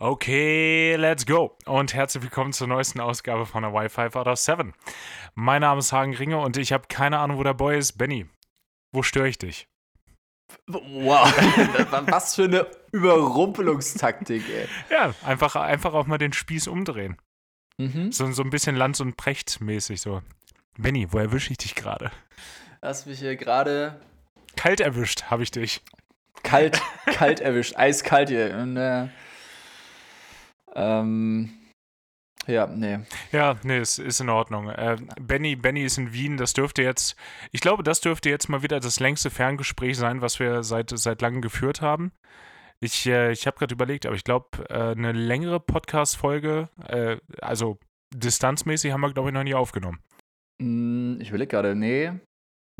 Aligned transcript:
Okay, 0.00 0.94
let's 0.94 1.26
go. 1.26 1.56
Und 1.66 1.92
herzlich 1.92 2.22
willkommen 2.22 2.52
zur 2.52 2.68
neuesten 2.68 3.00
Ausgabe 3.00 3.46
von 3.46 3.64
der 3.64 3.72
Wi-Fi 3.72 4.16
out 4.16 4.28
of 4.28 4.38
7. 4.38 4.72
Mein 5.34 5.62
Name 5.62 5.80
ist 5.80 5.92
Hagen 5.92 6.14
Ringe 6.14 6.38
und 6.38 6.56
ich 6.56 6.72
habe 6.72 6.84
keine 6.88 7.18
Ahnung, 7.18 7.36
wo 7.36 7.42
der 7.42 7.54
Boy 7.54 7.76
ist. 7.76 7.98
Benny, 7.98 8.26
wo 8.92 9.02
störe 9.02 9.26
ich 9.26 9.38
dich? 9.38 9.66
Wow, 10.68 11.26
was 12.06 12.36
für 12.36 12.44
eine 12.44 12.68
Überrumpelungstaktik, 12.92 14.44
ey. 14.48 14.68
Ja, 14.88 15.12
einfach, 15.24 15.56
einfach 15.56 15.94
auch 15.94 16.06
mal 16.06 16.18
den 16.18 16.32
Spieß 16.32 16.68
umdrehen. 16.68 17.16
Mhm. 17.78 18.12
So, 18.12 18.30
so 18.30 18.44
ein 18.44 18.50
bisschen 18.50 18.76
Lanz- 18.76 19.00
und 19.00 19.16
Precht-mäßig 19.16 20.00
so. 20.00 20.22
Benny, 20.76 21.12
wo 21.12 21.18
erwische 21.18 21.50
ich 21.50 21.58
dich 21.58 21.74
gerade? 21.74 22.12
Hast 22.82 23.08
mich 23.08 23.18
hier 23.18 23.34
gerade. 23.34 24.00
Kalt 24.54 24.80
erwischt, 24.80 25.24
habe 25.24 25.42
ich 25.42 25.50
dich. 25.50 25.82
Kalt, 26.44 26.80
kalt 27.06 27.40
erwischt, 27.40 27.74
eiskalt 27.76 28.28
hier. 28.28 28.56
Und, 28.58 28.76
äh, 28.76 29.08
ähm, 30.78 31.50
ja, 32.46 32.66
nee. 32.66 33.00
Ja, 33.30 33.56
nee, 33.62 33.76
es 33.76 33.98
ist 33.98 34.20
in 34.20 34.30
Ordnung. 34.30 34.70
Äh, 34.70 34.96
Benny, 35.20 35.54
Benny 35.54 35.82
ist 35.84 35.98
in 35.98 36.12
Wien, 36.12 36.38
das 36.38 36.54
dürfte 36.54 36.82
jetzt, 36.82 37.14
ich 37.52 37.60
glaube, 37.60 37.82
das 37.82 38.00
dürfte 38.00 38.30
jetzt 38.30 38.48
mal 38.48 38.62
wieder 38.62 38.80
das 38.80 39.00
längste 39.00 39.28
Ferngespräch 39.30 39.98
sein, 39.98 40.22
was 40.22 40.40
wir 40.40 40.62
seit, 40.62 40.90
seit 40.96 41.20
langem 41.20 41.42
geführt 41.42 41.82
haben. 41.82 42.12
Ich, 42.80 43.06
äh, 43.06 43.32
ich 43.32 43.46
habe 43.46 43.58
gerade 43.58 43.74
überlegt, 43.74 44.06
aber 44.06 44.14
ich 44.14 44.24
glaube, 44.24 44.64
äh, 44.70 44.92
eine 44.92 45.12
längere 45.12 45.60
Podcast-Folge, 45.60 46.68
äh, 46.86 47.18
also 47.42 47.78
distanzmäßig, 48.14 48.92
haben 48.92 49.00
wir, 49.00 49.12
glaube 49.12 49.28
ich, 49.28 49.34
noch 49.34 49.44
nie 49.44 49.54
aufgenommen. 49.54 50.00
Hm, 50.62 51.20
ich 51.20 51.32
will 51.32 51.44
gerade, 51.46 51.74
nee. 51.74 52.12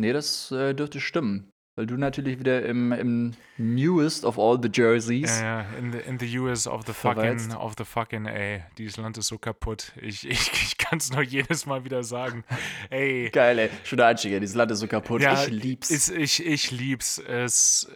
Nee, 0.01 0.13
das 0.13 0.51
äh, 0.53 0.75
dürfte 0.75 1.01
stimmen. 1.01 1.51
Weil 1.79 1.87
du 1.87 1.97
natürlich 1.97 2.41
wieder 2.41 2.67
im, 2.67 2.91
im 2.91 3.35
newest 3.57 4.25
of 4.25 4.37
all 4.37 4.59
the 4.61 4.69
jerseys. 4.69 5.39
Ja, 5.39 5.61
ja, 5.61 5.67
in 5.79 5.93
the, 5.93 5.99
in 5.99 6.19
the 6.19 6.39
US 6.41 6.67
of 6.67 6.85
the 6.85 6.93
fucking, 6.93 7.55
of 7.55 7.77
the 7.79 7.85
fucking, 7.85 8.27
ey, 8.27 8.65
dieses 8.79 8.97
Land 8.97 9.17
ist 9.17 9.29
so 9.29 9.39
kaputt. 9.39 9.93
Ich, 10.03 10.29
ich, 10.29 10.51
ich 10.53 10.77
kann 10.77 10.99
es 10.99 11.13
nur 11.13 11.23
jedes 11.23 11.67
Mal 11.67 11.85
wieder 11.85 12.03
sagen. 12.03 12.43
Ey. 12.91 13.31
Geil, 13.31 13.61
ey. 13.61 13.71
Einzige, 14.03 14.41
dieses 14.41 14.57
Land 14.57 14.73
ist 14.73 14.81
so 14.81 14.89
kaputt. 14.89 15.23
Ja, 15.23 15.41
ich 15.45 15.51
lieb's. 15.51 15.93
Ist, 15.93 16.09
ich, 16.09 16.45
ich 16.45 16.73
lieb's. 16.73 17.19
Es, 17.19 17.89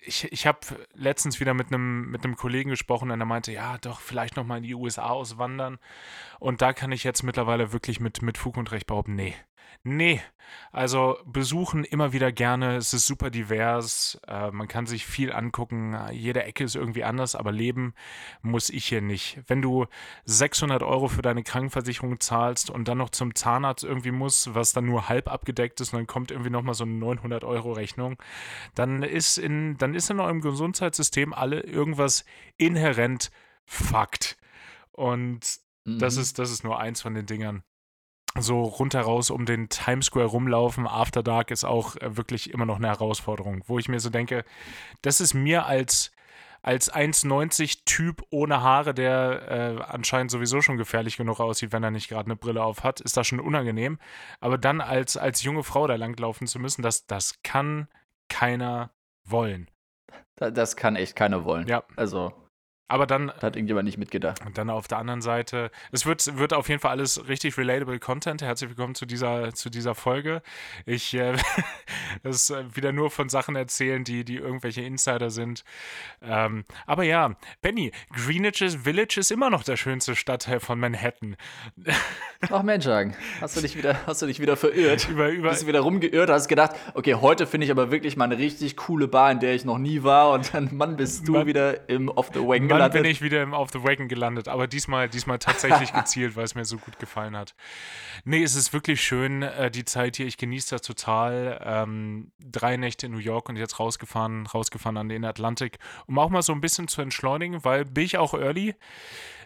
ich, 0.00 0.32
ich 0.32 0.48
habe 0.48 0.58
letztens 0.94 1.38
wieder 1.38 1.54
mit 1.54 1.68
einem 1.68 2.10
mit 2.10 2.36
Kollegen 2.36 2.70
gesprochen 2.70 3.12
und 3.12 3.20
er 3.20 3.26
meinte, 3.26 3.52
ja, 3.52 3.78
doch, 3.78 4.00
vielleicht 4.00 4.34
nochmal 4.34 4.58
in 4.58 4.64
die 4.64 4.74
USA 4.74 5.10
auswandern. 5.10 5.78
Und 6.40 6.62
da 6.62 6.72
kann 6.72 6.90
ich 6.90 7.04
jetzt 7.04 7.22
mittlerweile 7.22 7.72
wirklich 7.72 8.00
mit, 8.00 8.22
mit 8.22 8.38
Fug 8.38 8.56
und 8.56 8.72
Recht 8.72 8.88
behaupten, 8.88 9.14
nee, 9.14 9.36
Nee, 9.82 10.20
also 10.72 11.16
besuchen 11.24 11.84
immer 11.84 12.12
wieder 12.12 12.32
gerne. 12.32 12.76
Es 12.76 12.92
ist 12.92 13.06
super 13.06 13.30
divers. 13.30 14.20
Äh, 14.28 14.50
man 14.50 14.68
kann 14.68 14.84
sich 14.84 15.06
viel 15.06 15.32
angucken. 15.32 15.96
Jede 16.12 16.44
Ecke 16.44 16.64
ist 16.64 16.76
irgendwie 16.76 17.02
anders, 17.02 17.34
aber 17.34 17.50
leben 17.50 17.94
muss 18.42 18.68
ich 18.68 18.84
hier 18.84 19.00
nicht. 19.00 19.40
Wenn 19.46 19.62
du 19.62 19.86
600 20.26 20.82
Euro 20.82 21.08
für 21.08 21.22
deine 21.22 21.42
Krankenversicherung 21.42 22.20
zahlst 22.20 22.68
und 22.68 22.88
dann 22.88 22.98
noch 22.98 23.08
zum 23.08 23.34
Zahnarzt 23.34 23.82
irgendwie 23.82 24.10
musst, 24.10 24.54
was 24.54 24.74
dann 24.74 24.84
nur 24.84 25.08
halb 25.08 25.28
abgedeckt 25.32 25.80
ist 25.80 25.94
und 25.94 26.00
dann 26.00 26.06
kommt 26.06 26.30
irgendwie 26.30 26.50
nochmal 26.50 26.74
so 26.74 26.84
eine 26.84 26.92
900 26.92 27.42
Euro 27.44 27.72
Rechnung, 27.72 28.16
dann 28.74 29.02
ist 29.02 29.38
in, 29.38 29.78
dann 29.78 29.94
ist 29.94 30.10
in 30.10 30.20
eurem 30.20 30.42
Gesundheitssystem 30.42 31.32
alle 31.32 31.60
irgendwas 31.60 32.26
inhärent 32.58 33.30
Fakt. 33.64 34.36
Und 34.92 35.60
mhm. 35.84 35.98
das, 36.00 36.18
ist, 36.18 36.38
das 36.38 36.50
ist 36.50 36.64
nur 36.64 36.78
eins 36.78 37.00
von 37.00 37.14
den 37.14 37.24
Dingern 37.24 37.62
so 38.38 38.62
rundheraus 38.62 39.30
um 39.30 39.44
den 39.44 39.68
Times 39.68 40.06
Square 40.06 40.26
rumlaufen, 40.26 40.86
After 40.86 41.22
Dark 41.22 41.50
ist 41.50 41.64
auch 41.64 41.96
äh, 41.96 42.16
wirklich 42.16 42.50
immer 42.50 42.66
noch 42.66 42.76
eine 42.76 42.88
Herausforderung, 42.88 43.64
wo 43.66 43.78
ich 43.78 43.88
mir 43.88 44.00
so 44.00 44.10
denke, 44.10 44.44
das 45.02 45.20
ist 45.20 45.34
mir 45.34 45.66
als 45.66 46.12
als 46.62 46.92
1,90 46.92 47.84
Typ 47.86 48.22
ohne 48.30 48.62
Haare, 48.62 48.92
der 48.92 49.48
äh, 49.48 49.82
anscheinend 49.82 50.30
sowieso 50.30 50.60
schon 50.60 50.76
gefährlich 50.76 51.16
genug 51.16 51.40
aussieht, 51.40 51.72
wenn 51.72 51.82
er 51.82 51.90
nicht 51.90 52.08
gerade 52.08 52.26
eine 52.26 52.36
Brille 52.36 52.62
auf 52.62 52.84
hat, 52.84 53.00
ist 53.00 53.16
das 53.16 53.26
schon 53.26 53.40
unangenehm. 53.40 53.98
Aber 54.40 54.58
dann 54.58 54.82
als, 54.82 55.16
als 55.16 55.42
junge 55.42 55.62
Frau 55.62 55.86
da 55.86 55.94
langlaufen 55.94 56.46
zu 56.46 56.58
müssen, 56.58 56.82
das, 56.82 57.06
das 57.06 57.42
kann 57.42 57.88
keiner 58.28 58.90
wollen. 59.24 59.70
Das 60.36 60.76
kann 60.76 60.96
echt 60.96 61.16
keiner 61.16 61.44
wollen. 61.44 61.66
Ja. 61.66 61.82
Also. 61.96 62.32
Aber 62.90 63.06
dann. 63.06 63.28
Da 63.38 63.46
hat 63.46 63.56
irgendjemand 63.56 63.86
nicht 63.86 63.98
mitgedacht. 63.98 64.44
Und 64.44 64.58
dann 64.58 64.68
auf 64.68 64.88
der 64.88 64.98
anderen 64.98 65.22
Seite, 65.22 65.70
es 65.92 66.06
wird, 66.06 66.36
wird 66.36 66.52
auf 66.52 66.68
jeden 66.68 66.80
Fall 66.80 66.90
alles 66.90 67.28
richtig 67.28 67.56
relatable 67.56 68.00
Content. 68.00 68.42
Herzlich 68.42 68.68
willkommen 68.68 68.96
zu 68.96 69.06
dieser, 69.06 69.54
zu 69.54 69.70
dieser 69.70 69.94
Folge. 69.94 70.42
Ich 70.86 71.14
äh, 71.14 71.34
das 72.24 72.52
wieder 72.74 72.90
nur 72.90 73.12
von 73.12 73.28
Sachen 73.28 73.54
erzählen, 73.54 74.02
die, 74.02 74.24
die 74.24 74.38
irgendwelche 74.38 74.82
Insider 74.82 75.30
sind. 75.30 75.62
Ähm, 76.20 76.64
aber 76.84 77.04
ja, 77.04 77.36
Benny, 77.62 77.92
Greenwich 78.12 78.76
Village 78.82 79.20
ist 79.20 79.30
immer 79.30 79.50
noch 79.50 79.62
der 79.62 79.76
schönste 79.76 80.16
Stadtteil 80.16 80.58
von 80.58 80.80
Manhattan. 80.80 81.36
Ach 82.50 82.62
Mensch, 82.64 82.86
Hagen, 82.86 83.14
hast 83.40 83.56
du 83.56 83.60
dich 83.60 83.76
wieder, 83.76 84.04
hast 84.06 84.22
du 84.22 84.26
dich 84.26 84.40
wieder 84.40 84.56
verirrt? 84.56 85.08
Über, 85.08 85.28
über 85.28 85.50
Bist 85.50 85.62
du 85.62 85.66
wieder 85.68 85.80
rumgeirrt, 85.80 86.28
hast 86.28 86.48
gedacht, 86.48 86.72
okay, 86.94 87.14
heute 87.14 87.46
finde 87.46 87.66
ich 87.66 87.70
aber 87.70 87.92
wirklich 87.92 88.16
mal 88.16 88.24
eine 88.24 88.38
richtig 88.38 88.76
coole 88.76 89.06
Bar, 89.06 89.30
in 89.30 89.38
der 89.38 89.54
ich 89.54 89.64
noch 89.64 89.78
nie 89.78 90.02
war 90.02 90.32
und 90.32 90.52
dann, 90.54 90.70
Mann, 90.72 90.96
bist 90.96 91.28
du 91.28 91.32
Mann, 91.32 91.46
wieder 91.46 91.88
im 91.88 92.08
Off 92.08 92.30
the 92.34 92.40
Wagon 92.40 92.79
gelandet. 92.88 93.02
Bin 93.02 93.10
ich 93.10 93.22
wieder 93.22 93.42
im 93.42 93.52
Off 93.52 93.70
the 93.72 93.82
Wagon 93.82 94.08
gelandet, 94.08 94.48
aber 94.48 94.66
diesmal, 94.66 95.08
diesmal 95.08 95.38
tatsächlich 95.38 95.92
gezielt, 95.94 96.36
weil 96.36 96.44
es 96.44 96.54
mir 96.54 96.64
so 96.64 96.78
gut 96.78 96.98
gefallen 96.98 97.36
hat. 97.36 97.54
Nee, 98.24 98.42
es 98.42 98.54
ist 98.54 98.72
wirklich 98.72 99.02
schön, 99.02 99.42
äh, 99.42 99.70
die 99.70 99.84
Zeit 99.84 100.16
hier. 100.16 100.26
Ich 100.26 100.36
genieße 100.36 100.74
das 100.74 100.82
total. 100.82 101.60
Ähm, 101.64 102.32
drei 102.38 102.76
Nächte 102.76 103.06
in 103.06 103.12
New 103.12 103.18
York 103.18 103.48
und 103.48 103.56
jetzt 103.56 103.78
rausgefahren, 103.78 104.46
rausgefahren 104.46 104.96
an 104.96 105.08
den 105.08 105.24
Atlantik, 105.24 105.78
um 106.06 106.18
auch 106.18 106.30
mal 106.30 106.42
so 106.42 106.52
ein 106.52 106.60
bisschen 106.60 106.88
zu 106.88 107.02
entschleunigen, 107.02 107.64
weil 107.64 107.84
bin 107.84 108.04
ich 108.04 108.18
auch 108.18 108.34
early. 108.34 108.74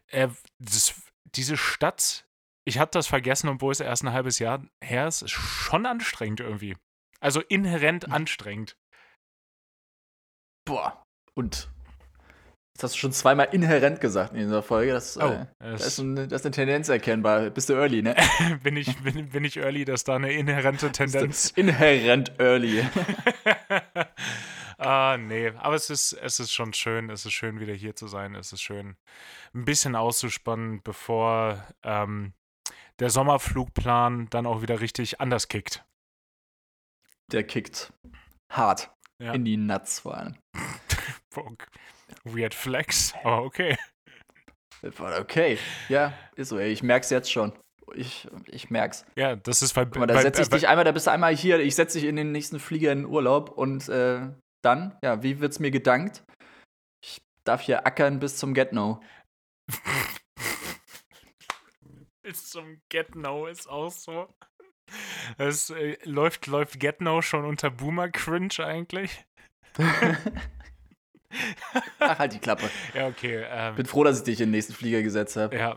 Äh, 0.09 0.29
das, 0.59 1.03
diese 1.25 1.57
Stadt, 1.57 2.27
ich 2.65 2.79
hatte 2.79 2.99
das 2.99 3.07
vergessen, 3.07 3.49
obwohl 3.49 3.73
es 3.73 3.81
erst 3.81 4.05
ein 4.05 4.13
halbes 4.13 4.39
Jahr 4.39 4.65
her 4.83 5.09
ist, 5.09 5.23
ist 5.23 5.33
schon 5.33 5.87
anstrengend 5.87 6.41
irgendwie. 6.41 6.77
Also 7.21 7.41
inhärent 7.41 8.07
mhm. 8.07 8.13
anstrengend. 8.15 8.77
Boah. 10.65 11.03
Und 11.35 11.74
das 12.75 12.91
hast 12.91 12.95
du 12.97 12.99
schon 12.99 13.13
zweimal 13.13 13.49
inhärent 13.53 14.01
gesagt 14.01 14.33
in 14.33 14.41
dieser 14.41 14.63
Folge. 14.63 14.93
Das, 14.93 15.17
oh, 15.17 15.29
äh, 15.29 15.47
das, 15.61 15.87
ist, 15.87 15.99
ein, 15.99 16.17
das, 16.17 16.41
ist, 16.41 16.47
eine 16.47 16.55
Tendenz 16.55 16.89
erkennbar. 16.89 17.51
Bist 17.51 17.69
du 17.69 17.75
early, 17.75 18.03
ne? 18.03 18.17
bin, 18.65 18.77
ich, 18.77 18.97
bin, 19.01 19.29
bin 19.29 19.45
ich 19.45 19.59
early, 19.59 19.85
dass 19.85 20.03
da 20.03 20.17
eine 20.17 20.33
inhärente 20.33 20.91
Tendenz. 20.91 21.53
Inhärent 21.55 22.33
early. 22.41 22.85
ah, 24.79 25.17
nee. 25.17 25.53
Aber 25.57 25.77
es 25.77 25.89
ist, 25.89 26.15
es 26.15 26.41
ist 26.41 26.53
schon 26.53 26.73
schön. 26.73 27.11
Es 27.11 27.25
ist 27.25 27.33
schön, 27.33 27.61
wieder 27.61 27.75
hier 27.75 27.95
zu 27.95 28.09
sein. 28.09 28.35
Es 28.35 28.53
ist 28.53 28.63
schön, 28.63 28.97
ein 29.55 29.65
bisschen 29.65 29.95
auszuspannen, 29.95 30.83
bevor 30.83 31.65
ähm, 31.85 32.33
der 32.99 33.11
Sommerflugplan 33.11 34.29
dann 34.31 34.47
auch 34.47 34.63
wieder 34.63 34.81
richtig 34.81 35.21
anders 35.21 35.47
kickt. 35.47 35.85
Der 37.31 37.45
kickt 37.45 37.93
hart. 38.51 38.91
Ja. 39.21 39.33
In 39.33 39.45
die 39.45 39.57
Nuts 39.57 40.01
vor 40.01 40.17
allem. 40.17 40.37
Weird 42.25 42.55
Flex, 42.55 43.15
aber 43.23 43.43
okay. 43.43 43.77
Okay, 44.99 45.59
ja, 45.89 46.13
ist 46.37 46.51
so. 46.51 46.59
Ey. 46.59 46.71
Ich 46.71 46.83
merk's 46.83 47.11
jetzt 47.11 47.33
schon. 47.33 47.53
Ich, 47.95 48.29
ich 48.47 48.71
merk's. 48.71 49.07
Ja, 49.17 49.37
das 49.37 49.63
ist 49.63 49.77
weil. 49.77 49.87
Mal, 49.87 50.07
da 50.07 50.21
setze 50.21 50.43
ich 50.43 50.49
dich 50.49 50.69
einmal, 50.69 50.85
da 50.85 50.93
bist 50.93 51.07
du 51.07 51.11
einmal 51.11 51.35
hier, 51.35 51.59
ich 51.61 51.75
setze 51.75 51.99
dich 51.99 52.09
in 52.09 52.17
den 52.17 52.33
nächsten 52.33 52.59
Flieger 52.61 52.93
in 52.93 53.07
Urlaub 53.07 53.51
und 53.51 53.89
äh, 53.89 54.29
dann, 54.63 54.99
ja, 55.03 55.23
wie 55.23 55.41
wird's 55.41 55.59
mir 55.59 55.71
gedankt? 55.71 56.23
Ich 57.03 57.19
darf 57.45 57.63
hier 57.63 57.87
ackern 57.87 58.19
bis 58.19 58.37
zum 58.37 58.53
Get-No. 58.55 59.01
bis 62.23 62.51
zum 62.51 62.81
Get-No 62.91 63.47
ist 63.47 63.69
auch 63.69 63.91
so. 63.91 64.29
Es 65.39 65.71
äh, 65.71 65.97
läuft, 66.05 66.47
läuft 66.47 66.79
Get-No 66.79 67.23
schon 67.23 67.45
unter 67.45 67.71
Boomer-Cringe 67.71 68.59
eigentlich? 68.59 69.25
Ach, 71.99 72.19
halt 72.19 72.33
die 72.33 72.39
Klappe. 72.39 72.69
Ja, 72.95 73.07
okay. 73.07 73.45
Ähm, 73.49 73.75
Bin 73.77 73.87
froh, 73.87 74.05
dass 74.05 74.19
ich 74.19 74.25
dich 74.25 74.41
in 74.41 74.47
den 74.47 74.53
nächsten 74.53 74.73
Flieger 74.73 75.03
gesetzt 75.03 75.37
habe. 75.37 75.57
Ja. 75.57 75.77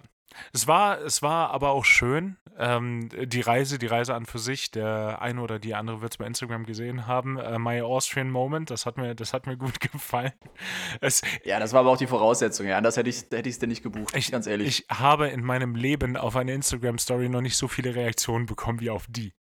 Es 0.53 0.67
war, 0.67 1.01
es 1.01 1.21
war 1.21 1.51
aber 1.51 1.69
auch 1.71 1.85
schön, 1.85 2.37
ähm, 2.57 3.09
die 3.09 3.41
Reise, 3.41 3.77
die 3.77 3.85
Reise 3.85 4.15
an 4.15 4.25
für 4.25 4.39
sich, 4.39 4.71
der 4.71 5.21
eine 5.21 5.41
oder 5.41 5.59
die 5.59 5.75
andere 5.75 6.01
wird 6.01 6.13
es 6.13 6.17
bei 6.17 6.25
Instagram 6.25 6.65
gesehen 6.65 7.05
haben. 7.05 7.37
Äh, 7.37 7.59
My 7.59 7.81
Austrian 7.81 8.31
Moment, 8.31 8.71
das 8.71 8.85
hat 8.85 8.97
mir, 8.97 9.13
das 9.13 9.33
hat 9.33 9.45
mir 9.45 9.57
gut 9.57 9.79
gefallen. 9.91 10.31
Es, 10.99 11.21
ja, 11.43 11.59
das 11.59 11.73
war 11.73 11.81
aber 11.81 11.91
auch 11.91 11.97
die 11.97 12.07
Voraussetzung. 12.07 12.65
Ja, 12.65 12.77
anders 12.77 12.97
hätte 12.97 13.09
ich 13.09 13.17
es 13.17 13.31
hätte 13.31 13.59
denn 13.59 13.69
nicht 13.69 13.83
gebucht, 13.83 14.15
ich, 14.15 14.31
ganz 14.31 14.47
ehrlich. 14.47 14.85
Ich 14.89 14.97
habe 14.97 15.27
in 15.27 15.43
meinem 15.43 15.75
Leben 15.75 16.17
auf 16.17 16.35
eine 16.35 16.53
Instagram-Story 16.53 17.29
noch 17.29 17.41
nicht 17.41 17.57
so 17.57 17.67
viele 17.67 17.93
Reaktionen 17.93 18.47
bekommen 18.47 18.79
wie 18.79 18.89
auf 18.89 19.05
die. 19.07 19.33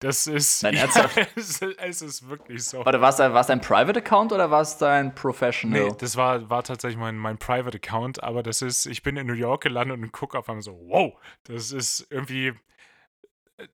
Das 0.00 0.26
ist. 0.26 0.62
Nein, 0.62 0.74
ernsthaft? 0.74 1.16
Ja, 1.16 1.26
es, 1.36 1.62
es, 1.62 2.02
ist 2.02 2.28
wirklich 2.28 2.64
so. 2.64 2.84
Warte, 2.84 3.00
war 3.00 3.10
es 3.10 3.16
dein, 3.16 3.32
dein 3.32 3.60
Private-Account 3.60 4.32
oder 4.32 4.50
war 4.50 4.60
es 4.60 4.76
dein 4.76 5.14
Professional? 5.14 5.84
Nee, 5.84 5.92
das 5.98 6.16
war, 6.16 6.50
war 6.50 6.62
tatsächlich 6.62 6.98
mein, 6.98 7.16
mein 7.16 7.38
Private-Account, 7.38 8.22
aber 8.22 8.42
das 8.42 8.60
ist, 8.60 8.86
ich 8.86 9.02
bin 9.02 9.16
in 9.16 9.26
New 9.26 9.32
York 9.32 9.62
gelandet 9.62 9.98
und 9.98 10.12
gucke 10.12 10.38
auf 10.38 10.48
einmal 10.48 10.62
so, 10.62 10.78
wow, 10.88 11.14
das 11.44 11.72
ist 11.72 12.06
irgendwie 12.10 12.57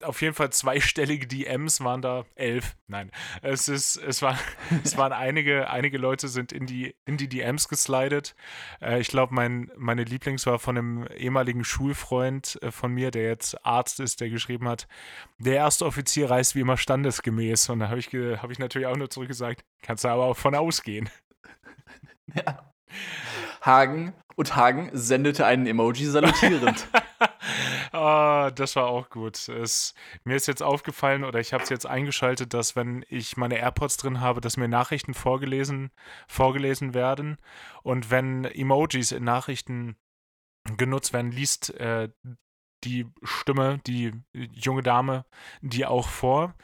auf 0.03 0.23
jeden 0.23 0.35
Fall 0.35 0.51
zweistellige 0.51 1.27
DMs 1.27 1.83
waren 1.83 2.01
da 2.01 2.25
elf. 2.35 2.77
Nein, 2.87 3.11
es 3.43 3.69
ist, 3.69 3.97
es 3.97 4.23
war, 4.23 4.39
es 4.85 4.97
waren 4.97 5.13
einige, 5.13 5.69
einige 5.71 5.99
Leute 5.99 6.29
sind 6.29 6.53
in 6.53 6.67
die, 6.67 6.95
in 7.05 7.17
die 7.17 7.29
DMs 7.29 7.69
geslidet. 7.69 8.35
Äh, 8.81 9.01
ich 9.01 9.09
glaube, 9.09 9.35
mein, 9.35 9.71
meine 9.77 10.05
Lieblings 10.05 10.47
war 10.47 10.59
von 10.59 10.79
einem 10.79 11.07
ehemaligen 11.09 11.65
Schulfreund 11.65 12.59
äh, 12.63 12.71
von 12.71 12.93
mir, 12.93 13.11
der 13.11 13.25
jetzt 13.25 13.65
Arzt 13.65 14.01
ist, 14.01 14.21
der 14.21 14.31
geschrieben 14.31 14.69
hat, 14.69 14.89
der 15.39 15.57
erste 15.57 15.85
Offizier 15.85 16.31
reist 16.31 16.55
wie 16.55 16.61
immer 16.61 16.77
standesgemäß. 16.77 17.69
Und 17.69 17.81
da 17.81 17.89
habe 17.89 17.99
ich, 17.99 18.09
hab 18.09 18.51
ich 18.51 18.59
natürlich 18.59 18.87
auch 18.87 18.97
nur 18.97 19.11
zurückgesagt, 19.11 19.65
kannst 19.83 20.05
du 20.05 20.09
aber 20.09 20.25
auch 20.25 20.37
von 20.37 20.55
ausgehen. 20.55 21.09
Ja. 22.35 22.73
Hagen 23.61 24.15
und 24.35 24.57
Hagen 24.57 24.89
sendete 24.95 25.45
einen 25.45 25.67
Emoji 25.67 26.07
salutierend. 26.07 26.89
oh, 27.93 28.51
das 28.55 28.77
war 28.77 28.87
auch 28.87 29.11
gut. 29.11 29.49
Es, 29.49 29.95
mir 30.25 30.37
ist 30.37 30.47
jetzt 30.47 30.63
aufgefallen 30.63 31.25
oder 31.25 31.41
ich 31.41 31.53
habe 31.53 31.63
es 31.63 31.71
jetzt 31.71 31.87
eingeschaltet, 31.87 32.55
dass 32.55 32.77
wenn 32.77 33.05
ich 33.09 33.37
meine 33.37 33.59
AirPods 33.59 33.97
drin 33.97 34.21
habe, 34.21 34.41
dass 34.41 34.57
mir 34.57 34.69
Nachrichten 34.69 35.15
vorgelesen, 35.15 35.91
vorgelesen 36.29 36.95
werden. 36.95 37.39
Und 37.83 38.11
wenn 38.11 38.45
Emojis 38.45 39.13
in 39.13 39.25
Nachrichten 39.25 39.97
genutzt 40.77 41.13
werden, 41.13 41.31
liest 41.31 41.75
äh, 41.79 42.09
die 42.85 43.07
Stimme, 43.23 43.81
die 43.87 44.13
junge 44.33 44.83
Dame, 44.83 45.25
die 45.63 45.87
auch 45.87 46.09
vor 46.09 46.55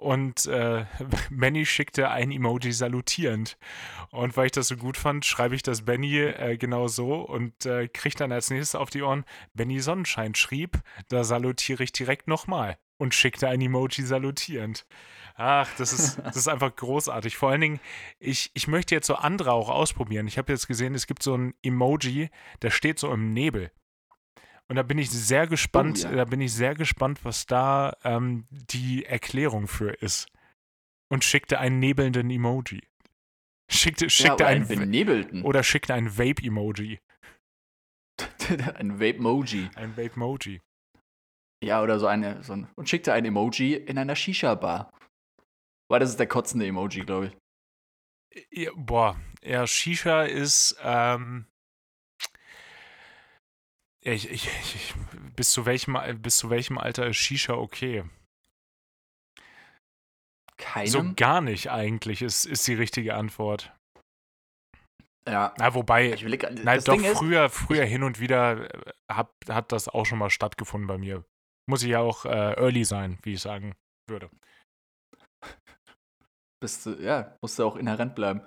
und 0.00 0.46
äh, 0.46 0.86
Benny 1.30 1.66
schickte 1.66 2.10
ein 2.10 2.32
Emoji 2.32 2.72
salutierend. 2.72 3.58
Und 4.10 4.36
weil 4.36 4.46
ich 4.46 4.52
das 4.52 4.68
so 4.68 4.76
gut 4.76 4.96
fand, 4.96 5.24
schreibe 5.24 5.54
ich 5.54 5.62
das 5.62 5.82
Benny 5.82 6.18
äh, 6.18 6.56
genau 6.56 6.88
so 6.88 7.16
und 7.16 7.66
äh, 7.66 7.86
kriege 7.88 8.16
dann 8.16 8.32
als 8.32 8.50
nächstes 8.50 8.74
auf 8.74 8.90
die 8.90 9.02
Ohren, 9.02 9.24
Benny 9.54 9.80
Sonnenschein 9.80 10.34
schrieb, 10.34 10.80
da 11.08 11.22
salutiere 11.22 11.84
ich 11.84 11.92
direkt 11.92 12.28
nochmal 12.28 12.78
und 12.96 13.14
schickte 13.14 13.48
ein 13.48 13.60
Emoji 13.60 14.02
salutierend. 14.02 14.86
Ach, 15.36 15.68
das 15.76 15.92
ist, 15.92 16.18
das 16.24 16.36
ist 16.36 16.48
einfach 16.48 16.74
großartig. 16.74 17.36
Vor 17.36 17.50
allen 17.50 17.60
Dingen, 17.60 17.80
ich, 18.18 18.50
ich 18.54 18.68
möchte 18.68 18.94
jetzt 18.94 19.06
so 19.06 19.14
andere 19.16 19.52
auch 19.52 19.68
ausprobieren. 19.68 20.26
Ich 20.26 20.38
habe 20.38 20.52
jetzt 20.52 20.66
gesehen, 20.66 20.94
es 20.94 21.06
gibt 21.06 21.22
so 21.22 21.36
ein 21.36 21.54
Emoji, 21.62 22.30
der 22.62 22.70
steht 22.70 22.98
so 22.98 23.12
im 23.12 23.32
Nebel. 23.32 23.70
Und 24.70 24.76
da 24.76 24.84
bin 24.84 24.98
ich 24.98 25.10
sehr 25.10 25.48
gespannt, 25.48 26.04
oh, 26.04 26.10
ja. 26.10 26.14
da 26.14 26.24
bin 26.24 26.40
ich 26.40 26.54
sehr 26.54 26.76
gespannt, 26.76 27.24
was 27.24 27.44
da 27.44 27.96
ähm, 28.04 28.46
die 28.50 29.04
Erklärung 29.04 29.66
für 29.66 29.90
ist. 29.94 30.28
Und 31.10 31.24
schickte 31.24 31.58
einen 31.58 31.80
nebelnden 31.80 32.30
Emoji. 32.30 32.80
Schickte, 33.68 34.08
schickte 34.08 34.44
ja, 34.44 34.48
einen 34.48 34.68
benebelten. 34.68 35.42
Oder 35.42 35.64
schickte 35.64 35.92
ein 35.94 36.16
Vape-Emoji. 36.16 37.00
ein 38.76 39.00
Vape-Moji. 39.00 39.70
Ein 39.74 39.96
Vape-Moji. 39.96 40.60
Ja, 41.64 41.82
oder 41.82 41.98
so 41.98 42.06
eine. 42.06 42.40
So 42.44 42.52
ein, 42.52 42.68
und 42.76 42.88
schickte 42.88 43.12
ein 43.12 43.24
Emoji 43.24 43.74
in 43.74 43.98
einer 43.98 44.14
Shisha-Bar. 44.14 44.96
Weil 45.90 45.98
das 45.98 46.10
ist 46.10 46.20
der 46.20 46.28
kotzende 46.28 46.64
Emoji, 46.68 47.00
glaube 47.00 47.26
ich. 48.32 48.46
Ja, 48.52 48.70
boah, 48.76 49.20
ja, 49.42 49.66
Shisha 49.66 50.22
ist, 50.22 50.78
ähm, 50.80 51.46
ich, 54.02 54.30
ich, 54.30 54.46
ich, 54.46 54.94
bis, 55.36 55.50
zu 55.52 55.66
welchem, 55.66 55.98
bis 56.20 56.38
zu 56.38 56.50
welchem 56.50 56.78
Alter 56.78 57.06
ist 57.06 57.16
Shisha 57.16 57.54
okay? 57.54 58.04
Keinem? 60.56 60.86
So 60.88 61.12
gar 61.14 61.40
nicht 61.40 61.70
eigentlich, 61.70 62.22
ist, 62.22 62.44
ist 62.44 62.66
die 62.66 62.74
richtige 62.74 63.14
Antwort. 63.14 63.72
Ja. 65.28 65.54
Na, 65.58 65.74
wobei, 65.74 66.12
ich 66.12 66.24
will, 66.24 66.38
na, 66.62 66.76
doch 66.78 66.94
Ding 66.94 67.04
früher, 67.14 67.46
ist, 67.46 67.54
früher 67.54 67.84
hin 67.84 68.02
und 68.02 68.20
wieder 68.20 68.74
äh, 68.74 68.92
hab, 69.10 69.32
hat 69.48 69.72
das 69.72 69.88
auch 69.88 70.06
schon 70.06 70.18
mal 70.18 70.30
stattgefunden 70.30 70.86
bei 70.86 70.98
mir. 70.98 71.24
Muss 71.68 71.82
ich 71.82 71.90
ja 71.90 72.00
auch 72.00 72.24
äh, 72.24 72.54
early 72.54 72.84
sein, 72.84 73.18
wie 73.22 73.34
ich 73.34 73.40
sagen 73.40 73.74
würde. 74.08 74.30
Bist 76.62 76.84
du, 76.84 76.90
ja, 77.00 77.36
musst 77.42 77.58
du 77.58 77.64
auch 77.64 77.76
inhärent 77.76 78.14
bleiben. 78.14 78.42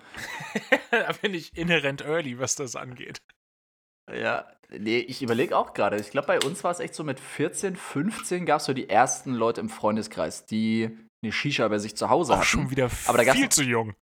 da 0.91 1.11
bin 1.13 1.33
ich 1.33 1.55
inhärent 1.55 2.01
early, 2.01 2.37
was 2.37 2.55
das 2.55 2.75
angeht. 2.75 3.19
Ja, 4.13 4.47
nee, 4.69 4.99
ich 4.99 5.21
überlege 5.21 5.57
auch 5.57 5.73
gerade. 5.73 5.97
Ich 5.99 6.11
glaube, 6.11 6.27
bei 6.27 6.39
uns 6.39 6.63
war 6.63 6.71
es 6.71 6.79
echt 6.79 6.95
so 6.95 7.03
mit 7.03 7.19
14, 7.19 7.75
15 7.75 8.45
gab 8.45 8.59
es 8.59 8.65
so 8.65 8.73
die 8.73 8.89
ersten 8.89 9.33
Leute 9.33 9.61
im 9.61 9.69
Freundeskreis, 9.69 10.45
die 10.45 10.97
eine 11.23 11.31
Shisha 11.31 11.67
bei 11.67 11.79
sich 11.79 11.95
zu 11.95 12.09
Hause 12.09 12.33
auch 12.33 12.37
hatten. 12.37 12.47
schon 12.47 12.69
wieder 12.71 12.89
Aber 13.05 13.23
viel 13.23 13.49
zu 13.49 13.63
jung. 13.63 13.95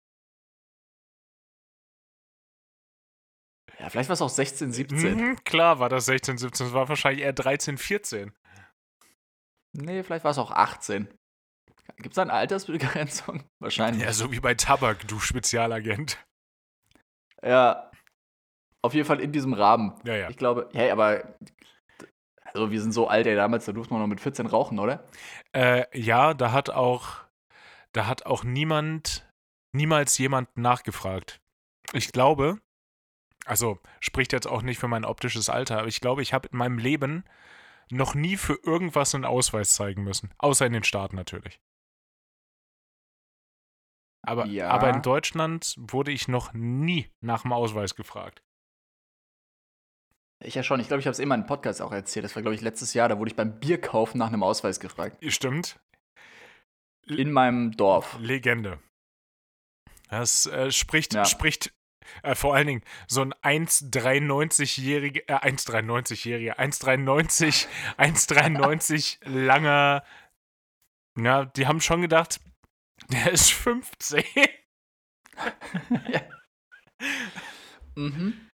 Ja, 3.78 3.90
vielleicht 3.90 4.08
war 4.08 4.14
es 4.14 4.22
auch 4.22 4.28
16, 4.28 4.72
17. 4.72 5.16
Mhm, 5.16 5.44
klar 5.44 5.78
war 5.78 5.88
das 5.88 6.06
16, 6.06 6.38
17. 6.38 6.66
Es 6.66 6.72
war 6.72 6.88
wahrscheinlich 6.88 7.24
eher 7.24 7.32
13, 7.32 7.78
14. 7.78 8.32
Nee, 9.72 10.02
vielleicht 10.02 10.24
war 10.24 10.32
es 10.32 10.38
auch 10.38 10.50
18. 10.50 11.06
Gibt 11.96 12.10
es 12.10 12.14
da 12.16 12.22
eine 12.22 12.32
Altersbegrenzung? 12.32 13.44
Wahrscheinlich. 13.60 14.02
Ja, 14.02 14.12
so 14.12 14.30
wie 14.30 14.40
bei 14.40 14.54
Tabak, 14.54 15.06
du 15.08 15.18
Spezialagent. 15.18 16.18
Ja, 17.42 17.90
auf 18.88 18.94
jeden 18.94 19.06
Fall 19.06 19.20
in 19.20 19.30
diesem 19.30 19.52
Rahmen. 19.52 19.92
Ja, 20.04 20.16
ja. 20.16 20.30
Ich 20.30 20.36
glaube, 20.36 20.68
hey, 20.72 20.90
aber 20.90 21.22
also 22.52 22.70
wir 22.70 22.80
sind 22.80 22.92
so 22.92 23.06
alt, 23.08 23.26
ey, 23.26 23.36
damals, 23.36 23.66
da 23.66 23.72
durfte 23.72 23.92
man 23.92 24.02
noch 24.02 24.08
mit 24.08 24.20
14 24.20 24.46
rauchen, 24.46 24.78
oder? 24.78 25.04
Äh, 25.52 25.84
ja, 25.98 26.34
da 26.34 26.52
hat 26.52 26.70
auch, 26.70 27.08
da 27.92 28.06
hat 28.06 28.26
auch 28.26 28.44
niemand, 28.44 29.28
niemals 29.72 30.18
jemand 30.18 30.56
nachgefragt. 30.56 31.40
Ich 31.92 32.12
glaube, 32.12 32.58
also 33.44 33.78
spricht 34.00 34.32
jetzt 34.32 34.46
auch 34.46 34.62
nicht 34.62 34.78
für 34.78 34.88
mein 34.88 35.04
optisches 35.04 35.48
Alter, 35.48 35.78
aber 35.78 35.88
ich 35.88 36.00
glaube, 36.00 36.22
ich 36.22 36.32
habe 36.32 36.48
in 36.48 36.58
meinem 36.58 36.78
Leben 36.78 37.24
noch 37.90 38.14
nie 38.14 38.36
für 38.36 38.58
irgendwas 38.64 39.14
einen 39.14 39.24
Ausweis 39.24 39.74
zeigen 39.74 40.02
müssen. 40.02 40.34
Außer 40.38 40.66
in 40.66 40.72
den 40.72 40.84
Staaten 40.84 41.16
natürlich. 41.16 41.60
Aber, 44.22 44.46
ja. 44.46 44.68
aber 44.68 44.90
in 44.90 45.00
Deutschland 45.00 45.74
wurde 45.78 46.10
ich 46.12 46.28
noch 46.28 46.52
nie 46.52 47.08
nach 47.20 47.42
dem 47.42 47.52
Ausweis 47.52 47.94
gefragt. 47.94 48.42
Ich 50.40 50.54
ja 50.54 50.62
schon. 50.62 50.80
Ich 50.80 50.86
glaube, 50.86 51.00
ich 51.00 51.06
habe 51.06 51.12
es 51.12 51.18
immer 51.18 51.34
im 51.34 51.46
Podcast 51.46 51.82
auch 51.82 51.92
erzählt. 51.92 52.24
Das 52.24 52.36
war, 52.36 52.42
glaube 52.42 52.54
ich, 52.54 52.60
letztes 52.60 52.94
Jahr. 52.94 53.08
Da 53.08 53.18
wurde 53.18 53.30
ich 53.30 53.36
beim 53.36 53.58
Bierkaufen 53.58 54.18
nach 54.18 54.28
einem 54.28 54.42
Ausweis 54.42 54.78
gefragt. 54.78 55.16
Stimmt. 55.32 55.80
In 57.06 57.32
meinem 57.32 57.72
Dorf. 57.72 58.18
Legende. 58.20 58.78
Das 60.10 60.46
äh, 60.46 60.70
spricht, 60.70 61.14
ja. 61.14 61.24
spricht 61.24 61.72
äh, 62.22 62.34
vor 62.34 62.54
allen 62.54 62.66
Dingen 62.66 62.82
so 63.06 63.22
ein 63.22 63.34
1,93-jähriger, 63.34 65.22
äh, 65.26 65.50
1,93-jähriger, 65.50 66.56
1,93, 66.56 67.66
1,93 67.98 69.28
langer. 69.28 70.04
Na, 71.14 71.46
die 71.46 71.66
haben 71.66 71.80
schon 71.80 72.02
gedacht, 72.02 72.40
der 73.10 73.32
ist 73.32 73.50
15. 73.52 74.24
ja. 76.08 76.20
Mhm. 77.96 78.48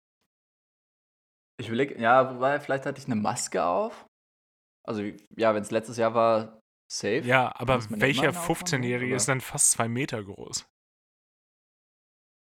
Ich 1.63 1.69
überlege, 1.69 1.97
ja, 1.97 2.35
wobei, 2.35 2.59
vielleicht 2.59 2.85
hatte 2.85 2.99
ich 2.99 3.05
eine 3.05 3.15
Maske 3.15 3.63
auf. 3.63 4.05
Also, 4.85 5.01
ja, 5.37 5.55
wenn 5.55 5.63
es 5.63 5.71
letztes 5.71 5.95
Jahr 5.95 6.13
war, 6.13 6.59
safe. 6.91 7.21
Ja, 7.21 7.53
aber 7.55 7.81
welcher 7.89 8.31
15-Jährige 8.31 9.15
ist 9.15 9.29
dann 9.29 9.39
fast 9.39 9.71
zwei 9.71 9.87
Meter 9.87 10.21
groß? 10.21 10.67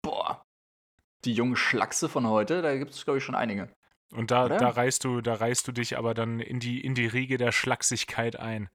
Boah. 0.01 0.45
Die 1.25 1.33
junge 1.33 1.57
Schlachse 1.57 2.07
von 2.07 2.27
heute, 2.27 2.61
da 2.61 2.77
gibt 2.77 2.91
es, 2.91 3.03
glaube 3.03 3.17
ich, 3.17 3.25
schon 3.25 3.35
einige. 3.35 3.73
Und 4.13 4.31
da, 4.31 4.47
da 4.47 4.69
reißt 4.69 5.03
du, 5.03 5.19
da 5.19 5.33
reißt 5.33 5.67
du 5.67 5.73
dich 5.73 5.97
aber 5.97 6.13
dann 6.13 6.39
in 6.39 6.61
die, 6.61 6.79
in 6.79 6.95
die 6.95 7.07
Riege 7.07 7.37
der 7.37 7.51
Schlachsigkeit 7.51 8.37
ein. 8.37 8.69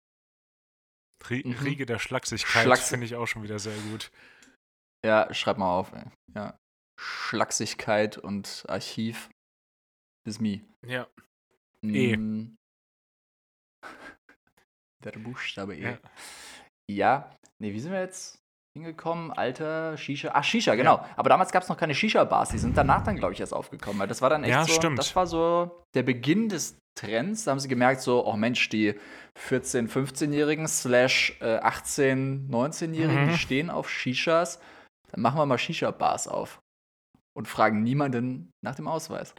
Rie 1.30 1.42
mhm. 1.42 1.54
Riege 1.54 1.87
der 1.87 1.99
Schlachsigkeit 1.99 2.64
Schlachs 2.64 2.90
finde 2.90 3.06
ich 3.06 3.16
auch 3.16 3.26
schon 3.26 3.42
wieder 3.42 3.58
sehr 3.58 3.76
gut. 3.90 4.11
Ja, 5.02 5.32
schreib 5.32 5.56
mal 5.56 5.70
auf, 5.70 5.92
ey. 5.92 6.04
Ja. 6.35 6.58
Schlachsigkeit 7.00 8.18
und 8.18 8.66
Archiv 8.68 9.30
ist 10.28 10.40
me. 10.40 10.61
Ja. 10.87 11.06
E. 11.82 12.16
Mm. 12.16 12.56
Der 15.04 15.12
Buchstabe 15.12 15.76
E. 15.76 15.82
Ja. 15.82 15.99
ja. 16.90 17.37
Nee, 17.61 17.73
wie 17.73 17.80
sind 17.80 17.92
wir 17.92 18.00
jetzt 18.00 18.38
hingekommen? 18.76 19.32
Alter, 19.32 19.97
Shisha. 19.97 20.30
Ach, 20.32 20.44
Shisha, 20.44 20.75
genau. 20.75 20.99
Ja. 20.99 21.08
Aber 21.16 21.28
damals 21.28 21.50
gab 21.52 21.62
es 21.62 21.68
noch 21.68 21.76
keine 21.76 21.94
Shisha-Bars. 21.94 22.50
Die 22.50 22.58
sind 22.58 22.76
danach 22.76 23.02
dann, 23.04 23.16
glaube 23.16 23.32
ich, 23.32 23.40
erst 23.40 23.54
aufgekommen. 23.54 23.99
Weil 23.99 24.08
das 24.08 24.23
war 24.23 24.30
dann 24.30 24.44
echt 24.44 24.52
ja, 24.52 24.64
so. 24.64 24.73
Stimmt. 24.73 24.99
Das 24.99 25.14
war 25.16 25.26
so 25.26 25.85
der 25.94 26.02
Beginn 26.02 26.49
des 26.49 26.78
Trends. 26.99 27.44
Da 27.44 27.52
haben 27.52 27.61
sie 27.61 27.68
gemerkt, 27.68 28.00
so, 28.00 28.25
oh 28.26 28.37
Mensch, 28.37 28.68
die 28.68 28.94
14-, 29.49 29.88
15-Jährigen 29.88 30.66
slash 30.68 31.38
18-, 31.40 32.49
19-Jährigen, 32.49 33.26
mhm. 33.26 33.30
die 33.30 33.38
stehen 33.38 33.70
auf 33.70 33.88
Shishas. 33.88 34.61
Dann 35.11 35.23
machen 35.23 35.38
wir 35.38 35.47
mal 35.47 35.58
Shisha-Bars 35.58 36.28
auf. 36.28 36.61
Und 37.35 37.47
fragen 37.47 37.82
niemanden 37.82 38.50
nach 38.64 38.75
dem 38.75 38.88
Ausweis. 38.88 39.35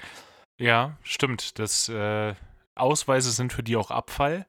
Ja, 0.60 0.98
stimmt. 1.04 1.58
Das 1.58 1.90
äh, 1.90 2.36
Ausweise 2.76 3.32
sind 3.32 3.54
für 3.54 3.64
die 3.64 3.78
auch 3.78 3.92
Abfall. 3.92 4.46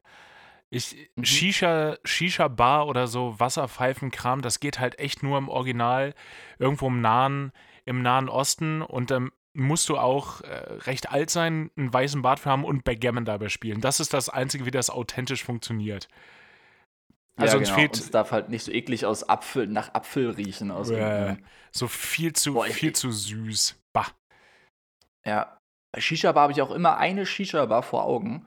Ich, 0.69 1.11
mhm. 1.17 1.25
Shisha, 1.25 1.97
Shisha-Bar 2.05 2.87
oder 2.87 3.07
so 3.07 3.39
Wasserpfeifenkram, 3.41 4.43
das 4.43 4.61
geht 4.61 4.79
halt 4.79 4.99
echt 4.99 5.23
nur 5.23 5.39
im 5.39 5.49
Original 5.49 6.15
irgendwo 6.59 6.89
im 6.89 7.01
nahen, 7.01 7.53
im 7.85 8.03
Nahen 8.03 8.29
Osten 8.29 8.83
und 8.83 9.11
im, 9.11 9.33
musst 9.53 9.89
du 9.89 9.99
auch 9.99 10.43
äh, 10.43 10.75
recht 10.85 11.11
alt 11.11 11.31
sein, 11.31 11.71
einen 11.77 11.93
weißen 11.93 12.23
Bart 12.23 12.39
für 12.39 12.51
haben 12.51 12.65
und 12.65 12.85
Backgammon 12.85 13.25
dabei 13.25 13.49
spielen. 13.49 13.81
Das 13.81 13.99
ist 13.99 14.13
das 14.13 14.29
Einzige, 14.29 14.65
wie 14.67 14.71
das 14.71 14.91
authentisch 14.91 15.43
funktioniert. 15.43 16.09
Also 17.37 17.55
ja, 17.55 17.59
uns 17.59 17.69
genau. 17.69 17.81
fehlt. 17.81 17.95
Und 17.95 18.01
es 18.01 18.11
darf 18.11 18.33
halt 18.33 18.49
nicht 18.49 18.65
so 18.65 18.73
eklig 18.73 19.07
aus 19.07 19.29
Apfel, 19.29 19.67
nach 19.67 19.95
Apfel 19.95 20.31
riechen. 20.31 20.71
Aus 20.71 20.91
äh, 20.91 21.37
so 21.73 21.89
viel 21.89 22.33
zu, 22.33 22.55
Boah, 22.55 22.67
viel 22.67 22.93
zu 22.93 23.11
süß. 23.11 23.77
Bah. 23.93 24.07
Ja. 25.25 25.60
Bei 25.93 26.01
Shisha-Bar 26.01 26.45
habe 26.45 26.53
ich 26.53 26.63
auch 26.63 26.71
immer 26.71 26.99
eine 26.99 27.27
Shisha-Bar 27.27 27.83
vor 27.83 28.05
Augen. 28.05 28.47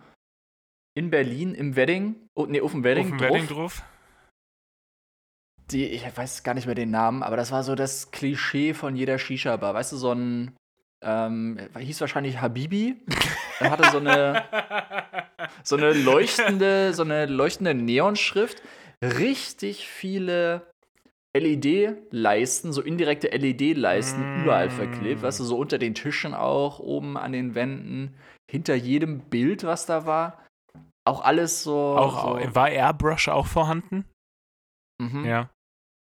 In 0.96 1.10
Berlin, 1.10 1.56
im 1.56 1.76
Wedding. 1.76 2.16
Oh, 2.36 2.46
nee, 2.46 2.62
auf 2.62 2.72
dem 2.72 2.84
Wedding. 2.84 3.06
Auf 3.06 3.18
dem 3.18 3.20
Wedding 3.20 3.48
drauf. 3.48 3.84
Die, 5.72 5.86
ich 5.86 6.06
weiß 6.18 6.44
gar 6.44 6.54
nicht 6.54 6.66
mehr 6.66 6.76
den 6.76 6.92
Namen, 6.92 7.24
aber 7.24 7.38
das 7.38 7.52
war 7.52 7.64
so 7.64 7.76
das 7.76 8.12
Klischee 8.12 8.74
von 8.74 8.96
jeder 8.96 9.18
Shisha-Bar. 9.18 9.74
Weißt 9.74 9.92
du, 9.92 9.98
so 9.98 10.12
ein. 10.12 10.56
Ähm, 11.02 11.60
hieß 11.78 12.00
wahrscheinlich 12.00 12.40
Habibi. 12.40 13.02
Er 13.60 13.72
hatte 13.72 13.90
so 13.92 13.98
eine. 13.98 14.44
so 15.64 15.76
eine 15.76 15.94
leuchtende, 15.94 16.94
so 16.94 17.04
eine 17.04 17.26
leuchtende 17.26 17.74
Neonschrift 17.74 18.62
richtig 19.04 19.88
viele 19.88 20.73
LED-Leisten, 21.36 22.72
so 22.74 22.82
indirekte 22.82 23.30
LED-Leisten 23.30 24.22
mm. 24.22 24.44
überall 24.44 24.70
verklebt, 24.70 25.24
weißt 25.24 25.40
du, 25.40 25.44
so 25.44 25.58
unter 25.58 25.80
den 25.80 25.96
Tischen 25.96 26.34
auch, 26.34 26.80
oben 26.80 27.18
an 27.18 27.32
den 27.32 27.56
Wänden, 27.56 28.16
hinter 28.50 28.76
jedem 28.76 29.20
Bild, 29.20 29.64
was 29.64 29.86
da 29.86 30.06
war. 30.06 30.46
Auch 31.06 31.22
alles 31.22 31.64
so. 31.64 31.98
Auch, 31.98 32.40
so. 32.40 32.56
War 32.56 32.70
Airbrush 32.70 33.28
auch 33.30 33.48
vorhanden? 33.48 34.06
Mhm. 35.02 35.26
Ja. 35.26 35.50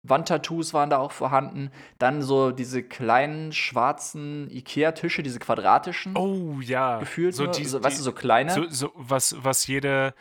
Wandtattoos 0.06 0.74
waren 0.74 0.90
da 0.90 0.98
auch 0.98 1.14
vorhanden. 1.14 1.72
Dann 1.98 2.22
so 2.22 2.52
diese 2.52 2.84
kleinen 2.84 3.54
schwarzen 3.54 4.50
Ikea-Tische, 4.50 5.24
diese 5.24 5.40
quadratischen. 5.40 6.18
Oh 6.18 6.60
ja. 6.60 7.00
Gefühlt, 7.00 7.36
so, 7.36 7.48
die, 7.48 7.64
so, 7.64 7.82
weißt 7.82 8.00
du, 8.00 8.04
so 8.04 8.12
kleine. 8.12 8.52
So, 8.52 8.68
so, 8.68 8.92
was, 8.96 9.36
was 9.42 9.66
jede 9.68 10.14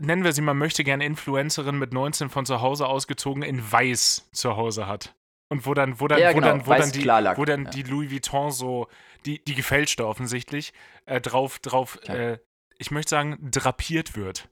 nennen 0.00 0.24
wir 0.24 0.32
sie 0.32 0.42
mal, 0.42 0.54
möchte 0.54 0.84
gerne 0.84 1.04
Influencerin 1.04 1.78
mit 1.78 1.92
19 1.92 2.30
von 2.30 2.46
zu 2.46 2.60
Hause 2.60 2.86
ausgezogen 2.86 3.42
in 3.42 3.60
weiß 3.72 4.28
zu 4.32 4.56
Hause 4.56 4.86
hat. 4.86 5.14
Und 5.50 5.66
wo 5.66 5.74
dann, 5.74 6.00
wo 6.00 6.08
dann, 6.08 6.18
ja, 6.18 6.30
wo 6.30 6.34
genau, 6.34 6.48
dann, 6.48 6.66
wo 6.66 6.74
dann, 6.74 6.92
die, 6.92 7.04
wo 7.06 7.44
dann 7.44 7.64
ja. 7.64 7.70
die 7.70 7.82
Louis 7.82 8.10
Vuitton 8.10 8.50
so, 8.50 8.88
die, 9.24 9.44
die 9.44 9.54
gefälschte 9.54 10.06
offensichtlich, 10.06 10.72
äh, 11.06 11.20
drauf, 11.20 11.58
drauf, 11.58 11.98
äh, 12.08 12.38
ich 12.78 12.90
möchte 12.90 13.10
sagen, 13.10 13.38
drapiert 13.50 14.16
wird. 14.16 14.48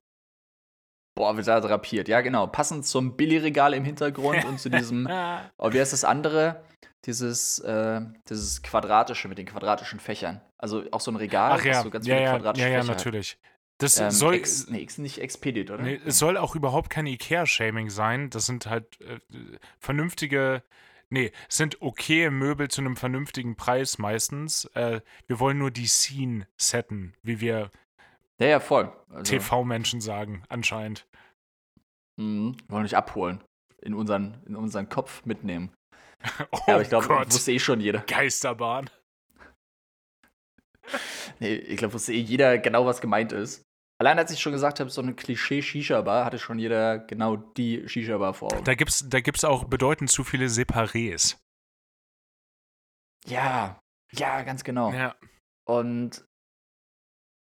Boah, 1.15 1.37
wird 1.37 1.47
da 1.47 1.61
drapiert. 1.61 2.09
Ja, 2.09 2.21
genau. 2.21 2.47
Passend 2.47 2.87
zum 2.87 3.17
Billigregal 3.17 3.75
im 3.75 3.85
Hintergrund 3.85 4.45
und 4.45 4.59
zu 4.59 4.71
diesem, 4.71 5.07
oh, 5.59 5.73
wie 5.73 5.81
heißt 5.81 5.93
das 5.93 6.05
andere? 6.05 6.65
Dieses, 7.05 7.59
äh, 7.59 8.01
dieses 8.29 8.63
quadratische 8.63 9.29
mit 9.29 9.37
den 9.37 9.47
quadratischen 9.47 9.99
Fächern. 9.99 10.41
Also 10.57 10.85
auch 10.93 11.01
so 11.01 11.11
ein 11.11 11.17
Regal, 11.17 11.59
Ach 11.59 11.65
ja, 11.65 11.83
so 11.83 11.91
ganz 11.91 12.07
ja, 12.07 12.17
viele 12.17 12.31
quadratische 12.31 12.67
ja, 12.67 12.73
ja, 12.73 12.81
Fächer. 12.81 12.93
Ja, 12.93 12.97
natürlich. 12.97 13.39
Das 13.79 13.99
ähm, 13.99 14.11
soll. 14.11 14.35
Ex, 14.35 14.69
nee, 14.69 14.87
nicht 14.99 15.19
Expedit, 15.19 15.71
oder? 15.71 15.83
Nee, 15.83 16.01
es 16.05 16.19
soll 16.19 16.37
auch 16.37 16.55
überhaupt 16.55 16.91
kein 16.91 17.07
IKEA-Shaming 17.07 17.91
sein. 17.91 18.31
Das 18.31 18.47
sind 18.47 18.67
halt 18.67 19.01
äh, 19.01 19.19
vernünftige. 19.79 20.63
Nee, 21.11 21.33
es 21.49 21.57
sind 21.57 21.83
okay 21.83 22.31
Möbel 22.31 22.69
zu 22.69 22.81
einem 22.81 22.97
vernünftigen 22.97 23.57
Preis 23.57 23.99
meistens. 23.99 24.65
Äh, 24.75 25.01
wir 25.27 25.41
wollen 25.41 25.59
nur 25.59 25.71
die 25.71 25.87
Scene 25.87 26.47
setten, 26.57 27.15
wie 27.23 27.41
wir 27.41 27.71
ja, 28.43 28.49
ja, 28.49 28.61
voll. 28.61 28.93
Also, 29.09 29.23
TV-Menschen 29.23 30.01
sagen, 30.01 30.43
anscheinend. 30.49 31.07
Mhm. 32.17 32.57
Wollen 32.69 32.85
euch 32.85 32.97
abholen. 32.97 33.41
In 33.81 33.95
unseren, 33.95 34.43
in 34.47 34.57
unseren 34.57 34.89
Kopf 34.89 35.25
mitnehmen. 35.25 35.73
oh 36.51 36.59
ja, 36.67 36.75
aber 36.75 36.83
ich 36.83 36.89
glaube, 36.89 37.09
wusste 37.09 37.53
eh 37.53 37.61
schon 37.61 37.81
jeder. 37.81 38.01
Geisterbahn. 38.01 38.91
Nee, 41.41 41.55
ich 41.55 41.77
glaube, 41.77 41.95
wusste 41.95 42.13
eh 42.13 42.21
jeder 42.21 42.59
genau, 42.59 42.87
was 42.87 43.01
gemeint 43.01 43.33
ist. 43.33 43.65
Allein 44.01 44.19
als 44.19 44.33
ich 44.33 44.41
schon 44.41 44.53
gesagt 44.53 44.81
habe, 44.81 44.91
so 44.91 45.01
eine 45.01 45.15
Klischee-Shisha-Bar, 45.15 46.25
hatte 46.25 46.39
schon 46.39 46.59
jeder 46.59 46.99
genau 46.99 47.37
die 47.37 47.89
Shisha-Bar 47.89 48.35
vor 48.35 48.53
Augen. 48.53 48.65
Da 48.65 48.75
gibt 48.75 48.91
es 48.91 49.09
da 49.09 49.21
gibt's 49.21 49.45
auch 49.45 49.65
bedeutend 49.65 50.11
zu 50.11 50.25
viele 50.25 50.47
Separés. 50.47 51.37
Ja, 53.27 53.81
ja, 54.13 54.43
ganz 54.43 54.65
genau. 54.65 54.93
Ja. 54.93 55.15
Und 55.69 56.25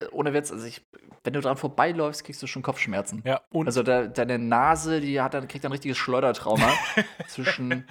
äh, 0.02 0.08
ohne 0.12 0.34
Witz, 0.34 0.52
also 0.52 0.66
ich, 0.66 0.86
wenn 1.24 1.34
du 1.34 1.42
dran 1.42 1.58
vorbeiläufst, 1.58 2.24
kriegst 2.24 2.42
du 2.42 2.48
schon 2.48 2.64
Kopfschmerzen. 2.64 3.22
Ja, 3.26 3.42
und 3.50 3.68
also 3.68 3.84
da, 3.84 4.08
deine 4.08 4.40
Nase, 4.40 5.02
die 5.02 5.22
hat 5.22 5.34
dann, 5.34 5.48
kriegt 5.48 5.66
ein 5.66 5.72
richtiges 5.72 5.98
Schleudertrauma 5.98 6.74
zwischen 7.28 7.88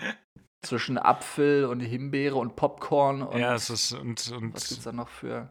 zwischen 0.67 0.99
Apfel 0.99 1.65
und 1.65 1.81
Himbeere 1.81 2.37
und 2.37 2.57
Popcorn 2.57 3.23
und 3.23 3.39
Ja, 3.39 3.55
es 3.55 3.71
ist 3.71 3.93
und, 3.93 4.31
und 4.33 4.55
was 4.55 4.69
gibt's 4.69 4.85
da 4.85 4.93
noch 4.93 5.09
für 5.09 5.51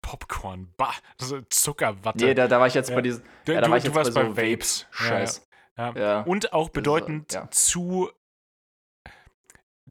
Popcorn, 0.00 0.72
bah, 0.76 0.94
also 1.20 1.40
Zuckerwatte. 1.48 2.24
Nee, 2.24 2.34
da, 2.34 2.48
da 2.48 2.58
war 2.58 2.66
ich 2.66 2.74
jetzt 2.74 2.90
ja. 2.90 2.96
bei 2.96 3.02
diesen 3.02 3.22
ja, 3.46 3.54
da 3.54 3.62
du, 3.62 3.70
war 3.70 3.78
ich 3.78 3.84
jetzt 3.84 3.94
bei, 3.94 4.04
so 4.04 4.12
bei 4.12 4.36
Vapes. 4.36 4.86
Scheiß. 4.90 5.46
Ja, 5.76 5.92
ja. 5.96 6.20
Und 6.22 6.52
auch 6.52 6.68
bedeutend 6.70 7.38
zu 7.50 8.10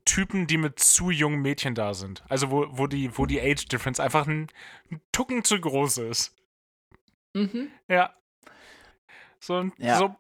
Typen, 0.06 0.48
die 0.48 0.58
mit 0.58 0.80
zu 0.80 1.12
jungen 1.12 1.42
Mädchen 1.42 1.76
da 1.76 1.94
sind. 1.94 2.24
Also 2.28 2.52
wo, 2.52 2.68
wo 2.72 2.88
die, 2.88 3.18
wo 3.18 3.26
die 3.26 3.40
Age 3.40 3.66
Difference 3.66 4.00
einfach 4.00 4.28
ein, 4.28 4.48
ein 4.90 5.02
Tucken 5.12 5.44
zu 5.44 5.60
groß 5.60 6.00
ist. 6.00 6.36
Mhm. 7.34 7.70
Ja. 7.88 8.14
So, 9.40 9.72
so, 9.78 10.16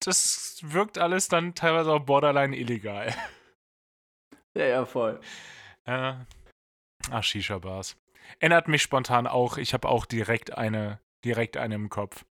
das 0.00 0.60
wirkt 0.62 0.98
alles 0.98 1.28
dann 1.28 1.54
teilweise 1.54 1.92
auch 1.92 2.00
borderline 2.00 2.56
illegal. 2.56 3.14
Ja, 4.54 4.64
ja, 4.64 4.84
voll. 4.84 5.20
Äh, 5.84 6.14
ach, 7.10 7.24
Shisha-Bars. 7.24 7.96
Erinnert 8.38 8.68
mich 8.68 8.82
spontan 8.82 9.26
auch, 9.26 9.58
ich 9.58 9.74
habe 9.74 9.88
auch 9.88 10.06
direkt 10.06 10.56
eine, 10.56 11.00
direkt 11.24 11.56
eine 11.56 11.74
im 11.74 11.88
Kopf. 11.88 12.24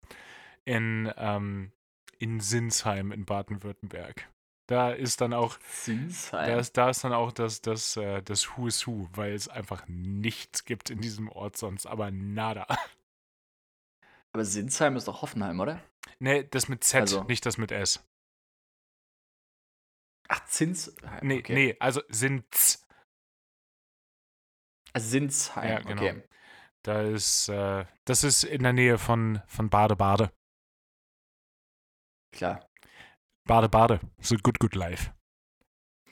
In, 0.65 1.13
ähm, 1.17 1.73
in 2.19 2.41
Sinsheim 2.41 3.13
in 3.13 3.25
Baden-Württemberg. 3.25 4.29
Da 4.67 4.91
ist 4.91 5.21
dann 5.21 5.33
auch. 5.33 5.59
Sinsheim. 5.69 6.51
Da 6.51 6.59
ist, 6.59 6.77
da 6.77 6.91
ist 6.91 7.05
dann 7.05 7.13
auch 7.13 7.31
das, 7.31 7.63
das, 7.63 7.97
äh, 7.97 8.23
das 8.23 8.57
Who 8.57 8.67
is 8.67 8.87
Who, 8.87 9.09
weil 9.13 9.33
es 9.33 9.49
einfach 9.49 9.85
nichts 9.87 10.65
gibt 10.65 10.91
in 10.91 11.01
diesem 11.01 11.29
Ort 11.29 11.57
sonst, 11.57 11.87
aber 11.87 12.11
nada. 12.11 12.67
Aber 14.33 14.45
Sinsheim 14.45 14.97
ist 14.97 15.09
doch 15.09 15.23
Hoffenheim, 15.23 15.61
oder? 15.61 15.81
Nee, 16.19 16.47
das 16.51 16.69
mit 16.69 16.85
Z, 16.85 17.01
also. 17.03 17.23
nicht 17.25 17.47
das 17.47 17.59
mit 17.59 17.73
S. 17.73 18.05
Ach, 20.29 20.45
Zins. 20.47 20.95
Nee, 21.23 21.39
okay. 21.39 21.55
nee, 21.55 21.77
also 21.81 22.03
Sinz. 22.09 22.87
Sinsheim, 24.97 25.69
ja, 25.69 25.81
genau. 25.81 26.03
okay. 26.03 26.23
Da 26.83 27.03
ist, 27.03 27.49
äh, 27.49 27.85
das 28.05 28.25
ist 28.25 28.45
in 28.45 28.63
der 28.63 28.73
Nähe 28.73 28.97
von, 28.97 29.43
von 29.47 29.69
Bade-Bade. 29.69 30.31
Klar. 32.33 32.69
Bade-Bade. 33.47 34.01
So 34.21 34.37
good, 34.37 34.59
good 34.61 34.75
life. 34.75 35.13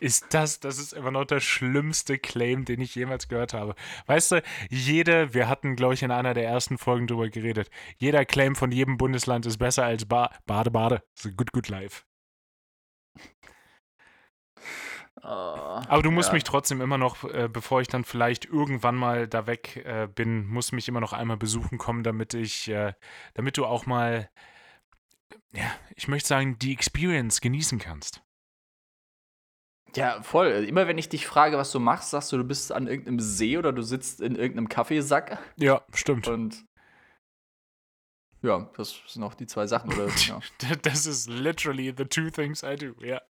Ist 0.00 0.34
das, 0.34 0.60
das 0.60 0.78
ist 0.78 0.92
immer 0.92 1.12
noch 1.12 1.24
der 1.24 1.40
schlimmste 1.40 2.18
Claim, 2.18 2.64
den 2.64 2.80
ich 2.80 2.94
jemals 2.94 3.28
gehört 3.28 3.54
habe. 3.54 3.74
Weißt 4.06 4.32
du, 4.32 4.42
jede, 4.68 5.32
wir 5.32 5.48
hatten, 5.48 5.76
glaube 5.76 5.94
ich, 5.94 6.02
in 6.02 6.10
einer 6.10 6.34
der 6.34 6.44
ersten 6.44 6.76
Folgen 6.76 7.06
drüber 7.06 7.30
geredet, 7.30 7.70
jeder 7.96 8.24
Claim 8.24 8.56
von 8.56 8.72
jedem 8.72 8.96
Bundesland 8.96 9.46
ist 9.46 9.58
besser 9.58 9.84
als 9.84 10.04
ba 10.04 10.30
Bade-Bade. 10.46 11.02
So 11.14 11.30
good, 11.30 11.52
good 11.52 11.68
life. 11.68 12.02
Aber 15.24 16.02
du 16.02 16.10
musst 16.10 16.28
ja. 16.28 16.34
mich 16.34 16.44
trotzdem 16.44 16.80
immer 16.80 16.98
noch, 16.98 17.24
äh, 17.24 17.48
bevor 17.50 17.80
ich 17.80 17.88
dann 17.88 18.04
vielleicht 18.04 18.44
irgendwann 18.44 18.94
mal 18.94 19.26
da 19.26 19.46
weg 19.46 19.76
äh, 19.84 20.06
bin, 20.06 20.46
musst 20.46 20.72
mich 20.72 20.88
immer 20.88 21.00
noch 21.00 21.12
einmal 21.12 21.36
besuchen 21.36 21.78
kommen, 21.78 22.02
damit 22.02 22.34
ich, 22.34 22.68
äh, 22.68 22.92
damit 23.32 23.56
du 23.56 23.64
auch 23.64 23.86
mal, 23.86 24.28
ja, 25.52 25.70
ich 25.96 26.08
möchte 26.08 26.28
sagen, 26.28 26.58
die 26.58 26.72
Experience 26.72 27.40
genießen 27.40 27.78
kannst. 27.78 28.22
Ja, 29.96 30.22
voll. 30.22 30.48
Immer 30.48 30.88
wenn 30.88 30.98
ich 30.98 31.08
dich 31.08 31.26
frage, 31.26 31.56
was 31.56 31.70
du 31.70 31.78
machst, 31.78 32.10
sagst 32.10 32.32
du, 32.32 32.36
du 32.36 32.44
bist 32.44 32.72
an 32.72 32.86
irgendeinem 32.86 33.20
See 33.20 33.56
oder 33.56 33.72
du 33.72 33.82
sitzt 33.82 34.20
in 34.20 34.34
irgendeinem 34.34 34.68
Kaffeesack. 34.68 35.38
Ja, 35.56 35.82
stimmt. 35.94 36.26
Und 36.28 36.66
ja, 38.42 38.70
das 38.76 39.00
sind 39.06 39.22
auch 39.22 39.34
die 39.34 39.46
zwei 39.46 39.66
Sachen. 39.66 39.92
Oder, 39.92 40.08
ja. 40.26 40.40
das 40.82 41.06
ist 41.06 41.30
literally 41.30 41.94
the 41.96 42.04
two 42.04 42.28
things 42.28 42.62
I 42.62 42.76
do, 42.76 42.92
ja. 43.02 43.22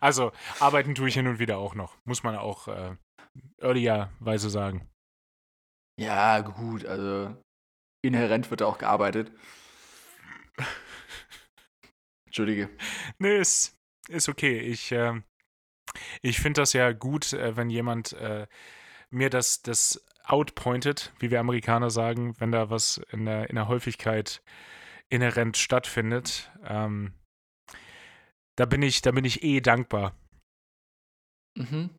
Also, 0.00 0.32
arbeiten 0.60 0.94
tue 0.94 1.08
ich 1.08 1.14
hin 1.14 1.26
und 1.26 1.38
wieder 1.38 1.58
auch 1.58 1.74
noch. 1.74 1.96
Muss 2.04 2.22
man 2.22 2.36
auch 2.36 2.68
äh, 2.68 2.96
earlierweise 3.58 4.50
sagen. 4.50 4.88
Ja, 5.98 6.40
gut, 6.40 6.84
also 6.84 7.34
inhärent 8.02 8.50
wird 8.50 8.60
da 8.60 8.66
auch 8.66 8.78
gearbeitet. 8.78 9.32
Entschuldige. 12.26 12.70
Nee, 13.18 13.38
ist, 13.38 13.76
ist 14.08 14.28
okay. 14.28 14.58
Ich, 14.60 14.92
äh, 14.92 15.20
ich 16.22 16.38
finde 16.40 16.60
das 16.60 16.72
ja 16.74 16.92
gut, 16.92 17.32
äh, 17.32 17.56
wenn 17.56 17.70
jemand 17.70 18.12
äh, 18.14 18.46
mir 19.10 19.30
das, 19.30 19.62
das 19.62 20.04
outpointet, 20.24 21.12
wie 21.18 21.30
wir 21.30 21.40
Amerikaner 21.40 21.90
sagen, 21.90 22.38
wenn 22.38 22.52
da 22.52 22.68
was 22.68 22.98
in 23.10 23.24
der, 23.24 23.48
in 23.48 23.56
der 23.56 23.68
Häufigkeit 23.68 24.42
inhärent 25.08 25.56
stattfindet. 25.56 26.50
Ähm, 26.64 27.14
da 28.56 28.64
bin 28.64 28.82
ich, 28.82 29.02
da 29.02 29.12
bin 29.12 29.24
ich 29.24 29.42
eh 29.42 29.60
dankbar. 29.60 30.14
Mhm. 31.56 31.90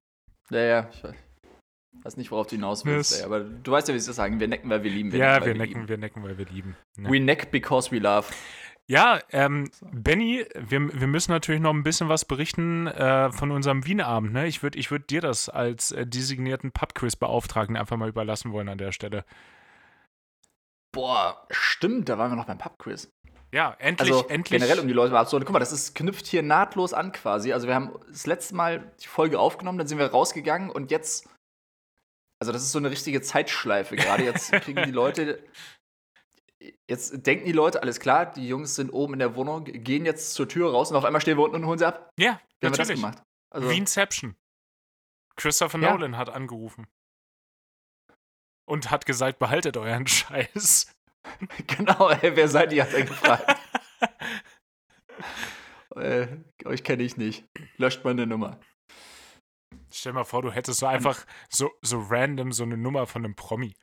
Ja, 0.50 0.60
ja, 0.60 0.90
ich 0.92 1.04
weiß. 1.04 2.18
Nicht, 2.18 2.32
worauf 2.32 2.48
du 2.48 2.56
hinaus 2.56 2.86
willst, 2.86 3.20
ey, 3.20 3.26
aber 3.26 3.42
du 3.42 3.72
weißt 3.72 3.88
ja, 3.90 3.94
wie 3.94 3.98
ich 3.98 4.06
das 4.06 4.16
sagen. 4.16 4.40
Wir 4.40 4.48
necken, 4.48 4.70
weil 4.70 4.84
wir 4.84 4.92
lieben. 4.92 5.12
Wir 5.12 5.20
ja, 5.20 5.34
necken, 5.34 5.46
wir 5.46 5.52
weil 5.52 5.58
necken, 5.58 5.74
lieben. 5.74 5.90
wir 5.90 5.98
necken, 5.98 6.24
weil 6.24 6.38
wir 6.38 6.46
lieben. 6.46 6.78
Ne? 6.96 7.10
We 7.10 7.20
neck 7.20 7.52
because 7.52 7.92
we 7.92 8.00
love. 8.00 8.32
Ja, 8.90 9.20
ähm, 9.32 9.70
Benny, 9.82 10.46
wir, 10.56 11.02
wir 11.02 11.08
müssen 11.08 11.32
natürlich 11.32 11.60
noch 11.60 11.74
ein 11.74 11.84
bisschen 11.84 12.08
was 12.08 12.24
berichten 12.24 12.88
äh, 12.88 13.30
von 13.34 13.52
unserem 13.52 13.86
Wien-Abend. 13.86 14.32
Ne? 14.32 14.48
Ich 14.48 14.64
würde 14.64 14.80
ich 14.80 14.90
würd 14.92 15.10
dir 15.10 15.20
das 15.20 15.50
als 15.50 15.92
äh, 15.92 16.08
designierten 16.08 16.72
Pubquiz-Beauftragten 16.72 17.76
einfach 17.76 17.98
mal 17.98 18.08
überlassen 18.08 18.54
wollen 18.54 18.70
an 18.70 18.78
der 18.78 18.94
Stelle. 18.94 19.26
Boah, 20.94 21.46
stimmt, 21.50 22.08
da 22.08 22.18
waren 22.18 22.32
wir 22.32 22.38
noch 22.38 22.46
beim 22.46 22.58
Pubquiz. 22.58 23.12
Ja, 23.54 23.76
endlich, 23.80 24.12
Also 24.12 24.28
endlich. 24.28 24.60
generell 24.60 24.80
um 24.80 24.88
die 24.88 24.94
Leute 24.94 25.14
mal 25.14 25.22
abzuholen. 25.22 25.46
Guck 25.46 25.54
mal, 25.54 25.60
das 25.60 25.72
ist, 25.72 25.96
knüpft 25.96 26.28
hier 26.28 26.44
nahtlos 26.44 26.94
an 26.94 27.12
quasi. 27.14 27.54
Also 27.54 27.68
wir 27.68 27.76
haben 27.76 27.98
das 28.10 28.26
letzte 28.26 28.56
Mal 28.56 28.92
die 29.02 29.08
Folge 29.08 29.40
aufgenommen, 29.40 29.78
dann 29.78 29.88
sind 29.88 29.98
wir 30.00 30.08
rausgegangen 30.08 30.70
und 30.70 30.92
jetzt, 30.92 31.30
also 32.40 32.52
das 32.52 32.62
ist 32.64 32.72
so 32.74 32.80
eine 32.80 32.92
richtige 32.92 33.22
Zeitschleife 33.22 33.96
gerade. 33.96 34.24
Jetzt 34.26 34.52
kriegen 34.64 34.84
die 34.84 34.92
Leute, 34.92 35.42
jetzt 36.90 37.26
denken 37.26 37.46
die 37.46 37.54
Leute, 37.54 37.82
alles 37.82 38.00
klar, 38.02 38.26
die 38.26 38.48
Jungs 38.48 38.76
sind 38.76 38.90
oben 38.92 39.14
in 39.14 39.20
der 39.20 39.36
Wohnung, 39.36 39.64
gehen 39.64 40.06
jetzt 40.06 40.34
zur 40.34 40.50
Tür 40.50 40.72
raus 40.72 40.92
und 40.92 40.98
auf 40.98 41.06
einmal 41.06 41.22
stehen 41.22 41.38
wir 41.38 41.44
unten 41.46 41.56
und 41.58 41.66
holen 41.68 41.80
sie 41.80 41.88
ab. 41.88 42.10
ja, 42.20 42.26
Wie 42.26 42.28
haben 42.32 42.40
wir 42.60 42.70
das 42.72 42.78
natürlich. 42.80 43.02
gemacht? 43.02 43.24
Also, 43.50 43.70
Wienception. 43.70 44.36
Christopher 45.38 45.80
Ja. 45.80 45.92
Nolan 45.94 46.18
hat 46.18 46.30
angerufen. 46.30 46.86
Und 48.66 48.92
hat 48.92 49.06
gesagt, 49.06 49.40
behaltet 49.40 49.78
euren 49.78 50.06
Scheiß. 50.08 50.92
genau, 51.68 52.10
ey, 52.10 52.36
wer 52.36 52.48
seid 52.48 52.74
ihr, 52.74 52.84
hat 52.84 52.94
er 52.94 53.04
gefragt. 53.04 53.56
äh, 55.96 56.28
euch 56.66 56.84
kenne 56.84 57.04
ich 57.04 57.18
nicht. 57.18 57.46
Löscht 57.78 58.04
meine 58.04 58.28
Nummer. 58.28 58.60
Stell 59.92 60.14
mal 60.14 60.26
vor, 60.26 60.42
du 60.42 60.52
hättest 60.52 60.80
so 60.80 60.86
einfach 60.86 61.26
so, 61.50 61.72
so 61.82 62.00
random 62.00 62.52
so 62.52 62.64
eine 62.64 62.78
Nummer 62.78 63.08
von 63.08 63.24
einem 63.24 63.36
Promi. 63.36 63.74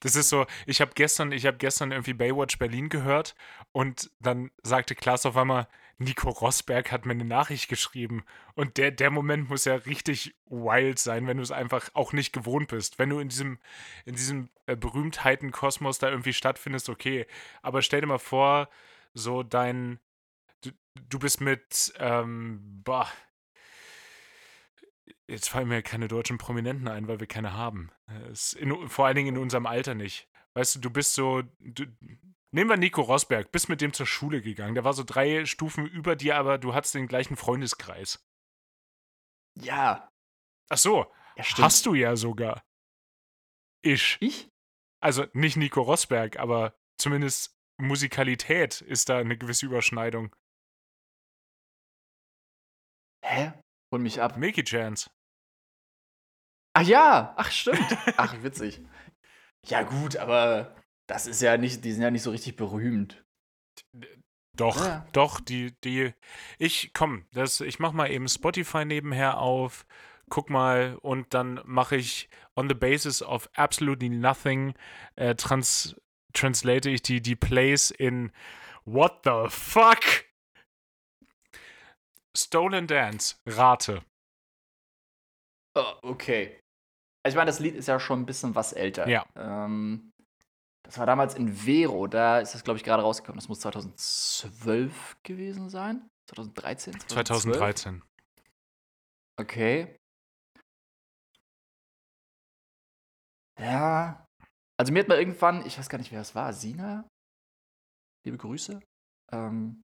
Das 0.00 0.14
ist 0.14 0.28
so, 0.28 0.46
ich 0.66 0.80
habe 0.80 0.92
gestern, 0.94 1.32
ich 1.32 1.46
habe 1.46 1.56
gestern 1.56 1.90
irgendwie 1.90 2.14
Baywatch 2.14 2.58
Berlin 2.58 2.88
gehört 2.88 3.34
und 3.72 4.10
dann 4.20 4.50
sagte 4.62 4.94
Klaas 4.94 5.26
auf 5.26 5.36
einmal, 5.36 5.66
Nico 5.98 6.30
Rosberg 6.30 6.92
hat 6.92 7.06
mir 7.06 7.12
eine 7.12 7.24
Nachricht 7.24 7.68
geschrieben. 7.68 8.24
Und 8.54 8.76
der, 8.76 8.92
der 8.92 9.10
Moment 9.10 9.50
muss 9.50 9.64
ja 9.64 9.74
richtig 9.74 10.36
wild 10.46 10.98
sein, 11.00 11.26
wenn 11.26 11.38
du 11.38 11.42
es 11.42 11.50
einfach 11.50 11.90
auch 11.94 12.12
nicht 12.12 12.32
gewohnt 12.32 12.68
bist. 12.68 13.00
Wenn 13.00 13.10
du 13.10 13.18
in 13.18 13.28
diesem, 13.28 13.58
in 14.04 14.14
diesem 14.14 14.48
äh, 14.66 14.76
Berühmtheitenkosmos 14.76 15.98
da 15.98 16.08
irgendwie 16.08 16.32
stattfindest, 16.32 16.88
okay. 16.88 17.26
Aber 17.62 17.82
stell 17.82 18.00
dir 18.00 18.06
mal 18.06 18.18
vor, 18.18 18.68
so 19.12 19.42
dein, 19.42 19.98
du, 20.62 20.70
du 21.08 21.18
bist 21.18 21.40
mit, 21.40 21.92
ähm, 21.98 22.60
boah, 22.84 23.08
Jetzt 25.26 25.48
fallen 25.48 25.68
mir 25.68 25.82
keine 25.82 26.08
deutschen 26.08 26.38
Prominenten 26.38 26.88
ein, 26.88 27.08
weil 27.08 27.20
wir 27.20 27.26
keine 27.26 27.52
haben. 27.52 27.90
Es 28.30 28.52
in, 28.52 28.88
vor 28.88 29.06
allen 29.06 29.16
Dingen 29.16 29.36
in 29.36 29.42
unserem 29.42 29.66
Alter 29.66 29.94
nicht. 29.94 30.28
Weißt 30.54 30.76
du, 30.76 30.80
du 30.80 30.90
bist 30.90 31.14
so. 31.14 31.42
Du, 31.60 31.84
nehmen 32.50 32.70
wir 32.70 32.76
Nico 32.76 33.02
Rosberg, 33.02 33.52
bist 33.52 33.68
mit 33.68 33.80
dem 33.80 33.92
zur 33.92 34.06
Schule 34.06 34.42
gegangen. 34.42 34.74
Der 34.74 34.84
war 34.84 34.94
so 34.94 35.04
drei 35.04 35.44
Stufen 35.44 35.86
über 35.86 36.16
dir, 36.16 36.36
aber 36.36 36.58
du 36.58 36.74
hattest 36.74 36.94
den 36.94 37.08
gleichen 37.08 37.36
Freundeskreis. 37.36 38.24
Ja, 39.60 40.08
Ach 40.68 40.78
so, 40.78 41.06
ja 41.36 41.44
hast 41.58 41.86
du 41.86 41.94
ja 41.94 42.16
sogar. 42.16 42.64
Ich. 43.82 44.18
ich? 44.20 44.50
Also 45.00 45.26
nicht 45.32 45.56
Nico 45.56 45.80
Rosberg, 45.80 46.38
aber 46.38 46.76
zumindest 46.98 47.56
Musikalität 47.78 48.80
ist 48.80 49.08
da 49.08 49.18
eine 49.18 49.38
gewisse 49.38 49.66
Überschneidung. 49.66 50.34
Hä? 53.22 53.52
Hol 53.92 54.00
mich 54.00 54.20
ab. 54.20 54.36
Milky 54.36 54.62
Chance. 54.64 55.10
Ach 56.74 56.82
ja, 56.82 57.34
ach 57.36 57.50
stimmt. 57.50 57.78
Ach, 58.16 58.42
witzig. 58.42 58.80
Ja, 59.66 59.82
gut, 59.82 60.16
aber 60.16 60.76
das 61.08 61.26
ist 61.26 61.42
ja 61.42 61.56
nicht, 61.56 61.84
die 61.84 61.92
sind 61.92 62.02
ja 62.02 62.10
nicht 62.10 62.22
so 62.22 62.30
richtig 62.30 62.56
berühmt. 62.56 63.24
Doch, 64.56 64.84
Ja. 64.84 65.06
doch, 65.12 65.40
die, 65.40 65.72
die, 65.82 66.12
ich, 66.58 66.92
komm, 66.92 67.26
das, 67.32 67.60
ich 67.60 67.78
mach 67.78 67.92
mal 67.92 68.10
eben 68.10 68.28
Spotify 68.28 68.84
nebenher 68.84 69.38
auf, 69.38 69.86
guck 70.28 70.50
mal 70.50 70.96
und 71.02 71.32
dann 71.34 71.60
mache 71.64 71.96
ich 71.96 72.28
on 72.54 72.68
the 72.68 72.74
basis 72.74 73.22
of 73.22 73.48
absolutely 73.54 74.08
nothing, 74.08 74.74
äh, 75.16 75.34
trans, 75.34 75.96
translate 76.32 76.90
ich 76.90 77.02
die, 77.02 77.20
die 77.22 77.36
Plays 77.36 77.90
in 77.90 78.30
What 78.84 79.20
the 79.24 79.46
fuck? 79.48 80.00
Stolen 82.38 82.86
Dance, 82.86 83.36
rate. 83.46 84.04
Oh, 85.74 85.94
okay. 86.02 86.60
Also 87.24 87.34
ich 87.34 87.36
meine, 87.36 87.50
das 87.50 87.58
Lied 87.58 87.74
ist 87.74 87.88
ja 87.88 87.98
schon 87.98 88.20
ein 88.20 88.26
bisschen 88.26 88.54
was 88.54 88.72
älter. 88.72 89.08
Ja. 89.08 89.26
Ähm, 89.34 90.12
das 90.84 90.98
war 90.98 91.06
damals 91.06 91.34
in 91.34 91.52
Vero, 91.52 92.06
da 92.06 92.38
ist 92.38 92.54
das, 92.54 92.64
glaube 92.64 92.78
ich, 92.78 92.84
gerade 92.84 93.02
rausgekommen. 93.02 93.38
Das 93.38 93.48
muss 93.48 93.60
2012 93.60 95.16
gewesen 95.22 95.68
sein. 95.68 96.08
2013? 96.30 96.92
2012? 97.00 97.56
2013. 97.58 98.02
Okay. 99.40 99.96
Ja. 103.58 104.24
Also 104.78 104.92
mir 104.92 105.00
hat 105.00 105.08
mal 105.08 105.18
irgendwann, 105.18 105.66
ich 105.66 105.78
weiß 105.78 105.88
gar 105.88 105.98
nicht, 105.98 106.12
wer 106.12 106.20
das 106.20 106.34
war, 106.34 106.52
Sina? 106.52 107.08
Liebe 108.24 108.38
Grüße. 108.38 108.80
Ähm, 109.32 109.82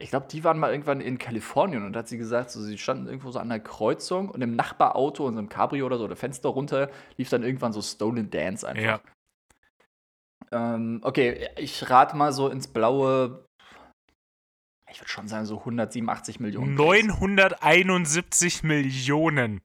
ich 0.00 0.10
glaube, 0.10 0.26
die 0.30 0.42
waren 0.44 0.58
mal 0.58 0.72
irgendwann 0.72 1.00
in 1.00 1.18
Kalifornien 1.18 1.84
und 1.84 1.94
hat 1.94 2.08
sie 2.08 2.16
gesagt, 2.16 2.50
so, 2.50 2.62
sie 2.62 2.78
standen 2.78 3.06
irgendwo 3.06 3.30
so 3.30 3.38
an 3.38 3.50
der 3.50 3.60
Kreuzung 3.60 4.30
und 4.30 4.40
im 4.40 4.56
Nachbarauto, 4.56 5.28
in 5.28 5.34
so 5.34 5.38
einem 5.38 5.48
Cabrio 5.50 5.84
oder 5.86 5.98
so, 5.98 6.04
oder 6.04 6.16
Fenster 6.16 6.48
runter, 6.48 6.90
lief 7.18 7.28
dann 7.28 7.42
irgendwann 7.42 7.74
so 7.74 7.82
Stolen 7.82 8.30
Dance 8.30 8.66
einfach. 8.66 8.82
Ja. 8.82 10.74
Ähm, 10.74 11.00
okay, 11.04 11.50
ich 11.56 11.88
rate 11.90 12.16
mal 12.16 12.32
so 12.32 12.48
ins 12.48 12.66
Blaue. 12.66 13.44
Ich 14.90 15.00
würde 15.00 15.10
schon 15.10 15.28
sagen, 15.28 15.44
so 15.44 15.58
187 15.58 16.40
Millionen. 16.40 16.76
Plays. 16.76 17.04
971 17.04 18.62
Millionen. 18.62 19.60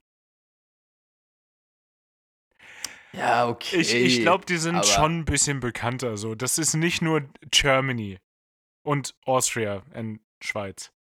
Ja, 3.13 3.47
okay. 3.47 3.77
Ich, 3.77 3.95
ich 3.95 4.21
glaube, 4.21 4.45
die 4.45 4.57
sind 4.57 4.85
schon 4.85 5.19
ein 5.19 5.25
bisschen 5.25 5.61
bekannter. 5.61 6.17
So, 6.17 6.35
das 6.35 6.57
ist 6.57 6.75
nicht 6.75 7.01
nur 7.01 7.23
Germany 7.51 8.19
und 8.85 9.15
Austria 9.25 9.81
und 9.93 10.19
Schweiz. 10.45 10.91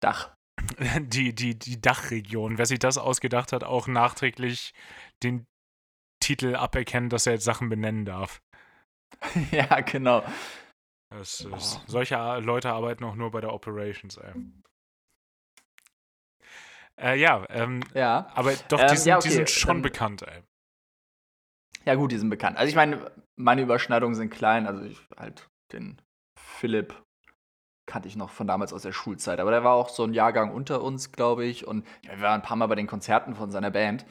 Dach. 0.00 0.34
Die, 1.00 1.34
die, 1.34 1.56
die 1.58 1.80
Dachregion. 1.80 2.58
Wer 2.58 2.66
sich 2.66 2.78
das 2.80 2.98
ausgedacht 2.98 3.52
hat, 3.52 3.62
auch 3.64 3.86
nachträglich 3.86 4.72
den 5.22 5.46
Titel 6.20 6.56
aberkennen, 6.56 7.10
dass 7.10 7.26
er 7.26 7.34
jetzt 7.34 7.44
Sachen 7.44 7.68
benennen 7.68 8.04
darf. 8.04 8.40
ja, 9.52 9.80
genau. 9.80 10.24
Das 11.10 11.46
Oh. 11.46 11.54
ist, 11.56 11.80
solche 11.86 12.16
Leute 12.40 12.70
arbeiten 12.70 13.04
auch 13.04 13.14
nur 13.14 13.30
bei 13.30 13.40
der 13.40 13.52
Operations, 13.54 14.16
ey. 14.18 14.34
Äh, 17.00 17.18
ja, 17.18 17.46
ähm, 17.50 17.80
Ja. 17.94 18.28
aber 18.34 18.54
doch, 18.68 18.80
Ähm, 18.80 18.88
die, 18.90 18.96
sind, 18.96 19.06
ja, 19.06 19.18
die 19.20 19.28
okay, 19.28 19.34
sind 19.36 19.50
schon 19.50 19.68
dann- 19.76 19.82
bekannt, 19.82 20.22
ey. 20.22 20.42
Ja, 21.84 21.94
gut, 21.94 22.12
die 22.12 22.18
sind 22.18 22.28
bekannt. 22.30 22.56
Also 22.58 22.68
ich 22.68 22.74
meine, 22.76 23.10
meine 23.38 23.62
Überschneidungen 23.62 24.14
sind 24.14 24.30
klein. 24.30 24.66
Also 24.66 24.82
ich 24.82 24.98
halt 25.16 25.48
den 25.72 26.02
Philipp 26.38 27.02
kannte 27.88 28.06
ich 28.06 28.14
noch 28.14 28.30
von 28.30 28.46
damals 28.46 28.72
aus 28.72 28.82
der 28.82 28.92
Schulzeit. 28.92 29.40
Aber 29.40 29.50
der 29.50 29.64
war 29.64 29.74
auch 29.74 29.88
so 29.88 30.04
ein 30.04 30.12
Jahrgang 30.12 30.52
unter 30.52 30.82
uns, 30.82 31.10
glaube 31.10 31.44
ich. 31.44 31.66
Und 31.66 31.84
wir 32.02 32.20
waren 32.20 32.40
ein 32.40 32.42
paar 32.42 32.56
Mal 32.56 32.66
bei 32.66 32.76
den 32.76 32.86
Konzerten 32.86 33.34
von 33.34 33.50
seiner 33.50 33.72
Band. 33.72 34.06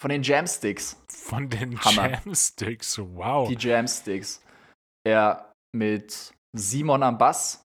Von 0.00 0.08
den 0.08 0.22
Jamsticks. 0.22 1.00
Von 1.08 1.48
den 1.48 1.78
Hammer. 1.78 2.10
Jamsticks, 2.10 2.98
wow. 2.98 3.48
Die 3.48 3.54
Jamsticks. 3.54 4.42
Er 5.04 5.52
mit 5.72 6.34
Simon 6.56 7.04
am 7.04 7.18
Bass. 7.18 7.62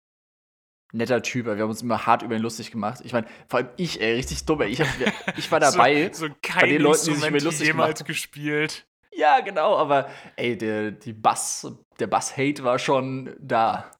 Netter 0.93 1.21
Typ, 1.21 1.45
wir 1.45 1.57
haben 1.57 1.69
uns 1.69 1.81
immer 1.81 2.05
hart 2.05 2.21
über 2.21 2.35
ihn 2.35 2.41
lustig 2.41 2.71
gemacht. 2.71 3.01
Ich 3.03 3.11
meine, 3.11 3.27
vor 3.47 3.59
allem 3.59 3.69
ich, 3.75 3.99
ey, 3.99 4.15
richtig 4.15 4.45
dumm, 4.45 4.61
ey. 4.61 4.69
Ich, 4.69 4.81
hab, 4.81 4.87
ich 5.37 5.51
war 5.51 5.59
dabei. 5.59 6.11
So, 6.13 6.27
so 6.27 6.33
kein 6.41 6.69
den 6.69 6.81
Leuten, 6.81 7.05
die 7.05 7.13
sich 7.13 7.27
über 7.27 7.39
lustig 7.39 7.67
jemals 7.67 7.99
machen. 7.99 8.07
gespielt. 8.07 8.87
Ja, 9.11 9.39
genau, 9.39 9.75
aber 9.75 10.09
ey, 10.35 10.57
der, 10.57 10.91
die 10.91 11.13
Bass, 11.13 11.67
der 11.99 12.07
Bass-Hate 12.07 12.63
war 12.63 12.77
schon 12.77 13.35
da. 13.39 13.91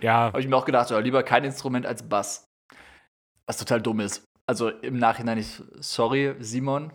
Ja, 0.00 0.26
Habe 0.26 0.40
ich 0.40 0.48
mir 0.48 0.56
auch 0.56 0.64
gedacht, 0.64 0.90
ja, 0.90 0.98
lieber 0.98 1.22
kein 1.22 1.44
Instrument 1.44 1.86
als 1.86 2.08
Bass. 2.08 2.44
Was 3.46 3.56
total 3.56 3.80
dumm 3.80 4.00
ist. 4.00 4.24
Also 4.46 4.68
im 4.68 4.98
Nachhinein, 4.98 5.38
ich, 5.38 5.62
sorry, 5.78 6.34
Simon, 6.40 6.92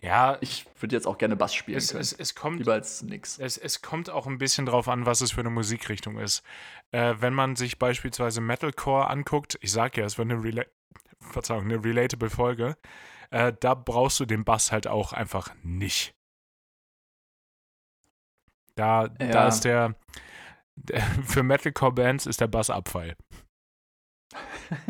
ja, 0.00 0.38
ich 0.40 0.66
würde 0.80 0.96
jetzt 0.96 1.06
auch 1.06 1.18
gerne 1.18 1.36
Bass 1.36 1.54
spielen 1.54 1.78
es, 1.78 1.88
können. 1.90 2.00
es, 2.00 2.12
es 2.12 2.34
kommt 2.34 2.58
lieber 2.58 2.72
als 2.72 3.02
nix. 3.02 3.38
Es, 3.38 3.56
es 3.56 3.82
kommt 3.82 4.10
auch 4.10 4.26
ein 4.26 4.38
bisschen 4.38 4.66
drauf 4.66 4.88
an, 4.88 5.06
was 5.06 5.20
es 5.20 5.32
für 5.32 5.40
eine 5.40 5.50
Musikrichtung 5.50 6.18
ist. 6.18 6.42
Äh, 6.90 7.14
wenn 7.18 7.34
man 7.34 7.54
sich 7.56 7.78
beispielsweise 7.78 8.40
Metalcore 8.40 9.08
anguckt, 9.08 9.58
ich 9.60 9.70
sag 9.70 9.96
ja, 9.96 10.04
es 10.04 10.18
wird 10.18 10.30
eine, 10.30 10.42
Rela 10.42 10.64
Verzeihung, 11.20 11.64
eine 11.64 11.84
relatable 11.84 12.30
Folge, 12.30 12.76
äh, 13.30 13.52
da 13.60 13.74
brauchst 13.74 14.18
du 14.18 14.24
den 14.24 14.44
Bass 14.44 14.72
halt 14.72 14.86
auch 14.88 15.12
einfach 15.12 15.54
nicht. 15.62 16.12
Da, 18.74 19.08
da 19.08 19.24
Ja. 19.24 19.48
ist 19.48 19.64
der, 19.64 19.90
der 19.90 19.96
für 21.24 21.42
Metalcore-Bands 21.42 22.26
ist 22.26 22.40
der 22.40 22.48
Bass 22.48 22.70
Abfall. 22.70 23.16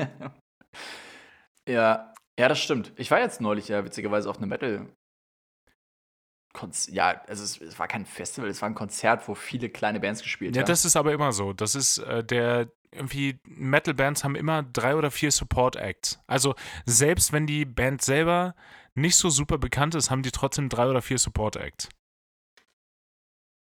ja, 1.69 2.11
Ja, 2.41 2.49
das 2.49 2.59
stimmt. 2.59 2.93
Ich 2.97 3.11
war 3.11 3.21
jetzt 3.21 3.43
neulich 3.43 3.69
ja 3.69 3.85
witzigerweise 3.85 4.31
auf 4.31 4.39
einem 4.39 4.49
Metal. 4.49 4.87
Konz 6.55 6.89
ja, 6.91 7.23
also 7.29 7.45
es, 7.45 7.61
es, 7.61 7.79
war 7.79 7.87
kein 7.87 8.07
Festival, 8.07 8.49
es 8.49 8.63
war 8.63 8.69
ein 8.71 8.75
Konzert, 8.75 9.29
wo 9.29 9.35
viele 9.35 9.69
kleine 9.69 10.01
Bands 10.01 10.23
gespielt 10.23 10.57
ja, 10.57 10.63
haben. 10.63 10.67
Ja, 10.67 10.73
das 10.73 10.87
ist 10.87 10.97
aber 10.97 11.13
immer 11.13 11.33
so. 11.33 11.53
Das 11.53 11.75
ist 11.75 11.99
äh, 11.99 12.25
der 12.25 12.73
irgendwie 12.93 13.39
Metal-Bands 13.45 14.25
haben 14.25 14.37
immer 14.37 14.63
drei 14.63 14.97
oder 14.97 15.11
vier 15.11 15.31
Support-Acts. 15.31 16.19
Also 16.27 16.55
selbst 16.87 17.33
wenn 17.35 17.47
die 17.47 17.67
Band 17.67 18.01
selber 18.01 18.55
nicht 18.95 19.17
so 19.17 19.29
super 19.29 19.59
bekannt 19.59 19.95
ist, 19.95 20.11
haben 20.11 20.23
die 20.23 20.33
trotzdem 20.33 20.71
drei 20.71 20.89
oder 20.89 21.03
vier 21.03 21.19
Support-Acts. 21.19 21.91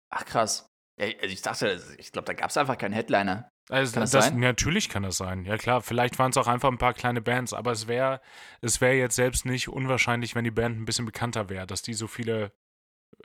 Ach 0.10 0.26
krass. 0.26 0.67
Ja, 1.00 1.08
also 1.22 1.34
ich 1.34 1.42
dachte, 1.42 1.96
ich 1.98 2.12
glaube, 2.12 2.26
da 2.26 2.34
gab 2.34 2.50
es 2.50 2.58
einfach 2.58 2.78
keinen 2.78 2.94
Headliner. 2.94 3.50
Also 3.70 3.94
kann 3.94 4.02
das, 4.02 4.12
das? 4.12 4.34
Natürlich 4.34 4.90
kann 4.90 5.04
das 5.04 5.18
sein. 5.18 5.46
Ja 5.46 5.58
klar, 5.58 5.82
vielleicht 5.82 6.18
waren 6.20 6.32
es 6.32 6.38
auch 6.38 6.48
einfach 6.48 6.72
ein 6.72 6.78
paar 6.78 6.94
kleine 6.94 7.22
Bands, 7.22 7.54
aber 7.54 7.72
es 7.72 7.88
wäre 7.88 8.22
es 8.62 8.82
wär 8.82 8.96
jetzt 8.96 9.16
selbst 9.16 9.46
nicht 9.46 9.68
unwahrscheinlich, 9.68 10.36
wenn 10.36 10.46
die 10.46 10.52
Band 10.52 10.80
ein 10.80 10.86
bisschen 10.86 11.06
bekannter 11.06 11.50
wäre, 11.50 11.68
dass 11.68 11.82
die 11.82 11.94
so 11.94 12.08
viele 12.08 12.52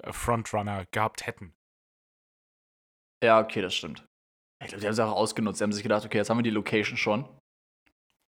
äh, 0.02 0.12
Frontrunner 0.12 0.84
gehabt 0.90 1.26
hätten. 1.26 1.54
Ja, 3.22 3.40
okay, 3.40 3.62
das 3.62 3.74
stimmt. 3.74 4.04
Ich 4.62 4.68
glaube, 4.68 4.80
die 4.80 4.86
haben 4.86 4.92
es 4.92 4.98
auch 4.98 5.12
ausgenutzt. 5.12 5.58
Sie 5.58 5.64
haben 5.64 5.72
sich 5.72 5.82
gedacht, 5.82 6.04
okay, 6.04 6.18
jetzt 6.18 6.28
haben 6.28 6.38
wir 6.38 6.42
die 6.42 6.50
Location 6.50 6.96
schon. 6.96 7.28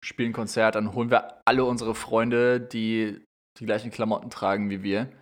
Spielen 0.04 0.32
Konzert, 0.32 0.74
dann 0.74 0.94
holen 0.94 1.10
wir 1.10 1.40
alle 1.46 1.64
unsere 1.64 1.94
Freunde, 1.94 2.60
die 2.60 3.24
die 3.58 3.66
gleichen 3.66 3.90
Klamotten 3.90 4.30
tragen 4.30 4.70
wie 4.70 4.82
wir, 4.82 5.12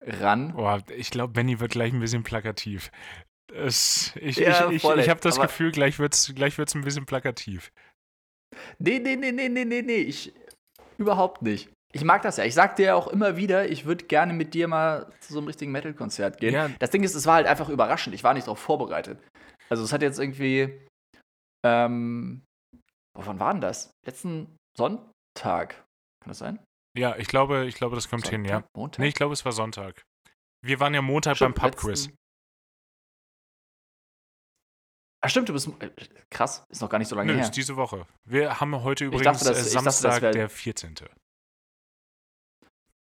ran. 0.00 0.52
Boah, 0.54 0.82
ich 0.96 1.10
glaube, 1.10 1.32
Benny 1.32 1.60
wird 1.60 1.72
gleich 1.72 1.92
ein 1.92 2.00
bisschen 2.00 2.22
plakativ. 2.22 2.90
Es, 3.52 4.12
ich 4.16 4.36
ja, 4.36 4.70
ich, 4.70 4.84
ich, 4.84 4.90
ich 4.96 5.08
habe 5.08 5.20
das 5.20 5.40
Gefühl, 5.40 5.70
gleich 5.70 5.98
wird 5.98 6.14
es 6.14 6.32
gleich 6.34 6.58
wird's 6.58 6.74
ein 6.74 6.82
bisschen 6.82 7.06
plakativ. 7.06 7.72
Nee, 8.78 8.98
nee, 8.98 9.16
nee, 9.16 9.32
nee, 9.32 9.48
nee, 9.48 9.64
nee, 9.64 9.82
nee. 9.82 9.96
Ich, 9.96 10.34
überhaupt 10.98 11.42
nicht. 11.42 11.70
Ich 11.92 12.04
mag 12.04 12.22
das 12.22 12.36
ja. 12.36 12.44
Ich 12.44 12.54
sag 12.54 12.76
dir 12.76 12.86
ja 12.86 12.94
auch 12.94 13.06
immer 13.06 13.36
wieder, 13.36 13.70
ich 13.70 13.86
würde 13.86 14.04
gerne 14.04 14.32
mit 14.32 14.54
dir 14.54 14.68
mal 14.68 15.10
zu 15.20 15.32
so 15.32 15.38
einem 15.38 15.46
richtigen 15.46 15.72
Metal-Konzert 15.72 16.38
gehen. 16.38 16.54
Ja. 16.54 16.68
Das 16.78 16.90
Ding 16.90 17.02
ist, 17.04 17.14
es 17.14 17.26
war 17.26 17.36
halt 17.36 17.46
einfach 17.46 17.68
überraschend. 17.68 18.14
Ich 18.14 18.24
war 18.24 18.34
nicht 18.34 18.46
darauf 18.46 18.58
vorbereitet. 18.58 19.18
Also 19.70 19.82
es 19.82 19.92
hat 19.92 20.02
jetzt 20.02 20.18
irgendwie, 20.18 20.78
ähm, 21.64 22.42
wovon 23.16 23.40
war 23.40 23.52
denn 23.52 23.60
das? 23.60 23.90
Letzten 24.04 24.56
Sonntag. 24.76 25.84
Kann 26.20 26.28
das 26.28 26.38
sein? 26.38 26.58
Ja, 26.96 27.16
ich 27.16 27.28
glaube, 27.28 27.66
ich 27.66 27.74
glaube, 27.74 27.94
das 27.94 28.08
kommt 28.08 28.24
Sonntag, 28.24 28.40
hin, 28.40 28.44
ja. 28.46 28.64
Montag? 28.74 29.00
Nee, 29.00 29.08
ich 29.08 29.14
glaube, 29.14 29.34
es 29.34 29.44
war 29.44 29.52
Sonntag. 29.52 30.02
Wir 30.62 30.80
waren 30.80 30.94
ja 30.94 31.02
Montag 31.02 31.36
Stimmt, 31.36 31.56
beim 31.56 31.70
Pubquiz. 31.70 32.10
Ach 35.22 35.30
stimmt, 35.30 35.48
du 35.48 35.52
bist 35.52 35.68
äh, 35.80 35.90
krass, 36.30 36.64
ist 36.68 36.80
noch 36.80 36.88
gar 36.88 36.98
nicht 36.98 37.08
so 37.08 37.16
lange 37.16 37.32
Nö, 37.32 37.38
her. 37.38 37.44
ist 37.44 37.56
diese 37.56 37.76
Woche. 37.76 38.06
Wir 38.24 38.60
haben 38.60 38.82
heute 38.82 39.04
übrigens 39.04 39.40
dachte, 39.40 39.44
das, 39.44 39.66
äh, 39.66 39.70
Samstag, 39.70 40.20
dachte, 40.20 40.30
der 40.30 40.48
14. 40.48 40.94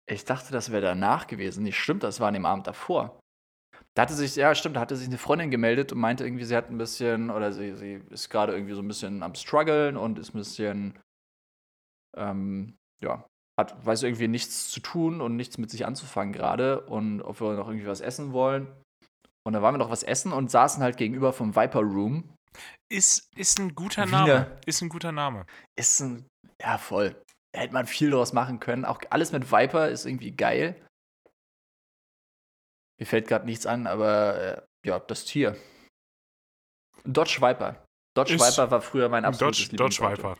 Ich 0.06 0.24
dachte, 0.24 0.52
das 0.52 0.70
wäre 0.72 0.82
danach 0.82 1.26
gewesen. 1.26 1.62
Nicht 1.62 1.78
stimmt, 1.78 2.02
das 2.02 2.20
war 2.20 2.28
an 2.28 2.34
dem 2.34 2.46
Abend 2.46 2.66
davor. 2.66 3.20
Da 3.94 4.02
hatte 4.02 4.14
sich, 4.14 4.36
ja, 4.36 4.54
stimmt, 4.54 4.76
da 4.76 4.80
hatte 4.80 4.96
sich 4.96 5.08
eine 5.08 5.18
Freundin 5.18 5.50
gemeldet 5.50 5.92
und 5.92 6.00
meinte 6.00 6.24
irgendwie, 6.24 6.44
sie 6.44 6.56
hat 6.56 6.68
ein 6.68 6.78
bisschen, 6.78 7.30
oder 7.30 7.52
sie, 7.52 7.74
sie 7.76 8.02
ist 8.10 8.28
gerade 8.28 8.52
irgendwie 8.52 8.74
so 8.74 8.82
ein 8.82 8.88
bisschen 8.88 9.22
am 9.22 9.34
struggeln 9.34 9.96
und 9.96 10.18
ist 10.18 10.34
ein 10.34 10.38
bisschen, 10.38 10.98
ähm, 12.16 12.76
ja, 13.02 13.24
hat, 13.60 13.86
weiß 13.86 14.02
irgendwie 14.02 14.28
nichts 14.28 14.70
zu 14.70 14.80
tun 14.80 15.20
und 15.20 15.36
nichts 15.36 15.58
mit 15.58 15.70
sich 15.70 15.86
anzufangen 15.86 16.32
gerade 16.32 16.80
und 16.82 17.22
ob 17.22 17.40
wir 17.40 17.54
noch 17.54 17.68
irgendwie 17.68 17.86
was 17.86 18.00
essen 18.00 18.32
wollen. 18.32 18.66
Und 19.46 19.54
da 19.54 19.62
waren 19.62 19.74
wir 19.74 19.78
noch 19.78 19.90
was 19.90 20.02
essen 20.02 20.32
und 20.32 20.50
saßen 20.50 20.82
halt 20.82 20.96
gegenüber 20.96 21.32
vom 21.32 21.56
Viper 21.56 21.80
Room. 21.80 22.34
Ist, 22.92 23.28
ist 23.36 23.58
ein 23.58 23.74
guter 23.74 24.06
Wiener. 24.06 24.26
Name. 24.26 24.60
Ist 24.66 24.82
ein 24.82 24.88
guter 24.88 25.12
Name. 25.12 25.46
Ist 25.78 26.00
ein, 26.00 26.26
ja, 26.60 26.78
voll. 26.78 27.22
Da 27.52 27.60
hätte 27.60 27.72
man 27.72 27.86
viel 27.86 28.10
draus 28.10 28.32
machen 28.32 28.60
können. 28.60 28.84
Auch 28.84 29.00
alles 29.10 29.32
mit 29.32 29.50
Viper 29.50 29.88
ist 29.88 30.04
irgendwie 30.04 30.32
geil. 30.32 30.76
Mir 33.00 33.06
fällt 33.06 33.28
gerade 33.28 33.46
nichts 33.46 33.66
an, 33.66 33.86
aber 33.86 34.38
äh, 34.38 34.62
ja, 34.86 34.98
das 34.98 35.24
Tier. 35.24 35.56
Dodge 37.04 37.38
Viper. 37.40 37.82
Dodge 38.14 38.34
ist 38.34 38.42
Viper 38.42 38.70
war 38.70 38.82
früher 38.82 39.08
mein 39.08 39.24
absolutes 39.24 39.68
Dodge, 39.70 39.76
Dodge 39.76 40.02
Viper. 40.02 40.36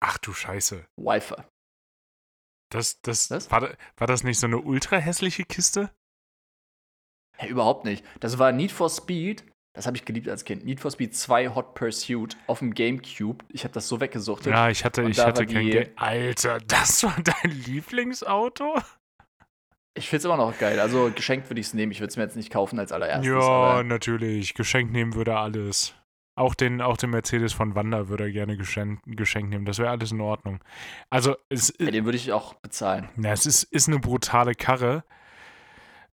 Ach 0.00 0.18
du 0.18 0.32
Scheiße. 0.32 0.84
Viper. 0.98 1.48
Das, 2.72 3.02
das, 3.02 3.30
war, 3.50 3.76
war 3.98 4.06
das 4.06 4.24
nicht 4.24 4.38
so 4.38 4.46
eine 4.46 4.58
ultra 4.58 4.96
hässliche 4.96 5.44
Kiste? 5.44 5.90
Ja, 7.38 7.46
überhaupt 7.46 7.84
nicht. 7.84 8.02
Das 8.20 8.38
war 8.38 8.50
Need 8.50 8.72
for 8.72 8.88
Speed. 8.88 9.44
Das 9.74 9.86
habe 9.86 9.96
ich 9.96 10.04
geliebt 10.06 10.28
als 10.28 10.44
Kind. 10.44 10.64
Need 10.64 10.80
for 10.80 10.90
Speed 10.90 11.14
2 11.14 11.48
Hot 11.54 11.74
Pursuit 11.74 12.36
auf 12.46 12.60
dem 12.60 12.72
Gamecube. 12.72 13.44
Ich 13.50 13.64
habe 13.64 13.74
das 13.74 13.88
so 13.88 14.00
weggesucht. 14.00 14.46
Ja, 14.46 14.70
ich 14.70 14.84
hatte, 14.84 15.02
ich 15.02 15.18
hatte 15.18 15.46
kein 15.46 15.66
Geld. 15.66 15.92
Alter, 15.96 16.58
das 16.66 17.02
war 17.04 17.16
dein 17.22 17.50
Lieblingsauto? 17.50 18.78
Ich 19.94 20.08
finde 20.08 20.18
es 20.18 20.24
immer 20.24 20.38
noch 20.38 20.58
geil. 20.58 20.80
Also 20.80 21.10
geschenkt 21.14 21.50
würde 21.50 21.60
ich 21.60 21.66
es 21.66 21.74
nehmen. 21.74 21.92
Ich 21.92 22.00
würde 22.00 22.08
es 22.08 22.16
mir 22.16 22.22
jetzt 22.22 22.36
nicht 22.36 22.50
kaufen 22.50 22.78
als 22.78 22.92
allererstes. 22.92 23.26
Ja, 23.26 23.82
natürlich. 23.82 24.54
Geschenkt 24.54 24.92
nehmen 24.92 25.14
würde 25.14 25.36
alles. 25.36 25.94
Auch 26.34 26.54
den, 26.54 26.80
auch 26.80 26.96
den 26.96 27.10
Mercedes 27.10 27.52
von 27.52 27.74
Wanda 27.74 28.08
würde 28.08 28.24
er 28.24 28.32
gerne 28.32 28.56
geschenkt, 28.56 29.02
geschenkt 29.06 29.50
nehmen. 29.50 29.66
Das 29.66 29.78
wäre 29.78 29.90
alles 29.90 30.12
in 30.12 30.20
Ordnung. 30.20 30.60
Also, 31.10 31.36
es, 31.50 31.74
ja, 31.78 31.90
den 31.90 32.06
würde 32.06 32.16
ich 32.16 32.32
auch 32.32 32.54
bezahlen. 32.54 33.08
Ja, 33.22 33.32
es 33.32 33.44
ist, 33.44 33.64
ist 33.64 33.88
eine 33.88 33.98
brutale 33.98 34.54
Karre. 34.54 35.04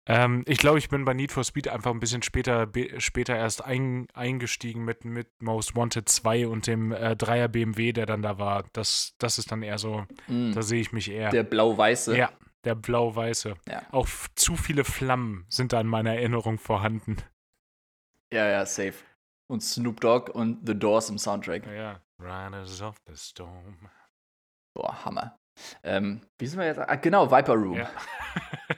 Ähm, 0.07 0.43
ich 0.47 0.57
glaube, 0.57 0.79
ich 0.79 0.89
bin 0.89 1.05
bei 1.05 1.13
Need 1.13 1.31
for 1.31 1.43
Speed 1.43 1.67
einfach 1.67 1.91
ein 1.91 1.99
bisschen 1.99 2.23
später, 2.23 2.67
später 2.97 3.35
erst 3.35 3.63
ein, 3.63 4.07
eingestiegen 4.13 4.85
mit, 4.85 5.05
mit 5.05 5.27
Most 5.41 5.75
Wanted 5.75 6.07
2 6.07 6.47
und 6.47 6.65
dem 6.65 6.93
äh, 6.93 7.11
3er 7.11 7.49
BMW, 7.49 7.91
der 7.91 8.05
dann 8.05 8.21
da 8.21 8.39
war. 8.39 8.63
Das, 8.73 9.13
das 9.19 9.37
ist 9.37 9.51
dann 9.51 9.61
eher 9.61 9.77
so, 9.77 10.05
mm. 10.27 10.53
da 10.53 10.61
sehe 10.61 10.79
ich 10.79 10.93
mich 10.93 11.11
eher. 11.11 11.29
Der 11.29 11.43
blau-weiße. 11.43 12.17
Ja, 12.17 12.31
der 12.63 12.75
blau-weiße. 12.75 13.55
Ja. 13.67 13.83
Auch 13.91 14.07
zu 14.35 14.55
viele 14.55 14.85
Flammen 14.85 15.45
sind 15.49 15.73
da 15.73 15.81
in 15.81 15.87
meiner 15.87 16.15
Erinnerung 16.15 16.57
vorhanden. 16.57 17.17
Ja, 18.31 18.47
ja, 18.47 18.65
safe. 18.65 18.95
Und 19.49 19.61
Snoop 19.61 20.01
Dogg 20.01 20.31
und 20.31 20.67
The 20.67 20.77
Doors 20.77 21.09
im 21.09 21.17
Soundtrack. 21.17 21.65
Ja, 21.67 21.73
ja. 21.73 22.01
Riders 22.19 22.81
of 22.81 22.97
the 23.07 23.15
Storm. 23.15 23.89
Boah, 24.75 25.05
Hammer. 25.05 25.37
Ähm, 25.83 26.21
wie 26.39 26.47
sind 26.47 26.59
wir 26.59 26.67
jetzt? 26.67 26.79
Ah, 26.79 26.95
genau, 26.95 27.31
Viper 27.31 27.53
Room. 27.53 27.77
Ja. 27.77 27.89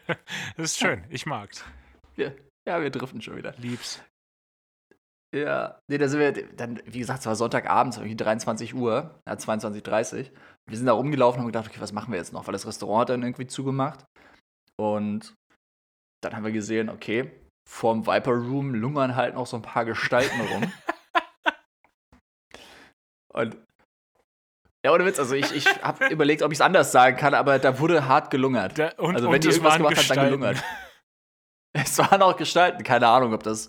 das 0.55 0.71
ist 0.71 0.77
schön, 0.77 1.03
ich 1.09 1.25
mag's. 1.25 1.63
Ja, 2.15 2.31
ja, 2.67 2.81
wir 2.81 2.89
driften 2.89 3.21
schon 3.21 3.37
wieder. 3.37 3.53
Lieb's. 3.57 4.01
Ja, 5.35 5.79
nee, 5.87 5.97
da 5.99 6.07
sind 6.07 6.19
wir, 6.19 6.55
dann, 6.55 6.81
wie 6.85 6.99
gesagt, 6.99 7.19
es 7.19 7.25
war 7.27 7.35
Sonntagabend, 7.35 7.95
irgendwie 7.97 8.15
23 8.15 8.73
Uhr, 8.73 9.21
ja, 9.27 9.33
22.30 9.33 10.17
Uhr. 10.17 10.37
Wir 10.67 10.77
sind 10.77 10.87
da 10.87 10.93
rumgelaufen 10.93 11.39
und 11.39 11.43
haben 11.43 11.51
gedacht, 11.51 11.69
okay, 11.69 11.81
was 11.81 11.91
machen 11.91 12.11
wir 12.11 12.17
jetzt 12.17 12.33
noch? 12.33 12.47
Weil 12.47 12.53
das 12.53 12.65
Restaurant 12.65 13.01
hat 13.01 13.09
dann 13.09 13.23
irgendwie 13.23 13.45
zugemacht. 13.45 14.05
Und 14.79 15.35
dann 16.23 16.35
haben 16.35 16.43
wir 16.43 16.51
gesehen, 16.51 16.89
okay, 16.89 17.31
vorm 17.67 18.05
Viper 18.05 18.31
Room 18.31 18.73
lungern 18.73 19.15
halt 19.15 19.35
noch 19.35 19.47
so 19.47 19.57
ein 19.57 19.61
paar 19.61 19.85
Gestalten 19.85 20.41
rum. 20.41 20.71
und 23.33 23.57
ja, 24.85 24.93
ohne 24.93 25.05
Witz, 25.05 25.19
also 25.19 25.35
ich, 25.35 25.51
ich 25.51 25.65
habe 25.83 26.07
überlegt, 26.09 26.41
ob 26.41 26.51
ich 26.51 26.57
es 26.57 26.61
anders 26.61 26.91
sagen 26.91 27.17
kann, 27.17 27.33
aber 27.33 27.59
da 27.59 27.79
wurde 27.79 28.07
hart 28.07 28.31
gelungert. 28.31 28.77
Da, 28.77 28.91
und, 28.97 29.15
also 29.15 29.27
wenn 29.27 29.35
und 29.35 29.43
die 29.43 29.49
irgendwas 29.49 29.77
gemacht 29.77 29.97
hat, 29.97 30.09
dann 30.09 30.25
gelungert. 30.25 30.63
Es 31.71 31.99
waren 31.99 32.23
auch 32.23 32.35
Gestalten, 32.35 32.81
keine 32.81 33.07
Ahnung, 33.07 33.31
ob 33.31 33.43
das 33.43 33.67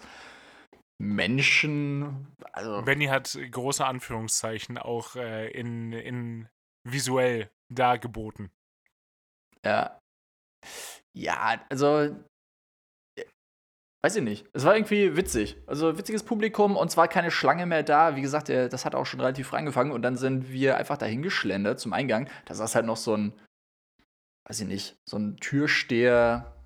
Menschen. 0.99 2.35
Also 2.51 2.81
Benny 2.81 3.07
hat 3.07 3.39
große 3.51 3.85
Anführungszeichen 3.85 4.79
auch 4.79 5.17
äh, 5.17 5.51
in, 5.51 5.93
in 5.93 6.49
visuell 6.83 7.51
dargeboten. 7.71 8.51
Ja. 9.63 10.01
Ja, 11.13 11.61
also 11.69 12.17
Weiß 14.03 14.17
ich 14.17 14.23
nicht. 14.23 14.47
Es 14.55 14.65
war 14.65 14.75
irgendwie 14.75 15.17
witzig. 15.17 15.59
Also 15.67 15.99
witziges 15.99 16.23
Publikum 16.23 16.77
und 16.77 16.91
zwar 16.91 17.07
keine 17.07 17.31
Schlange 17.31 17.67
mehr 17.67 17.83
da. 17.83 18.17
Wie 18.17 18.23
gesagt, 18.23 18.49
das 18.49 18.85
hat 18.85 18.95
auch 18.95 19.05
schon 19.05 19.21
relativ 19.21 19.49
früh 19.49 19.57
angefangen 19.57 19.93
und 19.93 20.03
dann 20.03 20.17
sind 20.17 20.51
wir 20.51 20.79
einfach 20.79 20.97
dahin 20.97 21.23
geschlendert 21.23 21.81
zum 21.81 21.93
Eingang. 21.93 22.29
Da 22.47 22.55
saß 22.55 22.75
halt 22.75 22.87
noch 22.87 22.97
so 22.97 23.15
ein, 23.15 23.39
weiß 24.49 24.61
ich 24.61 24.67
nicht, 24.67 24.97
so 25.05 25.19
ein 25.19 25.37
Türsteher 25.37 26.57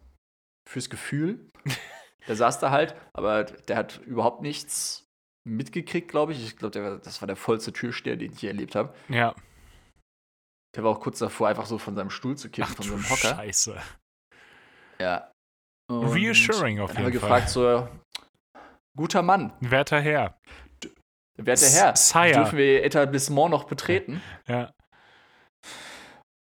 fürs 0.69 0.89
Gefühl. 0.89 1.51
der 2.29 2.37
saß 2.37 2.61
da 2.61 2.71
halt, 2.71 2.95
aber 3.13 3.43
der 3.45 3.77
hat 3.77 4.01
überhaupt 4.07 4.43
nichts 4.43 5.09
mitgekriegt, 5.45 6.09
glaube 6.09 6.33
ich. 6.33 6.45
Ich 6.45 6.57
glaube, 6.57 7.01
das 7.03 7.21
war 7.21 7.27
der 7.27 7.37
vollste 7.37 7.73
Türsteher, 7.73 8.17
den 8.17 8.33
ich 8.33 8.43
je 8.43 8.49
erlebt 8.49 8.77
habe. 8.77 8.95
Ja. 9.09 9.35
Der 10.77 10.85
war 10.85 10.93
auch 10.93 11.01
kurz 11.01 11.19
davor, 11.19 11.49
einfach 11.49 11.67
so 11.67 11.79
von 11.79 11.97
seinem 11.97 12.11
Stuhl 12.11 12.37
zu 12.37 12.49
kippen, 12.49 12.71
Ach, 12.71 12.77
von 12.77 12.87
so 12.87 12.95
einem 12.95 13.11
Hocker. 13.11 13.35
Scheiße. 13.37 13.77
Ja, 15.01 15.34
und 15.91 16.13
Reassuring 16.13 16.81
auf 16.81 16.91
jeden 16.91 16.95
Fall. 16.95 16.97
haben 16.97 17.05
wir 17.05 17.11
gefragt, 17.21 17.49
so, 17.49 17.89
guter 18.97 19.23
Mann. 19.23 19.53
Werter 19.61 20.01
Herr. 20.01 20.39
Werter 21.37 21.67
Herr, 21.67 21.97
Sire. 21.97 22.33
dürfen 22.33 22.59
wir 22.59 22.85
Etablissement 22.85 23.51
noch 23.51 23.65
betreten? 23.65 24.23
Ja. 24.47 24.73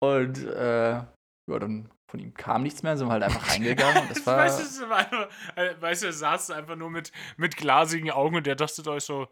Und 0.01 0.43
äh, 0.43 0.91
ja, 0.91 1.59
dann 1.59 1.89
von 2.11 2.19
ihm 2.19 2.33
kam 2.33 2.63
nichts 2.63 2.83
mehr, 2.83 2.97
sind 2.97 3.07
wir 3.07 3.13
halt 3.13 3.23
einfach 3.23 3.49
reingegangen. 3.51 4.07
das 4.09 4.25
war, 4.27 4.37
weißt, 4.37 4.81
du, 4.81 4.93
einfach, 4.93 5.29
äh, 5.55 5.81
weißt 5.81 6.03
du, 6.03 6.07
er 6.07 6.13
saß 6.13 6.51
einfach 6.51 6.75
nur 6.75 6.89
mit, 6.89 7.11
mit 7.37 7.55
glasigen 7.57 8.11
Augen 8.11 8.35
und 8.35 8.45
der 8.45 8.55
dachte 8.55 8.87
euch 8.91 9.03
so, 9.03 9.27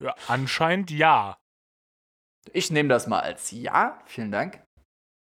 ja, 0.00 0.14
anscheinend 0.26 0.90
ja. 0.90 1.38
Ich 2.52 2.70
nehme 2.70 2.88
das 2.88 3.06
mal 3.06 3.20
als 3.20 3.50
Ja. 3.52 4.00
Vielen 4.06 4.32
Dank. 4.32 4.62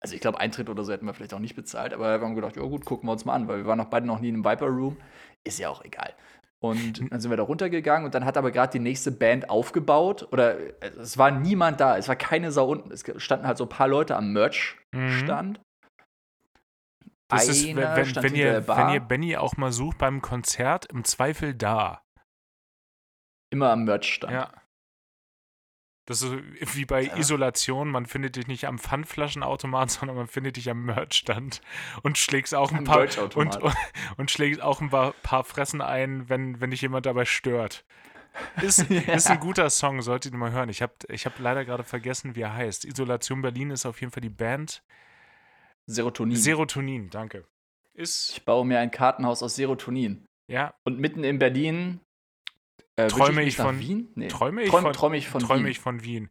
Also 0.05 0.17
ich 0.17 0.21
glaube, 0.21 0.39
Eintritt 0.39 0.69
oder 0.69 0.85
so 0.85 0.93
hätten 0.93 1.07
wir 1.07 1.15
vielleicht 1.15 1.33
auch 1.33 1.39
nicht 1.39 1.57
bezahlt, 1.57 1.95
aber 1.95 2.21
wir 2.21 2.27
haben 2.27 2.35
gedacht, 2.35 2.57
ja 2.57 2.63
gut, 2.63 2.85
gucken 2.85 3.09
wir 3.09 3.13
uns 3.13 3.25
mal 3.25 3.33
an, 3.33 3.49
weil 3.49 3.57
wir 3.57 3.65
waren 3.65 3.79
noch 3.79 3.89
beide 3.89 4.07
noch 4.07 4.21
nie 4.21 4.29
in 4.29 4.35
einem 4.35 4.45
Viper 4.45 4.67
Room. 4.67 4.99
Ist 5.45 5.59
ja 5.59 5.71
auch 5.71 5.83
egal. 5.83 6.13
Und 6.59 7.11
dann 7.11 7.21
sind 7.23 7.31
wir 7.31 7.39
da 7.39 7.43
runtergegangen 7.43 8.05
und 8.05 8.15
dann 8.15 8.27
hat 8.27 8.37
aber 8.37 8.51
gerade 8.51 8.71
die 8.73 8.81
nächste 8.81 9.11
Band 9.11 9.49
aufgebaut. 9.49 10.29
Oder 10.31 10.59
äh, 10.83 10.89
es 11.01 11.17
war 11.17 11.31
niemand 11.31 11.81
da, 11.81 11.97
es 11.97 12.07
war 12.07 12.17
keine 12.17 12.53
Sau 12.53 12.69
unten. 12.69 12.93
Es 12.93 13.03
standen 13.17 13.47
halt 13.47 13.57
so 13.57 13.65
ein 13.65 13.71
paar 13.71 13.89
Leute 13.89 14.15
am 14.15 14.35
Merch-Stand. 14.35 15.59
Mhm. 15.59 15.65
Das 17.29 17.49
ist, 17.49 17.65
wenn, 17.65 17.77
wenn, 17.77 18.17
wenn 18.17 18.35
ihr, 18.35 18.69
wenn 18.69 18.91
ihr 18.91 19.01
Benny 19.01 19.39
auch 19.39 19.57
mal 19.57 19.73
sucht 19.73 19.97
beim 19.97 20.21
Konzert, 20.21 20.85
im 20.93 21.05
Zweifel 21.05 21.55
da. 21.55 22.03
Immer 23.49 23.71
am 23.71 23.85
Merch-Stand. 23.85 24.35
Ja. 24.35 24.53
Das 26.07 26.21
ist 26.21 26.77
wie 26.77 26.85
bei 26.85 27.05
ja. 27.05 27.17
Isolation, 27.17 27.91
man 27.91 28.05
findet 28.05 28.37
dich 28.37 28.47
nicht 28.47 28.67
am 28.67 28.79
Pfandflaschenautomat, 28.79 29.91
sondern 29.91 30.17
man 30.17 30.29
findet 30.29 30.57
dich 30.57 30.69
am 30.71 30.85
Merchstand 30.85 31.63
und 32.03 32.19
schlägst 32.19 32.55
auch 32.55 32.73
ein 32.73 32.85
paar 32.85 33.01
und, 33.01 33.37
und, 33.37 33.59
und, 34.17 34.31
schlägst 34.31 34.61
auch 34.61 34.81
ein 34.81 34.91
paar, 34.91 35.13
paar 35.23 35.45
Fressen 35.45 35.81
ein, 35.81 36.29
wenn, 36.29 36.61
wenn 36.61 36.71
dich 36.71 36.83
jemand 36.83 37.07
dabei 37.07 37.25
stört. 37.25 37.85
Ist, 38.61 38.91
ja. 38.91 39.01
ist 39.15 39.31
ein 39.31 39.41
guter 39.41 39.71
Song, 39.71 40.03
solltet 40.03 40.33
ihr 40.33 40.39
mal 40.39 40.53
hören. 40.53 40.69
Ich 40.69 40.83
habe 40.83 40.93
ich 41.09 41.25
hab 41.25 41.39
leider 41.39 41.65
gerade 41.65 41.85
vergessen, 41.85 42.37
wie 42.37 42.43
er 42.43 42.53
heißt. 42.53 42.85
Isolation 42.85 43.41
Berlin 43.41 43.71
ist 43.71 43.87
auf 43.87 44.01
jeden 44.01 44.13
Fall 44.13 44.21
die 44.21 44.29
Band. 44.29 44.83
Serotonin. 45.87 46.37
Serotonin, 46.37 47.11
danke. 47.11 47.47
Ist 47.95 48.31
ich 48.31 48.45
baue 48.45 48.67
mir 48.67 48.81
ein 48.81 48.91
Kartenhaus 48.91 49.43
aus 49.43 49.57
Serotonin. 49.57 50.27
Ja. 50.49 50.75
Und 50.85 50.99
mitten 50.99 51.25
in 51.25 51.39
Berlin 51.39 52.01
äh, 52.97 53.09
träume 53.09 53.43
ich, 53.43 53.57
von 53.57 53.79
Wien? 53.79 54.09
Nee. 54.15 54.29
Träume 54.29 54.63
ich 54.63 54.71
Träum, 54.71 54.83
von, 54.83 54.93
träume 54.93 55.17
ich 55.17 55.29
von 55.29 55.41
träume 55.41 55.65
Wien. 55.65 55.71
ich 55.71 55.81
von 55.81 56.05
Wien. 56.05 56.31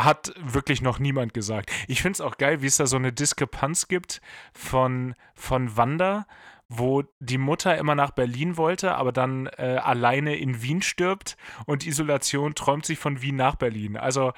Hat 0.00 0.32
wirklich 0.40 0.80
noch 0.80 1.00
niemand 1.00 1.34
gesagt. 1.34 1.72
Ich 1.88 2.02
finde 2.02 2.14
es 2.14 2.20
auch 2.20 2.38
geil, 2.38 2.62
wie 2.62 2.66
es 2.66 2.76
da 2.76 2.86
so 2.86 2.96
eine 2.96 3.12
Diskrepanz 3.12 3.88
gibt 3.88 4.20
von, 4.52 5.14
von 5.34 5.76
Wanda, 5.76 6.26
wo 6.68 7.02
die 7.18 7.38
Mutter 7.38 7.76
immer 7.78 7.94
nach 7.94 8.12
Berlin 8.12 8.56
wollte, 8.56 8.94
aber 8.94 9.10
dann 9.10 9.46
äh, 9.56 9.80
alleine 9.82 10.36
in 10.36 10.62
Wien 10.62 10.82
stirbt 10.82 11.36
und 11.66 11.86
Isolation 11.86 12.54
träumt 12.54 12.86
sich 12.86 12.98
von 12.98 13.22
Wien 13.22 13.36
nach 13.36 13.56
Berlin. 13.56 13.96
Also 13.96 14.32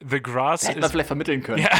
The 0.00 0.22
Grass. 0.22 0.68
Hätte 0.68 0.80
man 0.80 0.90
vielleicht 0.90 1.08
vermitteln 1.08 1.42
können. 1.42 1.66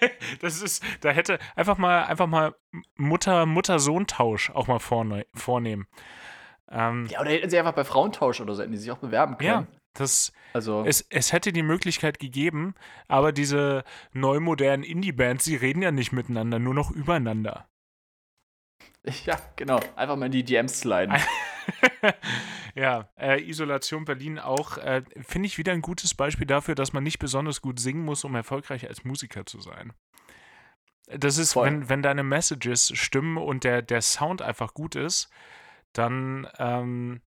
Ja, 0.00 0.08
das 0.40 0.62
ist, 0.62 0.82
da 1.00 1.10
hätte 1.10 1.38
einfach 1.56 1.76
mal, 1.76 2.04
einfach 2.04 2.26
mal 2.26 2.54
Mutter-Mutter-Sohn-Tausch 2.96 4.50
auch 4.50 4.66
mal 4.66 4.78
vorne, 4.78 5.26
vornehmen. 5.34 5.86
Ähm, 6.70 7.06
ja, 7.10 7.20
oder 7.20 7.30
hätten 7.30 7.50
sie 7.50 7.58
einfach 7.58 7.74
bei 7.74 7.84
Frauentausch 7.84 8.40
oder 8.40 8.54
so, 8.54 8.62
hätten 8.62 8.72
die 8.72 8.78
sich 8.78 8.90
auch 8.90 8.98
bewerben 8.98 9.36
können. 9.36 9.48
Ja, 9.48 9.66
das, 9.94 10.32
also. 10.52 10.84
es, 10.84 11.06
es 11.10 11.32
hätte 11.32 11.52
die 11.52 11.62
Möglichkeit 11.62 12.18
gegeben, 12.18 12.74
aber 13.06 13.32
diese 13.32 13.84
neu 14.12 14.40
modernen 14.40 14.82
Indie-Bands, 14.82 15.44
sie 15.44 15.56
reden 15.56 15.82
ja 15.82 15.92
nicht 15.92 16.12
miteinander, 16.12 16.58
nur 16.58 16.74
noch 16.74 16.90
übereinander. 16.90 17.68
Ja, 19.26 19.38
genau. 19.56 19.80
Einfach 19.96 20.16
mal 20.16 20.26
in 20.26 20.32
die 20.32 20.44
DMs 20.44 20.80
sliden. 20.80 21.14
ja, 22.74 23.08
äh, 23.18 23.42
Isolation 23.42 24.06
Berlin 24.06 24.38
auch, 24.38 24.78
äh, 24.78 25.02
finde 25.20 25.46
ich 25.46 25.58
wieder 25.58 25.72
ein 25.72 25.82
gutes 25.82 26.14
Beispiel 26.14 26.46
dafür, 26.46 26.74
dass 26.74 26.94
man 26.94 27.04
nicht 27.04 27.18
besonders 27.18 27.60
gut 27.60 27.78
singen 27.78 28.04
muss, 28.04 28.24
um 28.24 28.34
erfolgreich 28.34 28.88
als 28.88 29.04
Musiker 29.04 29.44
zu 29.44 29.60
sein. 29.60 29.92
Das 31.06 31.36
ist, 31.36 31.54
wenn, 31.54 31.90
wenn 31.90 32.02
deine 32.02 32.22
Messages 32.22 32.92
stimmen 32.96 33.36
und 33.36 33.64
der, 33.64 33.82
der 33.82 34.00
Sound 34.00 34.40
einfach 34.40 34.72
gut 34.72 34.94
ist, 34.94 35.28
dann 35.94 36.48
ähm, 36.58 37.22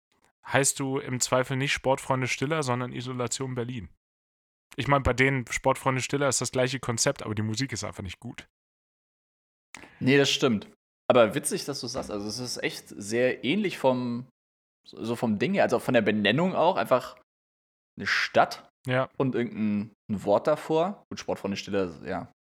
heißt 0.45 0.79
du 0.79 0.99
im 0.99 1.19
Zweifel 1.19 1.57
nicht 1.57 1.73
Sportfreunde 1.73 2.27
Stiller, 2.27 2.63
sondern 2.63 2.91
Isolation 2.91 3.55
Berlin. 3.55 3.89
Ich 4.75 4.87
meine, 4.87 5.03
bei 5.03 5.13
denen 5.13 5.45
Sportfreunde 5.49 6.01
Stiller 6.01 6.27
ist 6.27 6.41
das 6.41 6.51
gleiche 6.51 6.79
Konzept, 6.79 7.23
aber 7.23 7.35
die 7.35 7.41
Musik 7.41 7.71
ist 7.71 7.83
einfach 7.83 8.03
nicht 8.03 8.19
gut. 8.19 8.47
Nee, 9.99 10.17
das 10.17 10.29
stimmt. 10.29 10.69
Aber 11.07 11.35
witzig, 11.35 11.65
dass 11.65 11.81
du 11.81 11.87
sagst. 11.87 12.11
Also, 12.11 12.27
es 12.27 12.39
ist 12.39 12.57
echt 12.63 12.89
sehr 12.89 13.43
ähnlich 13.43 13.77
vom, 13.77 14.27
so 14.85 15.15
vom 15.15 15.39
Ding 15.39 15.53
her, 15.53 15.63
also 15.63 15.79
von 15.79 15.93
der 15.93 16.01
Benennung 16.01 16.55
auch. 16.55 16.77
Einfach 16.77 17.17
eine 17.97 18.07
Stadt 18.07 18.67
ja. 18.87 19.09
und 19.17 19.35
irgendein 19.35 19.95
Wort 20.07 20.47
davor. 20.47 21.03
Gut, 21.09 21.19
Sportfreunde 21.19 21.57
Stiller, 21.57 21.93
ja, 22.05 22.31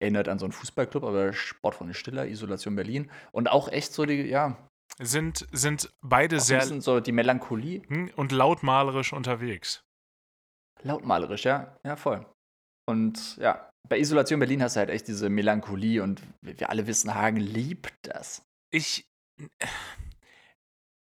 erinnert 0.00 0.28
an 0.28 0.38
so 0.38 0.46
einen 0.46 0.52
Fußballclub, 0.52 1.04
aber 1.04 1.32
Sportfreunde 1.32 1.94
Stiller, 1.94 2.26
Isolation 2.26 2.76
Berlin. 2.76 3.10
Und 3.32 3.50
auch 3.50 3.68
echt 3.68 3.92
so 3.92 4.04
die, 4.04 4.22
ja. 4.22 4.56
Sind, 5.00 5.46
sind 5.52 5.92
beide 6.02 6.40
sehr. 6.40 6.62
Ein 6.62 6.80
so 6.80 7.00
die 7.00 7.12
Melancholie. 7.12 7.82
Hm, 7.88 8.10
und 8.16 8.32
lautmalerisch 8.32 9.12
unterwegs. 9.12 9.82
Lautmalerisch, 10.82 11.44
ja. 11.44 11.76
Ja, 11.84 11.96
voll. 11.96 12.26
Und 12.86 13.36
ja, 13.38 13.70
bei 13.88 13.98
Isolation 13.98 14.40
Berlin 14.40 14.62
hast 14.62 14.76
du 14.76 14.80
halt 14.80 14.90
echt 14.90 15.08
diese 15.08 15.30
Melancholie 15.30 16.02
und 16.02 16.22
wir 16.42 16.70
alle 16.70 16.86
wissen, 16.86 17.14
Hagen 17.14 17.38
liebt 17.38 17.94
das. 18.02 18.42
Ich 18.70 19.06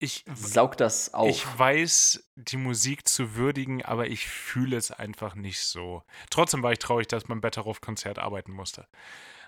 ich 0.03 0.25
saug 0.33 0.75
das 0.75 1.13
auf. 1.13 1.29
Ich 1.29 1.45
weiß, 1.57 2.29
die 2.35 2.57
Musik 2.57 3.07
zu 3.07 3.35
würdigen, 3.35 3.83
aber 3.83 4.07
ich 4.07 4.27
fühle 4.27 4.75
es 4.75 4.91
einfach 4.91 5.33
nicht 5.35 5.61
so. 5.61 6.03
Trotzdem 6.29 6.61
war 6.61 6.73
ich 6.73 6.79
traurig, 6.79 7.07
dass 7.07 7.29
man 7.29 7.39
better 7.39 7.65
auf 7.65 7.79
Konzert 7.79 8.19
arbeiten 8.19 8.51
musste. 8.51 8.85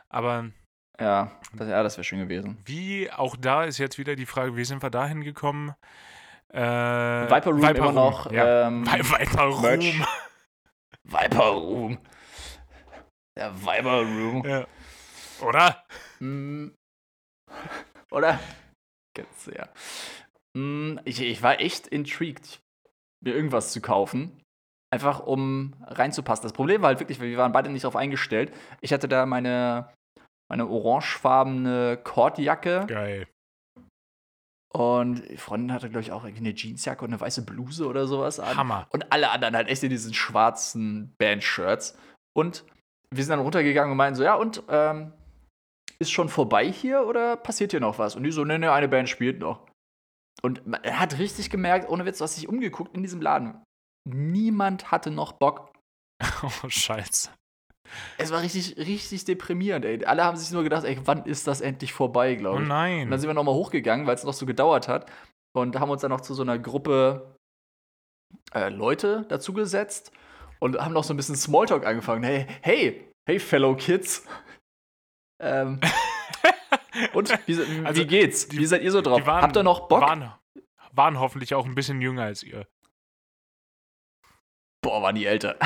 Aber. 0.10 0.50
Ja, 1.00 1.32
das, 1.54 1.68
ja, 1.68 1.84
das 1.84 1.98
wäre 1.98 2.06
schön 2.06 2.20
gewesen. 2.20 2.58
Wie, 2.63 3.12
auch 3.12 3.36
da 3.36 3.65
ist 3.65 3.80
jetzt 3.80 3.98
wieder 3.98 4.15
die 4.15 4.26
Frage, 4.26 4.56
wie 4.56 4.63
sind 4.63 4.82
wir 4.82 4.89
dahin 4.89 5.26
gekommen? 5.26 5.76
Äh, 6.54 6.60
Viper 6.60 7.52
Room 7.52 7.62
Viper 7.62 7.76
immer 7.76 7.86
Room, 7.88 7.96
noch. 7.96 8.32
Ja. 8.32 8.68
Ähm, 8.68 8.86
Viper 8.86 9.44
Room. 9.44 9.62
Merch. 9.62 10.02
Viper 11.04 11.50
Room. 11.50 11.98
Der 13.38 13.54
Viper 13.54 14.02
Room. 14.04 14.46
Ja. 14.46 14.65
Oder? 15.41 15.84
Mm. 16.20 16.70
Oder? 18.12 18.39
Ganz, 19.13 19.50
ja. 19.54 19.68
Hm, 20.56 21.00
ich, 21.04 21.22
ich 21.22 21.44
war 21.44 21.60
echt 21.60 21.88
intrigued, 21.88 22.62
mir 23.24 23.34
irgendwas 23.34 23.72
zu 23.72 23.82
kaufen. 23.82 24.41
Einfach 24.94 25.20
um 25.20 25.76
reinzupassen. 25.88 26.44
Das 26.44 26.54
Problem 26.54 26.82
war 26.82 26.88
halt 26.88 27.00
wirklich, 27.00 27.20
wir 27.20 27.38
waren 27.38 27.52
beide 27.52 27.70
nicht 27.70 27.84
darauf 27.84 27.98
eingestellt. 27.98 28.54
Ich 28.82 28.94
hatte 28.94 29.08
da 29.08 29.26
meine, 29.26 29.94
meine 30.50 30.68
orangefarbene 30.68 32.00
Kordjacke. 32.04 32.86
Geil. 32.88 33.28
Und 34.74 35.28
die 35.30 35.38
Freundin 35.38 35.74
hatte, 35.74 35.89
glaube 35.89 36.02
ich, 36.02 36.12
auch 36.12 36.24
eine 36.24 36.54
Jeansjacke 36.54 37.04
und 37.04 37.12
eine 37.12 37.20
weiße 37.20 37.46
Bluse 37.46 37.88
oder 37.88 38.08
sowas 38.08 38.39
an. 38.39 38.58
Hammer. 38.58 38.88
Und 38.89 39.12
alle 39.12 39.32
anderen 39.32 39.56
halt 39.56 39.70
echt 39.70 39.84
in 39.84 39.89
diesen 39.89 40.13
schwarzen 40.13 41.13
Bandshirts. 41.18 41.98
Und 42.34 42.65
wir 43.10 43.24
sind 43.24 43.32
dann 43.32 43.39
runtergegangen 43.39 43.91
und 43.91 43.98
meinten 43.98 44.15
so, 44.15 44.24
ja, 44.24 44.36
und 44.36 44.63
ähm, 44.70 45.13
ist 46.00 46.12
schon 46.12 46.30
vorbei 46.30 46.70
hier 46.70 47.06
oder 47.08 47.38
passiert 47.38 47.72
hier 47.72 47.80
noch 47.80 48.00
was? 48.00 48.15
Und 48.15 48.24
die 48.24 48.32
so, 48.32 48.44
ne, 48.44 48.60
ne, 48.60 48.72
eine 48.72 48.88
Band 48.88 49.10
spielt 49.10 49.39
noch. 49.39 49.65
Und 50.41 50.65
man 50.67 50.82
hat 50.84 51.17
richtig 51.17 51.50
gemerkt, 51.50 51.89
ohne 51.89 52.06
Witz, 52.06 52.17
du 52.19 52.24
hast 52.24 52.38
dich 52.38 52.48
umgeguckt 52.48 52.95
in 52.95 53.02
diesem 53.02 53.21
Laden. 53.21 53.63
Niemand 54.08 54.91
hatte 54.91 55.12
noch 55.12 55.34
Bock. 55.34 55.71
Oh, 56.43 56.69
Scheiße. 56.69 57.30
Es 58.17 58.32
war 58.32 58.41
richtig, 58.41 58.78
richtig 58.78 59.26
deprimierend, 59.26 59.86
ey. 59.86 60.04
Alle 60.06 60.24
haben 60.24 60.38
sich 60.38 60.52
nur 60.52 60.63
gedacht, 60.63 60.84
ey, 60.86 61.00
wann 61.06 61.26
ist 61.26 61.48
das 61.48 61.62
endlich 61.62 61.93
vorbei, 61.93 62.36
glaube 62.36 62.62
ich. 62.62 62.65
Oh 62.65 62.67
nein. 62.69 63.04
Und 63.04 63.12
dann 63.12 63.19
sind 63.19 63.30
wir 63.30 63.34
nochmal 63.34 63.54
hochgegangen, 63.56 64.08
weil 64.08 64.15
es 64.15 64.24
noch 64.24 64.34
so 64.34 64.45
gedauert 64.45 64.88
hat. 64.88 65.12
Und 65.56 65.80
haben 65.80 65.89
uns 65.89 66.02
dann 66.02 66.12
noch 66.12 66.21
zu 66.21 66.34
so 66.34 66.41
einer 66.41 66.60
Gruppe 66.60 67.36
äh, 68.54 68.69
Leute 68.69 69.26
dazugesetzt 69.30 70.12
und 70.60 70.78
haben 70.78 70.93
noch 70.93 71.04
so 71.04 71.13
ein 71.13 71.17
bisschen 71.17 71.36
Smalltalk 71.36 71.86
angefangen. 71.86 72.24
Hey, 72.24 72.48
hey, 72.62 73.12
hey, 73.28 73.39
Fellow 73.39 73.76
Kids. 73.76 74.26
ähm, 75.41 75.80
Und 77.13 77.29
wie, 77.47 77.58
wie 77.58 77.86
also, 77.86 78.05
geht's? 78.05 78.47
Die, 78.47 78.58
wie 78.58 78.65
seid 78.65 78.81
ihr 78.81 78.91
so 78.91 79.01
drauf? 79.01 79.25
Waren, 79.25 79.41
Habt 79.41 79.55
ihr 79.58 79.63
noch 79.63 79.88
Bock? 79.88 80.01
Waren, 80.01 80.34
waren 80.91 81.19
hoffentlich 81.19 81.53
auch 81.53 81.65
ein 81.65 81.75
bisschen 81.75 82.01
jünger 82.01 82.23
als 82.23 82.43
ihr. 82.43 82.67
Boah, 84.81 85.01
waren 85.01 85.15
die 85.15 85.25
älter. 85.25 85.58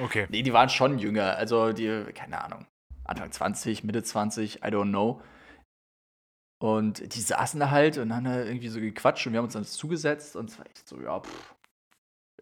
Okay. 0.00 0.26
Nee, 0.30 0.42
die 0.42 0.52
waren 0.52 0.68
schon 0.68 0.98
jünger. 0.98 1.36
Also 1.36 1.72
die, 1.72 2.06
keine 2.14 2.42
Ahnung, 2.42 2.66
Anfang 3.04 3.30
20, 3.30 3.84
Mitte 3.84 4.02
20, 4.02 4.56
I 4.56 4.68
don't 4.68 4.88
know. 4.88 5.20
Und 6.62 7.14
die 7.14 7.20
saßen 7.20 7.58
da 7.58 7.70
halt 7.70 7.98
und 7.98 8.14
haben 8.14 8.24
da 8.24 8.44
irgendwie 8.44 8.68
so 8.68 8.80
gequatscht 8.80 9.26
und 9.26 9.32
wir 9.32 9.38
haben 9.38 9.46
uns 9.46 9.54
dann 9.54 9.64
zugesetzt 9.64 10.36
und 10.36 10.48
es 10.48 10.58
war 10.58 10.66
echt 10.66 10.88
so, 10.88 11.00
ja, 11.00 11.20
pff. 11.20 11.54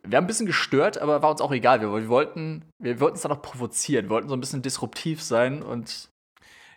Wir 0.02 0.16
haben 0.16 0.24
ein 0.24 0.28
bisschen 0.28 0.46
gestört, 0.46 0.98
aber 0.98 1.22
war 1.22 1.30
uns 1.30 1.40
auch 1.40 1.52
egal. 1.52 1.80
Wir, 1.80 1.92
wir 1.92 2.08
wollten, 2.08 2.64
wir 2.78 3.00
wollten 3.00 3.16
es 3.16 3.22
dann 3.22 3.32
auch 3.32 3.42
provozieren, 3.42 4.06
wir 4.06 4.10
wollten 4.10 4.28
so 4.28 4.36
ein 4.36 4.40
bisschen 4.40 4.62
disruptiv 4.62 5.22
sein 5.22 5.62
und 5.62 6.09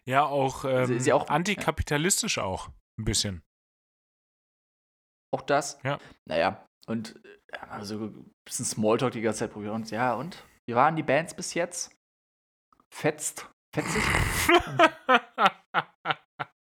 ja, 0.08 0.26
auch, 0.26 0.66
ähm, 0.66 1.00
sie, 1.00 1.14
auch 1.14 1.28
antikapitalistisch 1.30 2.38
ja. 2.38 2.44
auch. 2.44 2.70
Ein 3.00 3.06
bisschen. 3.06 3.42
Auch 5.34 5.42
das? 5.42 5.80
Ja. 5.84 5.98
Naja, 6.26 6.68
und 6.86 7.20
also 7.70 7.98
ein 7.98 8.32
bisschen 8.46 8.66
Smalltalk 8.66 9.14
die 9.14 9.22
ganze 9.22 9.40
Zeit 9.40 9.52
probiert. 9.52 9.74
Und 9.74 9.90
ja, 9.92 10.14
und? 10.14 10.44
Wie 10.68 10.76
waren 10.76 10.96
die 10.96 11.04
Bands 11.04 11.34
bis 11.34 11.54
jetzt? 11.54 11.96
Fetzt? 12.94 13.50
Fetzig? 13.74 14.04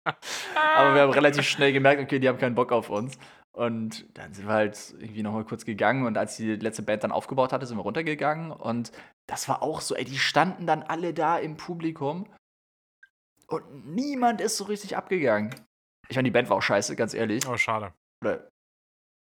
Aber 0.05 0.95
wir 0.95 1.03
haben 1.03 1.13
relativ 1.13 1.47
schnell 1.49 1.73
gemerkt, 1.73 2.03
okay, 2.03 2.19
die 2.19 2.29
haben 2.29 2.39
keinen 2.39 2.55
Bock 2.55 2.73
auf 2.73 2.91
uns. 2.91 3.19
Und 3.53 4.07
dann 4.17 4.33
sind 4.35 4.47
wir 4.47 4.55
halt 4.55 4.95
irgendwie 4.99 5.23
nochmal 5.23 5.45
kurz 5.45 5.65
gegangen 5.65 6.07
und 6.07 6.17
als 6.17 6.37
die 6.37 6.55
letzte 6.55 6.83
Band 6.83 7.03
dann 7.03 7.11
aufgebaut 7.11 7.53
hatte, 7.53 7.67
sind 7.67 7.77
wir 7.77 7.83
runtergegangen 7.83 8.53
und 8.53 8.93
das 9.27 9.49
war 9.49 9.63
auch 9.63 9.81
so, 9.81 9.97
ey, 9.97 10.05
die 10.05 10.19
standen 10.19 10.65
dann 10.65 10.85
alle 10.85 11.13
da 11.13 11.39
im 11.39 11.57
Publikum 11.57 12.29
und 13.51 13.95
niemand 13.95 14.41
ist 14.41 14.57
so 14.57 14.65
richtig 14.65 14.97
abgegangen. 14.97 15.55
Ich 16.09 16.17
meine, 16.17 16.27
die 16.27 16.33
Band 16.33 16.49
war 16.49 16.57
auch 16.57 16.63
scheiße, 16.63 16.97
ganz 16.97 17.15
ehrlich. 17.15 17.47
Oh, 17.47 17.57
schade. 17.57 17.93
Oder, 18.23 18.49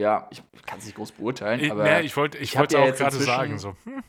ja, 0.00 0.28
ich 0.30 0.42
kann 0.66 0.78
es 0.78 0.86
nicht 0.86 0.96
groß 0.96 1.12
beurteilen, 1.12 1.60
Ich, 1.60 1.70
aber 1.70 1.84
nee, 1.84 2.00
ich 2.00 2.16
wollte 2.16 2.38
ich 2.38 2.54
ich 2.54 2.54
ja 2.54 2.62
auch 2.62 2.68
gerade 2.68 3.16
sagen. 3.16 3.58
So. 3.58 3.76
Hm. 3.84 4.02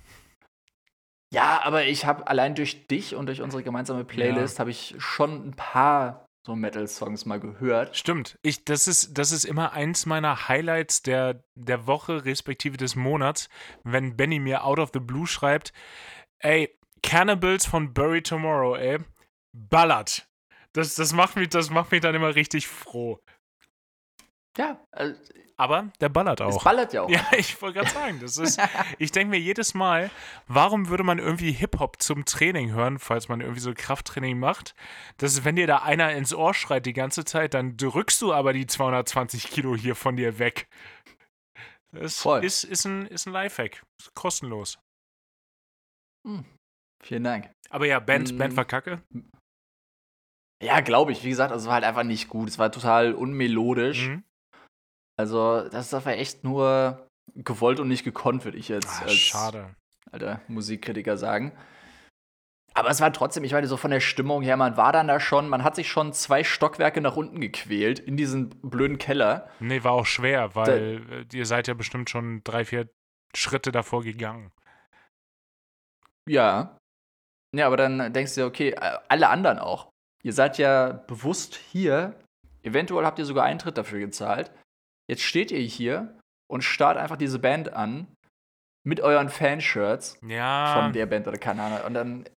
ja, 1.33 1.61
aber 1.63 1.85
ich 1.85 2.05
habe 2.05 2.27
allein 2.27 2.55
durch 2.55 2.87
dich 2.87 3.15
und 3.15 3.25
durch 3.25 3.41
unsere 3.41 3.63
gemeinsame 3.63 4.05
Playlist 4.05 4.59
habe 4.59 4.71
ich 4.71 4.95
schon 4.99 5.49
ein 5.49 5.55
paar 5.55 6.25
so 6.45 6.55
Metal-Songs 6.55 7.25
mal 7.25 7.39
gehört. 7.39 7.95
Stimmt. 7.95 8.39
Ich, 8.41 8.65
das, 8.65 8.87
ist, 8.87 9.17
das 9.17 9.31
ist 9.31 9.43
immer 9.43 9.73
eins 9.73 10.05
meiner 10.05 10.47
Highlights 10.47 11.03
der, 11.03 11.43
der 11.55 11.85
Woche, 11.85 12.25
respektive 12.25 12.77
des 12.77 12.95
Monats, 12.95 13.47
wenn 13.83 14.17
Benny 14.17 14.39
mir 14.39 14.63
out 14.63 14.79
of 14.79 14.89
the 14.93 14.99
blue 14.99 15.27
schreibt, 15.27 15.71
ey, 16.39 16.75
Cannibals 17.03 17.65
von 17.65 17.93
Bury 17.93 18.23
Tomorrow, 18.23 18.75
ey, 18.75 18.99
ballert. 19.53 20.27
Das, 20.73 20.95
das, 20.95 21.13
macht 21.13 21.35
mich, 21.35 21.49
das 21.49 21.69
macht 21.69 21.91
mich 21.91 22.01
dann 22.01 22.15
immer 22.15 22.33
richtig 22.35 22.67
froh. 22.67 23.19
Ja, 24.57 24.85
also, 24.91 25.17
Aber 25.55 25.91
der 26.01 26.09
ballert 26.09 26.41
es 26.41 26.55
auch. 26.57 26.63
ballert 26.63 26.91
ja 26.93 27.03
auch. 27.03 27.09
Ja, 27.09 27.25
ich 27.37 27.61
wollte 27.61 27.79
gerade 27.79 27.89
sagen, 27.91 28.19
das 28.19 28.37
ist, 28.37 28.59
ich 28.99 29.11
denke 29.11 29.31
mir 29.31 29.39
jedes 29.39 29.73
Mal, 29.73 30.11
warum 30.47 30.89
würde 30.89 31.03
man 31.03 31.19
irgendwie 31.19 31.51
Hip-Hop 31.53 32.01
zum 32.01 32.25
Training 32.25 32.71
hören, 32.71 32.99
falls 32.99 33.29
man 33.29 33.39
irgendwie 33.39 33.61
so 33.61 33.73
Krafttraining 33.73 34.37
macht? 34.39 34.75
Das 35.17 35.33
ist, 35.33 35.45
wenn 35.45 35.55
dir 35.55 35.67
da 35.67 35.77
einer 35.79 36.11
ins 36.13 36.33
Ohr 36.33 36.53
schreit 36.53 36.85
die 36.85 36.91
ganze 36.93 37.23
Zeit, 37.23 37.53
dann 37.53 37.77
drückst 37.77 38.21
du 38.21 38.33
aber 38.33 38.51
die 38.51 38.67
220 38.67 39.49
Kilo 39.49 39.75
hier 39.75 39.95
von 39.95 40.17
dir 40.17 40.37
weg. 40.37 40.67
Das 41.93 42.17
Voll. 42.19 42.43
ist, 42.43 42.63
ist 42.65 42.85
ein, 42.85 43.05
ist 43.07 43.25
ein 43.25 43.33
Lifehack. 43.33 43.83
Ist 44.01 44.13
kostenlos. 44.15 44.79
Vielen 47.03 47.23
Dank. 47.23 47.49
Aber 47.69 47.85
ja, 47.85 47.99
Band, 47.99 48.31
Mm. 48.33 48.37
Band 48.37 48.55
war 48.57 48.65
kacke. 48.65 49.01
Ja, 50.61 50.79
glaube 50.79 51.11
ich. 51.11 51.23
Wie 51.23 51.29
gesagt, 51.29 51.51
also 51.51 51.63
es 51.63 51.67
war 51.67 51.75
halt 51.75 51.83
einfach 51.83 52.03
nicht 52.03 52.29
gut. 52.29 52.47
Es 52.49 52.59
war 52.59 52.71
total 52.71 53.13
unmelodisch. 53.13 54.07
Mhm. 54.09 54.23
Also, 55.17 55.67
das, 55.69 55.89
das 55.89 56.05
war 56.05 56.13
echt 56.13 56.43
nur 56.43 57.07
gewollt 57.35 57.79
und 57.79 57.87
nicht 57.87 58.03
gekonnt, 58.03 58.45
würde 58.45 58.57
ich 58.57 58.69
jetzt 58.69 59.01
Ah, 59.01 59.05
als 59.05 59.13
schade. 59.13 59.75
alter 60.11 60.41
Musikkritiker 60.47 61.17
sagen. 61.17 61.51
Aber 62.73 62.89
es 62.89 63.01
war 63.01 63.11
trotzdem, 63.11 63.43
ich 63.43 63.51
meine, 63.51 63.67
so 63.67 63.75
von 63.75 63.91
der 63.91 63.99
Stimmung 63.99 64.41
her, 64.41 64.55
man 64.55 64.77
war 64.77 64.93
dann 64.93 65.07
da 65.07 65.19
schon, 65.19 65.49
man 65.49 65.63
hat 65.63 65.75
sich 65.75 65.89
schon 65.89 66.13
zwei 66.13 66.43
Stockwerke 66.43 67.01
nach 67.01 67.17
unten 67.17 67.41
gequält 67.41 67.99
in 67.99 68.15
diesen 68.15 68.49
blöden 68.61 68.97
Keller. 68.97 69.49
Nee, 69.59 69.83
war 69.83 69.91
auch 69.91 70.05
schwer, 70.05 70.55
weil 70.55 71.27
äh, 71.31 71.35
ihr 71.37 71.45
seid 71.45 71.67
ja 71.67 71.73
bestimmt 71.73 72.09
schon 72.09 72.41
drei, 72.45 72.63
vier 72.63 72.89
Schritte 73.35 73.71
davor 73.73 74.03
gegangen. 74.03 74.51
Ja. 76.29 76.77
Ja, 77.53 77.67
aber 77.67 77.75
dann 77.77 78.13
denkst 78.13 78.35
du 78.35 78.41
dir, 78.41 78.47
okay, 78.47 78.69
äh, 78.71 78.97
alle 79.09 79.27
anderen 79.29 79.59
auch. 79.59 79.90
Ihr 80.23 80.33
seid 80.33 80.57
ja 80.57 80.91
bewusst 81.07 81.55
hier. 81.55 82.19
Eventuell 82.63 83.05
habt 83.05 83.19
ihr 83.19 83.25
sogar 83.25 83.43
Eintritt 83.45 83.77
dafür 83.77 83.99
gezahlt. 83.99 84.51
Jetzt 85.09 85.23
steht 85.23 85.51
ihr 85.51 85.59
hier 85.59 86.17
und 86.47 86.63
starrt 86.63 86.97
einfach 86.97 87.17
diese 87.17 87.39
Band 87.39 87.73
an 87.73 88.07
mit 88.83 88.99
euren 89.01 89.29
Fanshirts 89.29 90.17
Ja. 90.27 90.73
von 90.81 90.93
der 90.93 91.05
Band 91.05 91.27
oder 91.27 91.37
keine 91.37 91.63
Ahnung. 91.63 91.79
Und 91.85 91.93
dann 91.93 92.29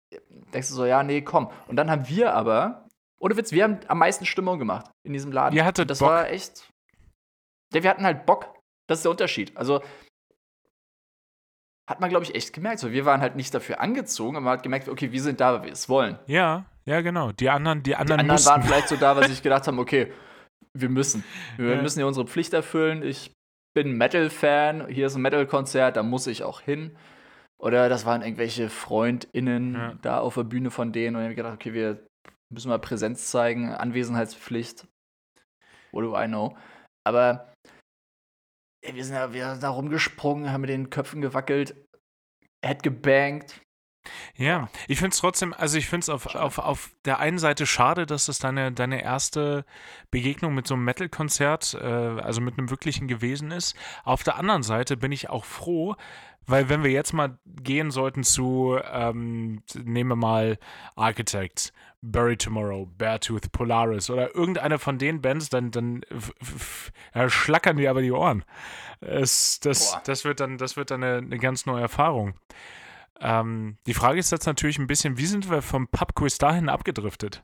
denkst 0.53 0.69
du 0.69 0.75
so, 0.75 0.85
ja, 0.85 1.03
nee, 1.03 1.21
komm. 1.21 1.49
Und 1.67 1.75
dann 1.75 1.89
haben 1.91 2.07
wir 2.07 2.33
aber, 2.33 2.87
ohne 3.19 3.35
Witz, 3.37 3.51
wir 3.51 3.63
haben 3.63 3.79
am 3.87 3.99
meisten 3.99 4.25
Stimmung 4.25 4.59
gemacht 4.59 4.89
in 5.05 5.13
diesem 5.13 5.31
Laden. 5.31 5.55
Ihr 5.55 5.65
hattet 5.65 5.89
das 5.89 5.99
Bock. 5.99 6.09
war 6.09 6.29
echt. 6.29 6.69
Ja, 7.73 7.83
wir 7.83 7.89
hatten 7.89 8.03
halt 8.05 8.25
Bock. 8.25 8.59
Das 8.87 8.99
ist 8.99 9.03
der 9.03 9.11
Unterschied. 9.11 9.55
Also 9.57 9.81
hat 11.89 11.99
man, 11.99 12.09
glaube 12.09 12.23
ich, 12.25 12.35
echt 12.35 12.53
gemerkt. 12.53 12.79
So, 12.79 12.91
wir 12.91 13.05
waren 13.05 13.21
halt 13.21 13.35
nicht 13.35 13.53
dafür 13.53 13.81
angezogen, 13.81 14.37
aber 14.37 14.45
man 14.45 14.53
hat 14.57 14.63
gemerkt, 14.63 14.87
okay, 14.87 15.11
wir 15.11 15.21
sind 15.21 15.39
da, 15.41 15.53
weil 15.53 15.63
wir 15.63 15.71
es 15.71 15.89
wollen. 15.89 16.17
Ja, 16.27 16.65
ja, 16.85 17.01
genau. 17.01 17.31
Die 17.31 17.49
anderen, 17.49 17.79
die 17.83 17.91
Die 17.91 17.95
anderen, 17.95 18.21
anderen 18.21 18.35
mussten. 18.35 18.49
waren 18.49 18.63
vielleicht 18.63 18.87
so 18.89 18.95
da, 18.95 19.15
weil 19.15 19.23
sie 19.27 19.33
sich 19.33 19.43
gedacht 19.43 19.67
haben, 19.67 19.79
okay, 19.79 20.11
wir 20.75 20.89
müssen. 20.89 21.23
Wir 21.57 21.75
Ja. 21.75 21.81
müssen 21.81 21.99
ja 21.99 22.05
unsere 22.05 22.27
Pflicht 22.27 22.53
erfüllen. 22.53 23.03
Ich 23.03 23.31
bin 23.75 23.97
Metal-Fan, 23.97 24.87
hier 24.87 25.07
ist 25.07 25.15
ein 25.15 25.21
Metal-Konzert, 25.21 25.95
da 25.97 26.03
muss 26.03 26.27
ich 26.27 26.43
auch 26.43 26.61
hin. 26.61 26.95
Oder 27.61 27.87
das 27.89 28.05
waren 28.05 28.21
irgendwelche 28.21 28.69
FreundInnen 28.69 29.73
Ja. 29.75 29.93
da 30.01 30.19
auf 30.19 30.35
der 30.35 30.43
Bühne 30.43 30.69
von 30.71 30.91
denen 30.91 31.15
und 31.15 31.21
ich 31.21 31.25
habe 31.27 31.35
gedacht, 31.35 31.53
okay, 31.55 31.73
wir 31.73 32.05
müssen 32.53 32.69
mal 32.69 32.79
Präsenz 32.79 33.27
zeigen, 33.31 33.73
Anwesenheitspflicht. 33.73 34.85
What 35.91 36.03
do 36.03 36.19
I 36.19 36.27
know? 36.27 36.57
Aber 37.07 37.51
ey, 38.83 38.95
wir 38.95 39.05
sind 39.05 39.15
ja 39.15 39.31
wir 39.33 39.51
sind 39.51 39.63
da 39.63 39.69
rumgesprungen, 39.69 40.51
haben 40.51 40.61
mit 40.61 40.69
den 40.69 40.89
Köpfen 40.89 41.21
gewackelt, 41.21 41.75
Head 42.65 42.83
gebankt. 42.83 43.61
Ja, 44.35 44.69
ich 44.87 44.99
finde 44.99 45.13
es 45.13 45.19
trotzdem, 45.19 45.53
also 45.53 45.77
ich 45.77 45.87
finde 45.87 46.03
es 46.03 46.09
auf, 46.09 46.35
auf, 46.35 46.57
auf 46.57 46.91
der 47.05 47.19
einen 47.19 47.39
Seite 47.39 47.65
schade, 47.65 48.05
dass 48.05 48.25
das 48.25 48.39
deine, 48.39 48.71
deine 48.71 49.01
erste 49.01 49.65
Begegnung 50.11 50.53
mit 50.53 50.67
so 50.67 50.73
einem 50.73 50.83
Metal-Konzert, 50.83 51.77
äh, 51.79 51.85
also 51.85 52.41
mit 52.41 52.57
einem 52.57 52.69
wirklichen 52.69 53.07
gewesen 53.07 53.51
ist. 53.51 53.75
Auf 54.03 54.23
der 54.23 54.35
anderen 54.35 54.63
Seite 54.63 54.97
bin 54.97 55.11
ich 55.11 55.29
auch 55.29 55.45
froh, 55.45 55.95
weil 56.45 56.67
wenn 56.67 56.83
wir 56.83 56.91
jetzt 56.91 57.13
mal 57.13 57.37
gehen 57.45 57.91
sollten 57.91 58.23
zu, 58.23 58.77
ähm, 58.91 59.63
nehmen 59.75 60.09
wir 60.09 60.15
mal 60.15 60.57
Architects, 60.95 61.71
Bury 62.01 62.35
Tomorrow, 62.35 62.85
Beartooth, 62.97 63.51
Polaris 63.53 64.09
oder 64.09 64.35
irgendeine 64.35 64.77
von 64.77 64.97
den 64.97 65.21
Bands, 65.21 65.49
dann, 65.49 65.71
dann 65.71 66.01
äh, 67.13 67.29
schlackern 67.29 67.77
die 67.77 67.87
aber 67.87 68.01
die 68.01 68.11
Ohren. 68.11 68.43
Es, 68.99 69.61
das, 69.61 69.91
Boah. 69.91 70.01
das 70.05 70.25
wird 70.25 70.41
dann, 70.41 70.57
das 70.57 70.75
wird 70.75 70.91
dann 70.91 71.03
eine, 71.03 71.17
eine 71.17 71.39
ganz 71.39 71.65
neue 71.65 71.81
Erfahrung. 71.81 72.33
Ähm, 73.19 73.77
die 73.87 73.93
Frage 73.93 74.19
ist 74.19 74.31
jetzt 74.31 74.45
natürlich 74.45 74.79
ein 74.79 74.87
bisschen, 74.87 75.17
wie 75.17 75.25
sind 75.25 75.49
wir 75.49 75.61
vom 75.61 75.87
Pubquiz 75.87 76.37
dahin 76.37 76.69
abgedriftet? 76.69 77.43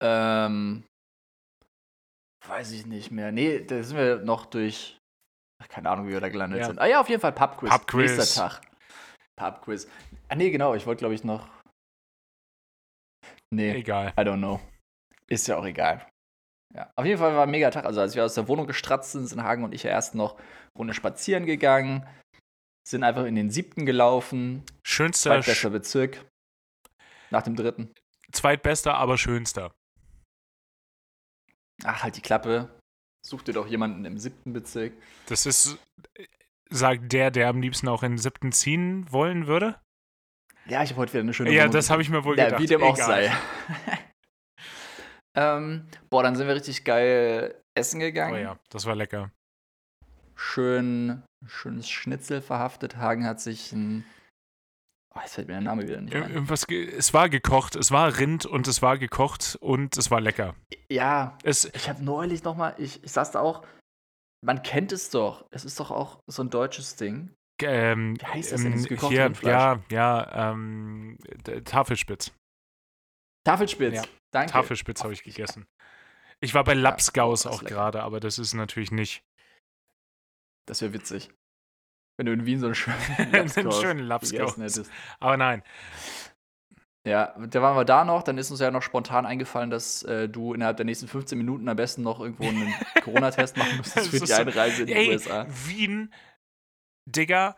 Ähm, 0.00 0.84
weiß 2.46 2.72
ich 2.72 2.86
nicht 2.86 3.10
mehr. 3.10 3.32
Nee, 3.32 3.60
da 3.64 3.82
sind 3.82 3.96
wir 3.96 4.18
noch 4.18 4.46
durch. 4.46 4.98
Ach, 5.62 5.68
keine 5.68 5.88
Ahnung, 5.90 6.06
wie 6.06 6.12
wir 6.12 6.20
da 6.20 6.28
gelandet 6.28 6.60
Ja. 6.60 6.66
sind. 6.66 6.78
Ah 6.78 6.86
ja, 6.86 7.00
auf 7.00 7.08
jeden 7.08 7.20
Fall 7.20 7.32
Pubquiz. 7.32 7.70
Pubquiz. 7.70 8.16
Nächster 8.16 8.48
Tag. 8.48 8.60
Pubquiz. 9.38 9.88
Ah 10.28 10.34
nee, 10.34 10.50
genau, 10.50 10.74
ich 10.74 10.86
wollte, 10.86 11.00
glaube 11.00 11.14
ich, 11.14 11.24
noch. 11.24 11.48
Nee, 13.54 13.72
Egal. 13.76 14.08
I 14.18 14.22
don't 14.22 14.38
know. 14.38 14.60
Ist 15.28 15.46
ja 15.46 15.56
auch 15.56 15.64
egal. 15.64 16.06
Ja, 16.74 16.90
auf 16.96 17.06
jeden 17.06 17.18
Fall 17.18 17.34
war 17.34 17.44
ein 17.44 17.50
mega 17.50 17.70
Tag. 17.70 17.84
Also, 17.84 18.00
als 18.00 18.14
wir 18.14 18.24
aus 18.24 18.34
der 18.34 18.48
Wohnung 18.48 18.66
gestratzt 18.66 19.12
sind, 19.12 19.26
sind 19.26 19.42
Hagen 19.42 19.64
und 19.64 19.72
ich 19.72 19.84
ja 19.84 19.90
erst 19.90 20.14
noch 20.14 20.38
Runde 20.76 20.94
spazieren 20.94 21.46
gegangen, 21.46 22.06
sind 22.86 23.02
einfach 23.02 23.24
in 23.24 23.34
den 23.34 23.50
siebten 23.50 23.84
gelaufen, 23.86 24.62
Schönster, 24.84 25.30
zweitbester 25.30 25.70
Bezirk. 25.70 26.24
Nach 27.30 27.42
dem 27.42 27.56
dritten. 27.56 27.92
zweitbester, 28.32 28.94
aber 28.94 29.18
schönster. 29.18 29.74
Ach, 31.84 32.02
halt 32.02 32.16
die 32.16 32.22
Klappe. 32.22 32.70
Such 33.26 33.42
dir 33.42 33.52
doch 33.54 33.66
jemanden 33.66 34.04
im 34.04 34.18
siebten 34.18 34.52
Bezirk. 34.52 34.92
Das 35.26 35.46
ist, 35.46 35.78
sagt 36.70 37.12
der, 37.12 37.30
der 37.32 37.48
am 37.48 37.60
liebsten 37.60 37.88
auch 37.88 38.02
in 38.04 38.12
den 38.12 38.18
siebten 38.18 38.52
ziehen 38.52 39.10
wollen 39.10 39.46
würde. 39.48 39.80
Ja, 40.66 40.82
ich 40.82 40.90
habe 40.90 41.00
heute 41.02 41.12
wieder 41.14 41.20
eine 41.22 41.34
schöne 41.34 41.50
Ja, 41.52 41.62
Wohnung 41.62 41.72
das 41.72 41.90
habe 41.90 42.02
ich 42.02 42.08
mir 42.08 42.24
wohl 42.24 42.38
Ja, 42.38 42.46
gedacht. 42.46 42.62
wie 42.62 42.66
dem 42.66 42.82
auch 42.82 42.94
Egal. 42.94 43.06
sei. 43.24 43.36
ähm, 45.36 45.88
boah, 46.08 46.22
dann 46.22 46.36
sind 46.36 46.46
wir 46.46 46.54
richtig 46.54 46.84
geil 46.84 47.60
essen 47.76 47.98
gegangen. 48.00 48.34
Oh 48.34 48.38
ja, 48.38 48.58
das 48.70 48.86
war 48.86 48.94
lecker. 48.94 49.32
Schön, 50.36 51.22
schönes 51.48 51.88
Schnitzel 51.88 52.40
verhaftet. 52.42 52.96
Hagen 52.96 53.24
hat 53.26 53.40
sich 53.40 53.72
ein. 53.72 54.04
Oh, 55.14 55.20
jetzt 55.20 55.34
fällt 55.34 55.48
mir 55.48 55.54
der 55.54 55.62
Name 55.62 55.82
wieder 55.84 56.00
nicht 56.00 56.14
Ir- 56.14 56.24
ein. 56.24 56.30
Irgendwas 56.32 56.66
ge 56.66 56.90
es 56.94 57.14
war 57.14 57.28
gekocht, 57.28 57.74
es 57.76 57.90
war 57.90 58.18
Rind 58.18 58.44
und 58.46 58.68
es 58.68 58.82
war 58.82 58.98
gekocht 58.98 59.56
und 59.60 59.96
es 59.96 60.10
war 60.10 60.20
lecker. 60.20 60.54
Ja, 60.90 61.38
Es, 61.42 61.64
ich 61.74 61.88
habe 61.88 62.04
neulich 62.04 62.44
noch 62.44 62.54
mal, 62.56 62.74
ich, 62.78 63.02
ich 63.02 63.12
saß 63.12 63.30
da 63.30 63.40
auch, 63.40 63.66
man 64.44 64.62
kennt 64.62 64.92
es 64.92 65.08
doch. 65.10 65.46
Es 65.50 65.64
ist 65.64 65.80
doch 65.80 65.90
auch 65.90 66.20
so 66.26 66.42
ein 66.42 66.50
deutsches 66.50 66.96
Ding. 66.96 67.30
ähm, 67.62 68.16
Wie 68.20 68.26
heißt 68.26 68.52
das 68.52 68.60
denn, 68.60 68.72
ähm, 68.72 68.72
dieses 68.74 68.88
gekochte 68.88 69.14
hier? 69.14 69.32
Ja, 69.50 69.80
ja, 69.90 70.50
ähm, 70.52 71.16
Tafelspitz. 71.64 72.32
Tafelspitz. 73.44 73.94
Ja, 73.94 74.02
Danke. 74.32 74.52
Tafelspitz 74.52 75.02
habe 75.02 75.12
ich 75.14 75.22
gegessen. 75.22 75.66
Ich 76.40 76.52
war 76.52 76.64
bei 76.64 76.74
Ja, 76.74 76.90
das 76.90 77.08
ist 77.08 77.46
auch 77.46 77.64
gerade, 77.64 78.02
aber 78.02 78.20
das 78.20 78.38
ist 78.38 78.52
natürlich 78.54 78.90
nicht. 78.92 79.22
Das 80.66 80.82
wäre 80.82 80.92
witzig. 80.92 81.30
Wenn 82.18 82.26
du 82.26 82.32
in 82.32 82.46
Wien 82.46 82.60
so 82.60 82.66
einen 82.66 82.74
schönen 82.74 82.98
Lapskaus 83.32 83.80
schönen 83.80 84.06
Lapskaus. 84.06 84.30
gegessen 84.30 84.62
hättest. 84.62 84.90
Aber 85.20 85.36
nein. 85.36 85.62
Ja, 87.06 87.36
da 87.38 87.62
waren 87.62 87.76
wir 87.76 87.84
da 87.84 88.04
noch, 88.04 88.24
dann 88.24 88.36
ist 88.36 88.50
uns 88.50 88.58
ja 88.58 88.72
noch 88.72 88.82
spontan 88.82 89.26
eingefallen, 89.26 89.70
dass 89.70 90.02
äh, 90.02 90.28
du 90.28 90.54
innerhalb 90.54 90.76
der 90.76 90.86
nächsten 90.86 91.06
15 91.06 91.38
Minuten 91.38 91.68
am 91.68 91.76
besten 91.76 92.02
noch 92.02 92.18
irgendwo 92.18 92.48
einen 92.48 92.74
Corona-Test 93.04 93.56
machen 93.56 93.76
müsstest 93.76 94.10
für 94.10 94.18
die 94.18 94.32
Einreise 94.32 94.82
in 94.82 94.86
die 94.88 94.92
Ey, 94.94 95.10
USA. 95.10 95.46
Wien, 95.48 96.12
Digga, 97.04 97.56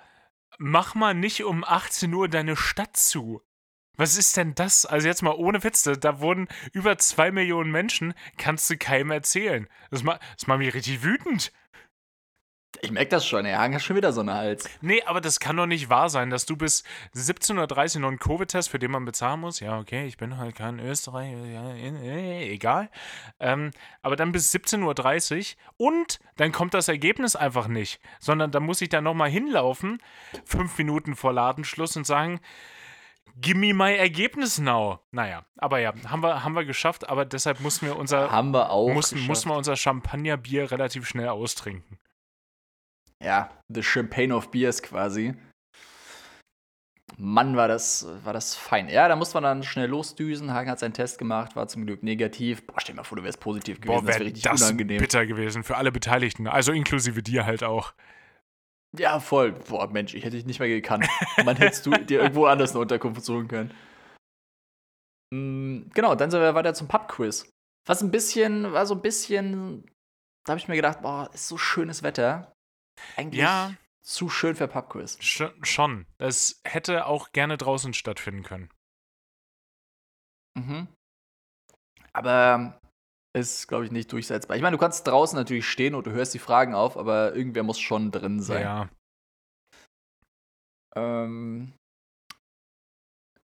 mach 0.59 0.95
mal 0.95 1.15
nicht 1.15 1.45
um 1.45 1.65
18 1.65 2.13
Uhr 2.13 2.29
deine 2.29 2.57
Stadt 2.57 2.97
zu. 2.97 3.41
Was 3.97 4.19
ist 4.19 4.37
denn 4.37 4.55
das? 4.55 4.85
Also 4.85 5.09
jetzt 5.09 5.23
mal 5.23 5.35
ohne 5.35 5.65
Witze, 5.65 5.97
da 5.97 6.21
wurden 6.21 6.47
über 6.73 6.99
zwei 6.99 7.31
Millionen 7.31 7.73
Menschen, 7.73 8.13
kannst 8.37 8.69
du 8.69 8.77
keinem 8.77 9.11
erzählen. 9.11 9.67
Das, 9.91 10.03
ma 10.03 10.21
das 10.37 10.47
macht 10.47 10.59
mich 10.59 10.75
richtig 10.75 11.03
wütend. 11.03 11.53
Ich 12.83 12.91
merke 12.91 13.09
das 13.09 13.27
schon, 13.27 13.45
er 13.45 13.61
hängt 13.63 13.81
schon 13.83 13.97
wieder 13.97 14.13
so 14.13 14.21
eine 14.21 14.35
Hals. 14.35 14.69
Nee, 14.81 15.03
aber 15.05 15.21
das 15.21 15.41
kann 15.41 15.57
doch 15.57 15.67
nicht 15.67 15.89
wahr 15.89 16.11
sein, 16.11 16.31
dass 16.31 16.47
du 16.47 16.57
bis 16.57 16.85
17.30 17.15 17.97
Uhr 17.97 18.01
noch 18.03 18.09
einen 18.09 18.19
Covid-Test, 18.19 18.69
für 18.69 18.79
den 18.79 18.91
man 18.91 19.05
bezahlen 19.05 19.41
muss. 19.41 19.61
Ja, 19.61 19.79
okay, 19.79 20.07
ich 20.07 20.17
bin 20.17 20.37
halt 20.37 20.55
kein 20.55 20.79
Österreicher, 20.79 21.45
ja, 21.47 21.71
äh, 21.73 22.53
egal. 22.53 22.91
Ähm, 23.41 23.71
aber 24.03 24.17
dann 24.17 24.33
bis 24.33 24.55
17.30 24.55 25.57
Uhr 25.79 25.89
und 25.89 26.21
dann 26.37 26.53
kommt 26.53 26.75
das 26.75 26.89
Ergebnis 26.89 27.37
einfach 27.37 27.69
nicht, 27.69 28.01
sondern 28.21 28.51
da 28.51 28.61
muss 28.61 28.81
ich 28.81 28.91
dann 28.91 29.05
nochmal 29.05 29.31
hinlaufen, 29.31 29.99
fünf 30.45 30.77
Minuten 30.79 31.17
vor 31.17 31.33
Ladenschluss 31.33 31.97
und 31.97 32.07
sagen, 32.07 32.41
Give 33.41 33.57
me 33.57 33.73
my 33.73 33.95
Ergebnis 33.95 34.59
now. 34.59 34.99
Naja, 35.13 35.45
aber 35.59 35.79
ja, 35.79 35.93
haben 36.07 36.23
wir, 36.23 36.43
haben 36.43 36.55
wir 36.55 36.65
geschafft, 36.65 37.09
aber 37.09 37.25
deshalb 37.25 37.61
mussten 37.61 37.87
wir 37.87 37.97
unser, 37.97 38.33
Haben 38.33 38.51
wir 38.53 38.71
auch. 38.71 38.93
mussten, 38.93 39.15
geschafft. 39.15 39.29
mussten 39.29 39.49
wir 39.51 39.57
unser 39.57 39.77
Champagnerbier 39.77 40.73
relativ 40.73 41.07
schnell 41.07 41.29
austrinken. 41.29 41.99
Ja, 43.25 43.51
the 43.69 43.83
Champagne 43.83 44.35
of 44.35 44.51
Beers 44.51 44.83
quasi. 44.83 45.35
Mann, 47.17 47.57
war 47.57 47.67
das, 47.67 48.07
war 48.25 48.33
das 48.33 48.55
fein. 48.55 48.89
Ja, 48.89 49.09
da 49.09 49.17
musste 49.17 49.35
man 49.35 49.43
dann 49.43 49.63
schnell 49.65 49.89
losdüsen. 49.89 50.53
Hagen 50.53 50.71
hat 50.71 50.79
seinen 50.79 50.93
Test 50.93 51.19
gemacht, 51.19 51.57
war 51.57 51.67
zum 51.67 51.85
Glück 51.85 52.03
negativ. 52.03 52.65
Boah, 52.67 52.81
stell 52.81 52.95
dir 52.95 52.99
mal 52.99 53.05
vor, 53.05 53.17
du 53.17 53.25
wärst 53.25 53.41
positiv 53.41 53.81
gewesen. 53.81 54.01
Boah, 54.01 54.07
das 54.07 54.17
wäre 54.17 54.27
richtig 54.27 54.45
das 54.45 54.63
unangenehm. 54.63 55.01
bitter 55.01 55.27
gewesen 55.27 55.65
für 55.65 55.77
alle 55.77 55.91
Beteiligten, 55.91 56.47
also 56.47 56.71
inklusive 56.71 57.23
dir 57.23 57.45
halt 57.45 57.65
auch. 57.65 57.93
Ja, 58.97 59.21
voll. 59.21 59.53
Boah, 59.53 59.91
Mensch, 59.91 60.15
ich 60.15 60.25
hätte 60.25 60.37
dich 60.37 60.47
nicht 60.47 60.61
mehr 60.61 60.69
gekannt. 60.69 61.09
Man 61.45 61.57
hättest 61.57 61.87
du 61.87 61.91
dir 61.91 62.21
irgendwo 62.21 62.47
anders 62.47 62.71
eine 62.71 62.81
Unterkunft 62.81 63.25
suchen 63.25 63.49
können. 63.49 63.75
Mm, 65.35 65.91
genau, 65.93 66.15
dann 66.15 66.31
sind 66.31 66.41
wir 66.41 66.55
weiter 66.55 66.73
zum 66.75 66.89
Pub-Quiz. 66.89 67.51
Was 67.87 68.03
ein 68.03 68.11
bisschen, 68.11 68.73
war 68.73 68.87
so 68.87 68.95
ein 68.95 69.03
bisschen, 69.03 69.85
da 70.47 70.53
habe 70.53 70.59
ich 70.59 70.69
mir 70.69 70.77
gedacht, 70.77 71.03
boah, 71.03 71.29
ist 71.33 71.49
so 71.49 71.59
schönes 71.59 72.03
Wetter. 72.03 72.53
Eigentlich 73.17 73.41
Ja. 73.41 73.75
zu 74.03 74.29
schön 74.29 74.55
für 74.57 74.69
Pub-Quiz. 74.69 75.19
Sch 75.21 75.45
schon. 75.63 76.07
Es 76.19 76.61
hätte 76.65 77.07
auch 77.07 77.33
gerne 77.33 77.57
draußen 77.57 77.95
stattfinden 77.95 78.43
können. 78.43 78.71
Mhm. 80.57 80.89
Aber 82.13 82.81
ist, 83.37 83.69
glaube 83.69 83.85
ich, 83.85 83.91
nicht 83.93 84.11
durchsetzbar. 84.13 84.57
Ich 84.57 84.63
meine, 84.63 84.77
du 84.77 84.81
kannst 84.81 85.07
draußen 85.07 85.37
natürlich 85.37 85.69
stehen 85.69 85.95
und 85.95 86.07
du 86.07 86.11
hörst 86.11 86.35
die 86.35 86.39
Fragen 86.39 86.75
auf, 86.75 86.97
aber 86.97 87.35
irgendwer 87.35 87.63
muss 87.63 87.79
schon 87.79 88.11
drin 88.11 88.41
sein. 88.41 88.63
Ja. 88.63 88.89
Ähm, 90.97 91.75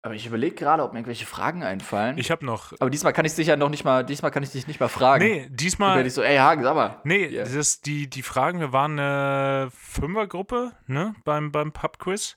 aber 0.02 0.14
ich 0.14 0.26
überlege 0.26 0.54
gerade, 0.54 0.82
ob 0.82 0.92
mir 0.92 1.00
irgendwelche 1.00 1.26
Fragen 1.26 1.62
einfallen. 1.62 2.18
Ich 2.18 2.30
habe 2.30 2.46
noch. 2.46 2.72
aber 2.80 2.88
diesmal 2.90 3.12
kann 3.12 3.24
ich 3.24 3.34
dich 3.34 3.48
ja 3.48 3.56
noch 3.56 3.68
nicht 3.68 3.84
mal, 3.84 4.04
diesmal 4.04 4.30
kann 4.30 4.42
ich 4.42 4.50
dich 4.50 4.66
nicht 4.66 4.80
mal 4.80 4.88
fragen. 4.88 5.24
Nee, 5.24 5.46
diesmal. 5.50 5.96
werde 5.96 6.08
ich 6.08 6.14
so, 6.14 6.22
ey 6.22 6.36
Hagen, 6.36 6.62
sag 6.62 6.74
mal. 6.74 7.00
Nee, 7.04 7.26
Ja. 7.26 7.44
das, 7.44 7.80
die, 7.80 8.08
die 8.08 8.22
Fragen, 8.22 8.60
wir 8.60 8.72
waren 8.72 8.98
eine 8.98 9.70
Fünfergruppe, 9.72 10.72
ne, 10.86 11.14
beim, 11.24 11.50
beim 11.52 11.72
Pub-Quiz. 11.72 12.36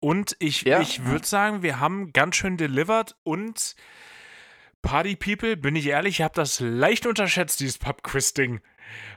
Und 0.00 0.36
ich, 0.38 0.62
Ja. 0.62 0.80
ich 0.80 1.04
würde 1.06 1.26
sagen, 1.26 1.62
wir 1.62 1.80
haben 1.80 2.12
ganz 2.12 2.36
schön 2.36 2.56
delivered 2.56 3.16
und 3.22 3.74
Party 4.82 5.14
People, 5.16 5.56
bin 5.56 5.76
ich 5.76 5.86
ehrlich, 5.86 6.16
ich 6.18 6.22
habe 6.22 6.34
das 6.34 6.58
leicht 6.60 7.06
unterschätzt, 7.06 7.60
dieses 7.60 7.78
Pub-Quiz-Ding. 7.78 8.60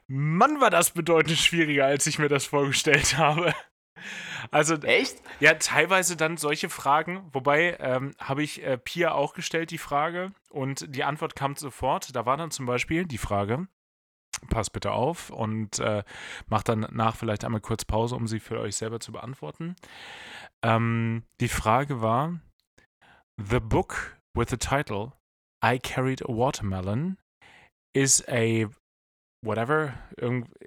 Mann, 0.08 0.62
war 0.62 0.70
das 0.70 0.92
bedeutend 0.92 1.38
schwieriger, 1.40 1.86
als 1.88 2.06
ich 2.06 2.20
mir 2.20 2.30
das 2.30 2.46
vorgestellt 2.46 3.18
habe. 3.18 3.54
Also, 4.52 4.76
Echt? 4.76 5.22
ja, 5.40 5.56
teilweise 5.56 6.16
dann 6.18 6.38
solche 6.38 6.70
Fragen, 6.70 7.30
wobei 7.32 7.78
ähm, 7.80 8.14
habe 8.20 8.44
ich 8.44 8.64
äh, 8.64 8.78
Pia 8.78 9.14
auch 9.14 9.34
gestellt, 9.34 9.72
die 9.72 9.78
Frage, 9.78 10.32
und 10.50 10.96
die 10.96 11.04
Antwort 11.04 11.36
kam 11.36 11.56
sofort. 11.56 12.16
Da 12.16 12.26
war 12.26 12.38
dann 12.38 12.52
zum 12.52 12.66
Beispiel 12.66 13.06
die 13.06 13.18
Frage, 13.18 13.68
passt 14.50 14.74
bitte 14.74 14.92
auf 14.92 15.30
und 15.30 15.80
äh, 15.80 16.04
macht 16.48 16.70
dann 16.70 16.88
nach 16.92 17.16
vielleicht 17.16 17.44
einmal 17.44 17.62
kurz 17.62 17.86
Pause, 17.86 18.16
um 18.16 18.28
sie 18.28 18.40
für 18.40 18.60
euch 18.60 18.76
selber 18.76 19.00
zu 19.00 19.12
beantworten. 19.12 19.76
Ähm, 20.64 21.24
die 21.40 21.48
Frage 21.48 22.02
war: 22.02 22.40
The 23.38 23.60
book 23.60 24.18
with 24.34 24.50
the 24.50 24.58
title 24.58 25.14
I 25.64 25.80
Carried 25.80 26.22
a 26.24 26.28
Watermelon 26.28 27.18
is 27.94 28.24
a 28.28 28.68
whatever 29.42 29.94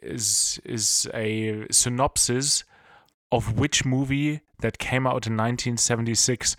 is 0.01 0.61
is 0.64 1.09
a 1.12 1.66
synopsis 1.70 2.64
of 3.31 3.59
which 3.59 3.85
movie 3.85 4.41
that 4.61 4.79
came 4.79 5.09
out 5.09 5.26
in 5.26 5.39
1976 5.39 6.57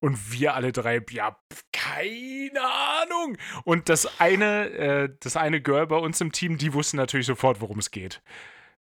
und 0.00 0.32
wir 0.32 0.54
alle 0.54 0.72
drei 0.72 1.00
ja 1.10 1.36
keine 1.72 2.60
Ahnung 2.60 3.36
und 3.64 3.88
das 3.88 4.20
eine 4.20 4.68
äh, 4.70 5.08
das 5.20 5.36
eine 5.36 5.60
Girl 5.60 5.86
bei 5.86 5.96
uns 5.96 6.20
im 6.20 6.32
Team 6.32 6.58
die 6.58 6.72
wusste 6.72 6.96
natürlich 6.96 7.26
sofort 7.26 7.60
worum 7.60 7.78
es 7.78 7.90
geht 7.90 8.22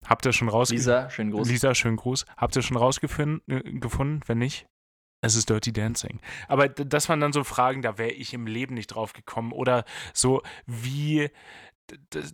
habt 0.05 0.25
ihr 0.27 0.33
schon 0.33 0.49
rausgefunden 0.49 0.95
Lisa, 0.95 1.11
schönen 1.11 1.31
Gruß. 1.33 1.49
Lisa 1.49 1.75
schönen 1.75 1.97
Gruß 1.97 2.27
habt 2.37 2.57
ihr 2.57 2.63
schon 2.63 2.77
rausgefunden 2.77 3.43
äh, 3.49 3.63
gefunden 3.79 4.21
wenn 4.27 4.39
nicht 4.39 4.67
es 5.23 5.35
ist 5.35 5.51
Dirty 5.51 5.73
Dancing. 5.73 6.21
Aber 6.47 6.69
das 6.69 7.09
waren 7.09 7.21
dann 7.21 7.33
so 7.33 7.43
Fragen, 7.43 7.83
da 7.83 7.99
wäre 7.99 8.13
ich 8.13 8.35
im 8.35 8.47
Leben 8.47 8.75
nicht 8.75 8.89
drauf 8.89 9.13
gekommen. 9.13 9.53
Oder 9.53 9.85
so 10.13 10.43
wie, 10.67 11.31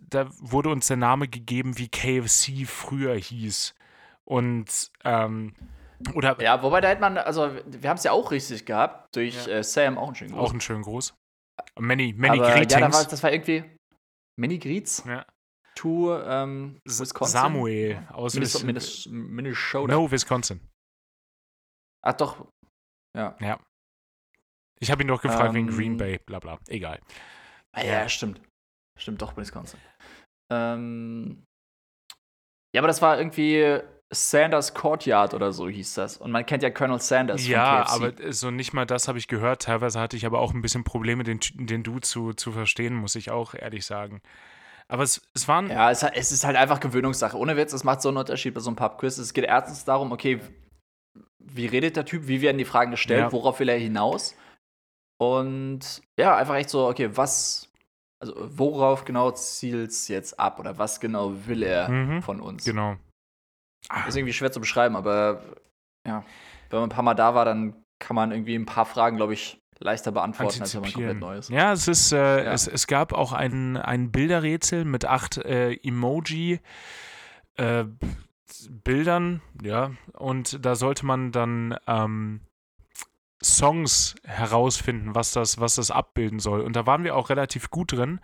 da 0.09 0.29
wurde 0.39 0.69
uns 0.69 0.87
der 0.87 0.97
Name 0.97 1.27
gegeben, 1.27 1.77
wie 1.77 1.89
KFC 1.89 2.67
früher 2.67 3.15
hieß. 3.15 3.73
Und, 4.25 4.91
ähm, 5.03 5.53
oder 6.15 6.39
Ja, 6.41 6.61
wobei 6.63 6.81
da 6.81 6.89
hätte 6.89 7.01
man, 7.01 7.17
also 7.17 7.53
wir 7.65 7.89
haben 7.89 7.97
es 7.97 8.03
ja 8.03 8.11
auch 8.11 8.31
richtig 8.31 8.65
gehabt, 8.65 9.15
durch 9.15 9.45
Ja. 9.47 9.53
äh, 9.59 9.63
Sam 9.63 9.97
auch 9.97 10.07
einen 10.07 10.15
schönen 10.15 10.31
Gruß. 10.33 10.39
auch 10.39 10.51
einen 10.51 10.61
schönen 10.61 10.81
Gruß. 10.83 11.13
Many, 11.79 12.13
many 12.13 12.39
Aber 12.39 12.49
ja, 12.49 12.55
greetings. 12.55 12.73
da 12.81 12.93
war, 12.93 13.05
das 13.05 13.23
war 13.23 13.31
irgendwie 13.31 13.63
Mini 14.39 14.57
Greets 14.57 15.03
Ja. 15.05 15.25
to 15.75 16.17
ähm, 16.19 16.79
Wisconsin. 16.85 17.31
Samuel 17.31 18.07
aus 18.11 18.33
Minnes 18.33 18.55
Wis- 18.55 18.63
Minnes 18.63 19.05
Minnesota. 19.07 19.93
No, 19.93 20.09
Wisconsin. 20.11 20.67
Ach 22.05 22.13
doch. 22.13 22.47
Ja. 23.15 23.59
Ich 24.79 24.91
habe 24.91 25.03
ihn 25.03 25.07
doch 25.07 25.21
gefragt 25.21 25.53
wegen 25.53 25.69
Ähm, 25.69 25.75
Green 25.75 25.97
Bay, 25.97 26.17
bla 26.17 26.39
bla. 26.39 26.59
Egal. 26.67 26.99
Ah, 27.71 27.83
ja, 27.83 28.09
stimmt. 28.09 28.41
Stimmt 28.99 29.21
doch, 29.21 29.37
Wisconsin. 29.37 29.79
Ähm, 30.51 31.45
ja, 32.75 32.81
aber 32.81 32.87
das 32.87 33.01
war 33.01 33.17
irgendwie 33.17 33.79
Sanders 34.13 34.73
Courtyard 34.73 35.33
oder 35.33 35.51
so 35.51 35.67
hieß 35.67 35.93
das. 35.95 36.17
Und 36.17 36.31
man 36.31 36.45
kennt 36.45 36.63
ja 36.63 36.69
Colonel 36.69 36.99
Sanders 37.01 37.45
Ja, 37.47 37.85
aber 37.87 38.11
so 38.31 38.51
nicht 38.51 38.73
mal 38.73 38.85
das 38.85 39.07
habe 39.07 39.17
ich 39.17 39.27
gehört. 39.27 39.63
Teilweise 39.63 39.99
hatte 39.99 40.17
ich 40.17 40.25
aber 40.25 40.39
auch 40.39 40.53
ein 40.53 40.61
bisschen 40.61 40.83
Probleme, 40.83 41.23
den, 41.23 41.39
den 41.55 41.83
Du 41.83 41.99
zu, 41.99 42.33
zu 42.33 42.51
verstehen, 42.51 42.93
muss 42.95 43.15
ich 43.15 43.31
auch 43.31 43.53
ehrlich 43.53 43.85
sagen. 43.85 44.21
Aber 44.87 45.03
es, 45.03 45.21
es 45.33 45.47
waren. 45.47 45.69
Ja, 45.69 45.89
es, 45.91 46.03
es 46.03 46.31
ist 46.31 46.43
halt 46.43 46.55
einfach 46.57 46.79
Gewöhnungssache. 46.79 47.37
Ohne 47.37 47.55
Witz, 47.57 47.73
es 47.73 47.83
macht 47.83 48.01
so 48.01 48.09
einen 48.09 48.17
Unterschied 48.17 48.53
bei 48.53 48.59
so 48.59 48.69
einem 48.69 48.75
Pub-Quiz. 48.75 49.17
Es 49.17 49.33
geht 49.33 49.45
erstens 49.45 49.85
darum, 49.85 50.11
okay, 50.11 50.39
wie 51.39 51.65
redet 51.65 51.95
der 51.95 52.05
Typ, 52.05 52.27
wie 52.27 52.41
werden 52.41 52.57
die 52.57 52.65
Fragen 52.65 52.91
gestellt, 52.91 53.21
Ja. 53.21 53.31
worauf 53.31 53.59
will 53.59 53.69
er 53.69 53.77
hinaus? 53.77 54.35
Und 55.19 56.01
ja, 56.19 56.35
einfach 56.35 56.55
echt 56.55 56.69
so, 56.69 56.87
okay, 56.87 57.09
was, 57.15 57.71
also 58.19 58.33
worauf 58.57 59.05
genau 59.05 59.31
zielt 59.31 59.91
es 59.91 60.07
jetzt 60.07 60.39
ab 60.39 60.59
oder 60.59 60.77
was 60.77 60.99
genau 60.99 61.33
will 61.47 61.63
er 61.63 61.89
Mhm, 61.89 62.21
von 62.21 62.39
uns? 62.41 62.65
Genau. 62.65 62.97
Ah, 63.89 64.07
Ist 64.07 64.15
irgendwie 64.15 64.33
schwer 64.33 64.51
zu 64.51 64.59
beschreiben, 64.59 64.95
aber 64.95 65.43
ja, 66.07 66.23
wenn 66.69 66.79
man 66.79 66.89
ein 66.89 66.93
paar 66.93 67.03
Mal 67.03 67.13
da 67.13 67.35
war, 67.35 67.45
dann 67.45 67.75
kann 67.99 68.15
man 68.15 68.31
irgendwie 68.31 68.55
ein 68.55 68.65
paar 68.65 68.85
Fragen, 68.85 69.17
glaube 69.17 69.33
ich, 69.33 69.61
leichter 69.79 70.11
beantworten, 70.11 70.61
als 70.61 70.73
wenn 70.73 70.81
man 70.81 70.91
komplett 70.91 71.11
antizipieren. 71.11 71.19
neu 71.19 71.37
ist. 71.37 71.49
Ja, 71.49 71.73
es 71.73 71.87
ist, 71.87 72.11
äh, 72.13 72.45
Ja. 72.45 72.51
Es, 72.53 72.67
es 72.67 72.87
gab 72.87 73.13
auch 73.13 73.33
ein, 73.33 73.77
ein 73.77 74.11
Bilderrätsel 74.11 74.85
mit 74.85 75.05
acht 75.05 75.37
äh, 75.37 75.73
Emoji. 75.83 76.59
Äh, 77.55 77.85
Bildern, 78.69 79.41
ja, 79.63 79.91
und 80.13 80.63
da 80.63 80.75
sollte 80.75 81.05
man 81.05 81.31
dann 81.31 81.75
ähm, 81.87 82.41
Songs 83.43 84.15
herausfinden, 84.23 85.15
was 85.15 85.31
das, 85.31 85.59
was 85.59 85.75
das 85.75 85.91
abbilden 85.91 86.39
soll. 86.39 86.61
Und 86.61 86.75
da 86.75 86.85
waren 86.85 87.03
wir 87.03 87.15
auch 87.15 87.29
relativ 87.29 87.69
gut 87.71 87.91
drin. 87.93 88.19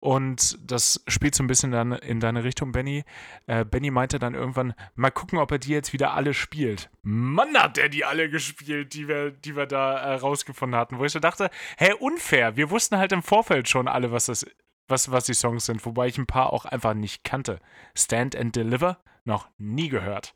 Und 0.00 0.58
das 0.70 1.02
spielt 1.08 1.34
so 1.34 1.42
ein 1.42 1.48
bisschen 1.48 1.72
dann 1.72 1.92
in 1.92 2.20
deine 2.20 2.44
Richtung, 2.44 2.70
Benny. 2.70 3.04
Äh, 3.46 3.64
Benny 3.64 3.90
meinte 3.90 4.18
dann 4.18 4.34
irgendwann, 4.34 4.74
mal 4.94 5.10
gucken, 5.10 5.38
ob 5.38 5.50
er 5.50 5.58
die 5.58 5.72
jetzt 5.72 5.92
wieder 5.92 6.14
alle 6.14 6.34
spielt. 6.34 6.88
Mann, 7.02 7.56
hat 7.58 7.78
er 7.78 7.88
die 7.88 8.04
alle 8.04 8.30
gespielt, 8.30 8.94
die 8.94 9.08
wir, 9.08 9.32
die 9.32 9.56
wir 9.56 9.66
da 9.66 9.98
äh, 9.98 10.14
rausgefunden 10.14 10.78
hatten. 10.78 10.98
Wo 10.98 11.04
ich 11.04 11.12
so 11.12 11.18
dachte, 11.18 11.50
hä, 11.78 11.92
unfair. 11.98 12.56
Wir 12.56 12.70
wussten 12.70 12.98
halt 12.98 13.12
im 13.12 13.22
Vorfeld 13.22 13.68
schon 13.68 13.88
alle, 13.88 14.12
was 14.12 14.26
das 14.26 14.46
was, 14.88 15.10
was 15.10 15.26
die 15.26 15.34
Songs 15.34 15.66
sind, 15.66 15.84
wobei 15.84 16.08
ich 16.08 16.18
ein 16.18 16.26
paar 16.26 16.52
auch 16.52 16.64
einfach 16.64 16.94
nicht 16.94 17.22
kannte. 17.22 17.60
Stand 17.94 18.34
and 18.34 18.56
Deliver, 18.56 18.98
noch 19.24 19.48
nie 19.58 19.88
gehört. 19.88 20.34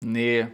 Nee. 0.00 0.46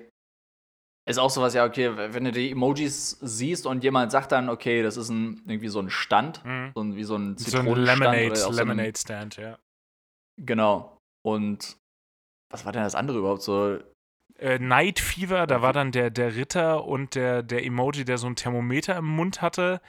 Ist 1.07 1.19
auch 1.19 1.29
sowas, 1.31 1.53
ja, 1.53 1.67
okay, 1.67 1.91
wenn 2.15 2.25
du 2.25 2.33
die 2.33 2.51
Emojis 2.53 3.19
siehst 3.21 3.67
und 3.67 3.85
jemand 3.85 4.11
sagt 4.11 4.33
dann, 4.33 4.49
okay, 4.49 4.83
das 4.83 4.97
ist 4.97 5.11
ein, 5.11 5.43
irgendwie 5.47 5.69
so 5.69 5.81
ein 5.81 5.91
Stand, 5.91 6.43
Mhm. 6.45 6.73
so 6.75 6.81
ein, 6.83 6.97
wie 6.97 7.05
so 7.05 7.17
ein 7.17 7.37
So 7.37 7.59
ein 7.59 7.65
Zitronenstand 7.65 8.01
Lemonade, 8.01 8.37
so 8.37 8.51
Lemonade 8.53 8.99
Stand, 8.99 9.37
ja. 9.37 9.59
Genau. 10.41 10.97
Und 11.23 11.77
was 12.51 12.65
war 12.65 12.73
denn 12.73 12.83
das 12.83 12.95
andere 12.95 13.19
überhaupt 13.19 13.43
so? 13.43 13.79
äh, 14.39 14.59
Night 14.59 14.99
Fever, 14.99 15.47
da 15.47 15.63
war 15.63 15.73
dann 15.73 15.93
der, 15.93 16.11
der 16.11 16.35
Ritter 16.35 16.85
und 16.85 17.15
der, 17.15 17.43
der 17.45 17.65
Emoji, 17.65 18.05
der 18.05 18.19
so 18.19 18.27
ein 18.27 18.35
Thermometer 18.35 18.97
im 18.97 19.05
Mund 19.07 19.43
hatte. 19.43 19.81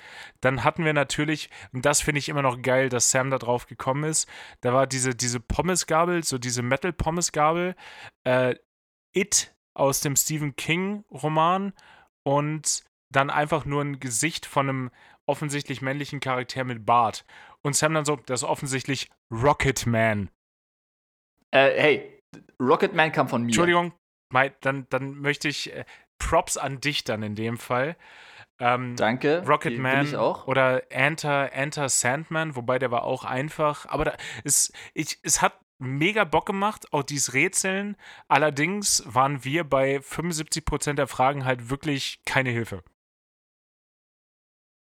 Dann 0.41 0.63
hatten 0.63 0.85
wir 0.85 0.93
natürlich, 0.93 1.49
und 1.73 1.83
das 1.85 2.01
finde 2.01 2.19
ich 2.19 2.29
immer 2.29 2.43
noch 2.43 2.61
geil, 2.61 2.89
dass 2.89 3.09
Sam 3.09 3.31
da 3.31 3.39
drauf 3.39 3.65
gekommen 3.65 4.03
ist, 4.03 4.29
da 4.61 4.71
war 4.73 4.85
diese, 4.85 5.15
diese 5.15 5.39
Pommesgabel, 5.39 6.23
so 6.23 6.37
diese 6.37 6.61
Metal-Pommesgabel, 6.61 7.75
äh, 8.23 8.55
It 9.15 9.54
aus 9.75 10.01
dem 10.01 10.15
Stephen 10.15 10.55
King-Roman 10.55 11.73
und 12.23 12.83
dann 13.11 13.29
einfach 13.29 13.65
nur 13.65 13.83
ein 13.83 13.99
Gesicht 13.99 14.45
von 14.45 14.69
einem 14.69 14.91
offensichtlich 15.27 15.81
männlichen 15.81 16.19
Charakter 16.19 16.63
mit 16.63 16.85
Bart. 16.85 17.25
Und 17.61 17.75
Sam 17.75 17.93
dann 17.93 18.05
so, 18.05 18.15
das 18.15 18.41
ist 18.41 18.47
offensichtlich 18.47 19.09
Rocket 19.31 19.85
Man. 19.85 20.29
Äh, 21.51 21.69
hey, 21.79 22.21
Rocket 22.59 22.93
Man 22.93 23.11
kam 23.11 23.27
von 23.27 23.41
mir. 23.41 23.47
Entschuldigung, 23.47 23.93
dann, 24.61 24.87
dann 24.89 25.15
möchte 25.15 25.47
ich 25.47 25.73
äh, 25.73 25.85
Props 26.19 26.57
an 26.57 26.79
dich 26.79 27.03
dann 27.03 27.23
in 27.23 27.35
dem 27.35 27.57
Fall. 27.57 27.95
Ähm, 28.59 28.95
Danke. 28.95 29.43
Rocket 29.45 29.77
Man 29.77 30.15
oder 30.15 30.91
Enter, 30.91 31.51
Enter 31.51 31.89
Sandman, 31.89 32.55
wobei 32.55 32.79
der 32.79 32.91
war 32.91 33.03
auch 33.03 33.25
einfach. 33.25 33.85
Aber 33.87 34.05
da, 34.05 34.17
es, 34.43 34.71
ich, 34.93 35.19
es 35.23 35.41
hat 35.41 35.59
mega 35.77 36.23
Bock 36.23 36.45
gemacht, 36.45 36.91
auch 36.93 37.03
dieses 37.03 37.33
Rätseln. 37.33 37.97
Allerdings 38.27 39.03
waren 39.05 39.43
wir 39.43 39.63
bei 39.63 39.97
75% 39.97 40.93
der 40.93 41.07
Fragen 41.07 41.45
halt 41.45 41.69
wirklich 41.69 42.21
keine 42.25 42.49
Hilfe. 42.49 42.83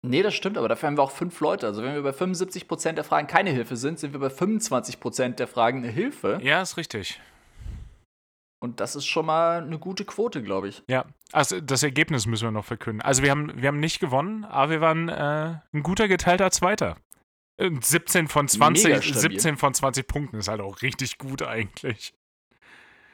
Nee, 0.03 0.23
das 0.23 0.33
stimmt, 0.33 0.57
aber 0.57 0.67
dafür 0.67 0.87
haben 0.87 0.97
wir 0.97 1.03
auch 1.03 1.11
fünf 1.11 1.39
Leute. 1.41 1.67
Also 1.67 1.83
wenn 1.83 1.93
wir 1.93 2.01
bei 2.01 2.09
75% 2.09 2.93
der 2.93 3.03
Fragen 3.03 3.27
keine 3.27 3.51
Hilfe 3.51 3.75
sind, 3.75 3.99
sind 3.99 4.13
wir 4.13 4.19
bei 4.19 4.27
25% 4.27 5.35
der 5.35 5.47
Fragen 5.47 5.79
eine 5.79 5.89
Hilfe. 5.89 6.39
Ja, 6.41 6.61
ist 6.61 6.77
richtig. 6.77 7.21
Und 8.59 8.79
das 8.79 8.95
ist 8.95 9.05
schon 9.05 9.25
mal 9.25 9.63
eine 9.63 9.79
gute 9.79 10.05
Quote, 10.05 10.41
glaube 10.41 10.69
ich. 10.69 10.83
Ja, 10.87 11.05
also 11.31 11.59
das 11.59 11.83
Ergebnis 11.83 12.25
müssen 12.25 12.43
wir 12.43 12.51
noch 12.51 12.65
verkünden. 12.65 13.01
Also 13.01 13.23
wir 13.23 13.31
haben, 13.31 13.51
wir 13.55 13.67
haben 13.67 13.79
nicht 13.79 13.99
gewonnen, 13.99 14.43
aber 14.45 14.71
wir 14.71 14.81
waren 14.81 15.09
äh, 15.09 15.55
ein 15.73 15.83
guter 15.83 16.07
geteilter 16.07 16.51
Zweiter. 16.51 16.97
17 17.61 18.27
von 18.27 18.47
20, 18.47 19.13
17 19.13 19.57
von 19.57 19.73
20 19.73 20.07
Punkten 20.07 20.37
ist 20.37 20.47
halt 20.47 20.61
auch 20.61 20.81
richtig 20.81 21.17
gut 21.17 21.43
eigentlich. 21.43 22.13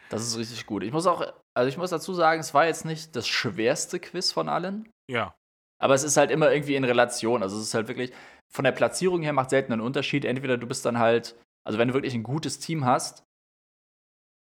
Das 0.10 0.22
ist 0.22 0.38
richtig 0.38 0.66
gut. 0.66 0.84
Ich 0.84 0.94
muss 0.94 1.06
auch, 1.06 1.22
also 1.54 1.68
ich 1.68 1.78
muss 1.78 1.90
dazu 1.90 2.14
sagen, 2.14 2.40
es 2.40 2.54
war 2.54 2.66
jetzt 2.66 2.86
nicht 2.86 3.16
das 3.16 3.28
schwerste 3.28 4.00
Quiz 4.00 4.32
von 4.32 4.48
allen. 4.48 4.90
Ja. 5.10 5.36
Aber 5.80 5.94
es 5.94 6.04
ist 6.04 6.18
halt 6.18 6.32
immer 6.32 6.52
irgendwie 6.52 6.76
in 6.76 6.86
Relation. 6.86 7.44
Also 7.44 7.58
es 7.58 7.64
ist 7.64 7.74
halt 7.74 7.88
wirklich, 7.88 8.14
von 8.50 8.64
der 8.64 8.72
Platzierung 8.72 9.22
her 9.22 9.34
macht 9.34 9.50
selten 9.50 9.74
einen 9.74 9.82
Unterschied. 9.82 10.26
Entweder 10.26 10.58
du 10.58 10.66
bist 10.66 10.86
dann 10.86 10.98
halt, 10.98 11.36
also 11.66 11.78
wenn 11.78 11.90
du 11.90 11.94
wirklich 11.94 12.14
ein 12.14 12.24
gutes 12.24 12.60
Team 12.60 12.86
hast, 12.86 13.24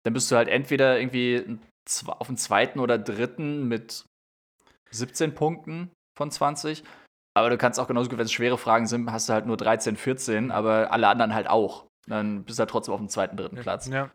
dann 0.04 0.14
bist 0.14 0.30
du 0.30 0.36
halt 0.36 0.50
entweder 0.50 1.00
irgendwie 1.00 1.60
auf 2.08 2.28
dem 2.28 2.38
zweiten 2.38 2.80
oder 2.80 2.98
dritten 2.98 3.68
mit 3.68 4.06
17 4.92 5.34
Punkten 5.34 5.92
von 6.18 6.30
20. 6.30 6.84
Aber 7.34 7.50
du 7.50 7.58
kannst 7.58 7.80
auch 7.80 7.88
genauso 7.88 8.10
gut, 8.10 8.20
wenn 8.20 8.26
es 8.26 8.32
schwere 8.32 8.58
Fragen 8.58 8.86
sind, 8.86 9.12
hast 9.12 9.30
du 9.30 9.34
halt 9.34 9.46
nur 9.46 9.58
13, 9.58 9.98
14, 9.98 10.52
aber 10.52 10.92
alle 10.92 11.08
anderen 11.08 11.34
halt 11.34 11.50
auch. 11.50 11.86
Dann 12.08 12.44
bist 12.44 12.60
du 12.60 12.62
halt 12.62 12.70
trotzdem 12.70 12.94
auf 12.94 13.00
dem 13.00 13.10
zweiten, 13.10 13.38
dritten 13.38 13.56
Platz. 13.58 13.88
Ja. 13.88 14.12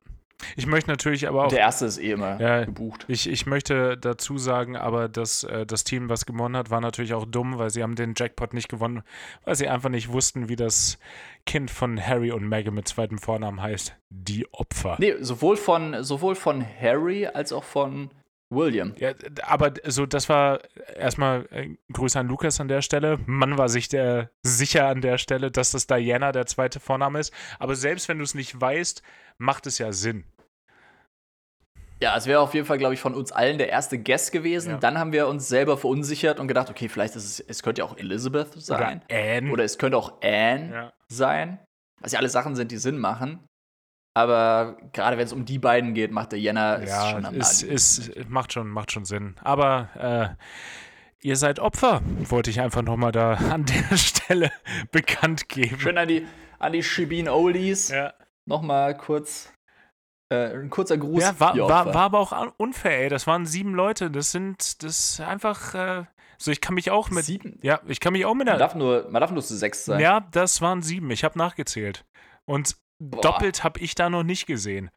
Ich 0.57 0.67
möchte 0.67 0.89
natürlich 0.89 1.27
aber 1.27 1.45
auch. 1.45 1.49
Der 1.49 1.59
erste 1.59 1.87
ist 1.87 1.99
eh 1.99 2.13
immer 2.13 2.41
ja, 2.41 2.65
gebucht. 2.65 3.05
Ich, 3.09 3.29
ich 3.29 3.47
möchte 3.47 3.99
dazu 3.99 4.39
sagen, 4.39 4.77
aber 4.77 5.09
dass 5.09 5.43
äh, 5.43 5.67
das 5.67 5.83
Team, 5.83 6.09
was 6.09 6.27
gewonnen 6.27 6.57
hat, 6.57 6.71
war 6.71 6.81
natürlich 6.81 7.15
auch 7.15 7.27
dumm, 7.27 7.59
weil 7.59 7.71
sie 7.71 7.83
haben 7.83 7.97
den 7.97 8.15
Jackpot 8.17 8.55
nicht 8.55 8.69
gewonnen, 8.69 9.03
weil 9.45 9.57
sie 9.57 9.69
einfach 9.69 9.89
nicht 9.89 10.13
wussten, 10.13 10.49
wie 10.49 10.55
das 10.55 10.99
Kind 11.45 11.71
von 11.71 12.01
Harry 12.01 12.31
und 12.31 12.49
Meghan 12.49 12.75
mit 12.75 12.87
zweitem 12.87 13.19
Vornamen 13.19 13.61
heißt. 13.61 13.97
Die 14.11 14.47
Opfer. 14.53 14.97
Nee, 15.01 15.17
sowohl 15.21 15.57
von, 15.57 16.05
sowohl 16.05 16.37
von 16.37 16.65
Harry 16.81 17.27
als 17.27 17.53
auch 17.53 17.65
von 17.65 18.11
William. 18.51 18.95
Ja, 18.99 19.13
aber 19.43 19.75
so, 19.85 20.07
das 20.07 20.29
war 20.29 20.61
erstmal 20.97 21.47
äh, 21.51 21.77
Grüße 21.93 22.19
an 22.19 22.29
Lukas 22.29 22.61
an 22.61 22.69
der 22.69 22.83
Stelle. 22.83 23.19
Man 23.27 23.59
war 23.59 23.69
sich 23.69 23.89
der, 23.89 24.31
sicher 24.43 24.89
an 24.89 25.01
der 25.01 25.19
Stelle, 25.19 25.51
dass 25.51 25.73
das 25.73 25.87
Diana 25.87 26.33
der 26.33 26.47
zweite 26.47 26.81
Vorname 26.81 27.21
ist. 27.21 27.33
Aber 27.59 27.77
selbst 27.77 28.09
wenn 28.09 28.19
du 28.19 28.25
es 28.25 28.35
nicht 28.35 28.59
weißt, 28.59 29.03
macht 29.37 29.67
es 29.67 29.79
ja 29.79 29.93
Sinn. 29.93 30.25
Ja, 32.01 32.17
es 32.17 32.27
wäre 32.27 32.41
auf 32.41 32.55
jeden 32.55 32.65
Fall, 32.65 32.79
glaube 32.79 32.95
ich, 32.95 33.01
von 33.01 33.15
uns 33.15 33.33
allen 33.33 33.59
der 33.59 33.71
erste 33.71 33.99
Guest 33.99 34.31
gewesen. 34.31 34.71
Ja. 34.71 34.79
Dann 34.79 34.99
haben 34.99 35.13
wir 35.13 35.27
uns 35.27 35.49
selber 35.49 35.77
verunsichert 35.77 36.39
und 36.39 36.47
gedacht, 36.47 36.71
okay, 36.71 36.89
vielleicht 36.89 37.17
ist 37.17 37.25
es, 37.25 37.41
es 37.41 37.63
könnte 37.63 37.81
ja 37.81 37.87
auch 37.87 37.97
Elizabeth 37.97 38.53
sein. 38.55 39.03
Oder 39.09 39.19
Anne. 39.19 39.51
Oder 39.51 39.65
es 39.65 39.79
könnte 39.79 39.97
auch 39.97 40.23
Anne 40.23 40.71
ja. 40.73 40.93
sein. 41.09 41.59
Was 42.01 42.13
ja 42.13 42.21
alle 42.21 42.29
Sachen 42.29 42.55
sind, 42.55 42.71
die 42.71 42.77
Sinn 42.77 42.99
machen. 42.99 43.45
Aber 44.19 44.77
gerade 44.93 45.17
wenn 45.17 45.25
es 45.25 45.33
um 45.33 45.45
die 45.45 45.61
beiden 45.61 45.95
geht, 45.95 46.11
macht 46.11 46.33
der 46.33 46.41
Jenner 46.41 46.83
ja, 46.85 47.09
schon 47.09 47.25
am 47.25 47.37
ist, 47.37 47.63
ist, 47.63 48.29
macht 48.29 48.53
schon, 48.53 48.67
macht 48.69 48.91
schon 48.91 49.05
Sinn. 49.05 49.37
Aber 49.45 50.37
äh, 50.41 51.25
ihr 51.25 51.37
seid 51.37 51.61
Opfer, 51.61 52.03
wollte 52.29 52.51
ich 52.51 52.61
einfach 52.61 52.83
nochmal 52.83 53.13
da 53.13 53.35
an 53.53 53.65
der 53.65 53.97
Stelle 53.97 54.51
bekannt 54.91 55.49
geben. 55.49 55.79
Schön 55.79 55.97
an 55.97 56.09
die, 56.09 56.27
an 56.59 56.73
die 56.73 56.83
Shibin 56.83 57.29
Oldies. 57.29 57.91
Ja. 57.91 58.13
Nochmal 58.45 58.97
kurz 58.97 59.53
äh, 60.31 60.53
ein 60.53 60.69
kurzer 60.69 60.99
Gruß. 60.99 61.23
Ja, 61.23 61.39
war, 61.39 61.57
war, 61.57 61.87
war, 61.87 61.97
aber 61.97 62.19
auch 62.19 62.33
unfair, 62.57 63.05
ey. 63.05 63.09
Das 63.11 63.29
waren 63.29 63.47
sieben 63.47 63.73
Leute. 63.73 64.11
Das 64.11 64.33
sind, 64.33 64.83
das 64.83 65.21
einfach, 65.21 65.75
äh, 65.75 66.07
so 66.39 66.51
ich 66.51 66.61
kann 66.61 66.75
mich 66.75 66.91
auch 66.91 67.11
mit. 67.11 67.25
Sieben? 67.25 67.61
Ja, 67.63 67.83
ich 67.87 68.01
kann 68.01 68.15
mich 68.15 68.25
auch 68.25 68.35
mit 68.35 68.49
man 68.49 68.59
darf 68.59 68.75
nur, 68.75 69.09
man 69.11 69.21
darf 69.21 69.31
nur 69.31 69.45
zu 69.45 69.57
sechs 69.57 69.85
sein. 69.85 70.01
Ja, 70.01 70.27
das 70.33 70.61
waren 70.61 70.83
sieben. 70.83 71.09
Ich 71.13 71.23
habe 71.23 71.39
nachgezählt. 71.39 72.05
Und 72.47 72.77
Boah. 72.99 73.21
doppelt 73.21 73.65
habe 73.65 73.81
ich 73.81 73.95
da 73.95 74.11
noch 74.11 74.25
nicht 74.25 74.47
gesehen. 74.47 74.91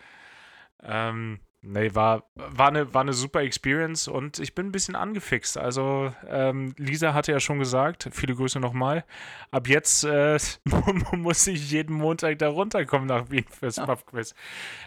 Ähm, 0.84 1.39
Nee, 1.64 1.93
war, 1.93 2.24
war, 2.34 2.70
eine, 2.70 2.91
war 2.91 3.02
eine 3.02 3.14
super 3.14 3.41
Experience 3.41 4.08
und 4.08 4.39
ich 4.39 4.56
bin 4.56 4.68
ein 4.68 4.72
bisschen 4.72 4.95
angefixt. 4.95 5.60
Also, 5.60 6.12
ähm, 6.28 6.74
Lisa 6.78 7.14
hatte 7.14 7.32
ja 7.32 7.39
schon 7.39 7.60
gesagt, 7.60 8.10
viele 8.12 8.34
Grüße 8.34 8.60
nochmal. 8.60 9.06
Ab 9.52 9.68
jetzt 9.68 10.04
äh, 10.04 10.39
muss 11.12 11.45
ich 11.45 11.70
jeden 11.70 11.95
Montag 11.97 12.39
da 12.39 12.49
runterkommen 12.49 13.08
nach 13.08 13.30
Wien 13.30 13.45
fürs 13.47 13.76
ja. 13.76 13.86
Pubquiz. 13.86 14.34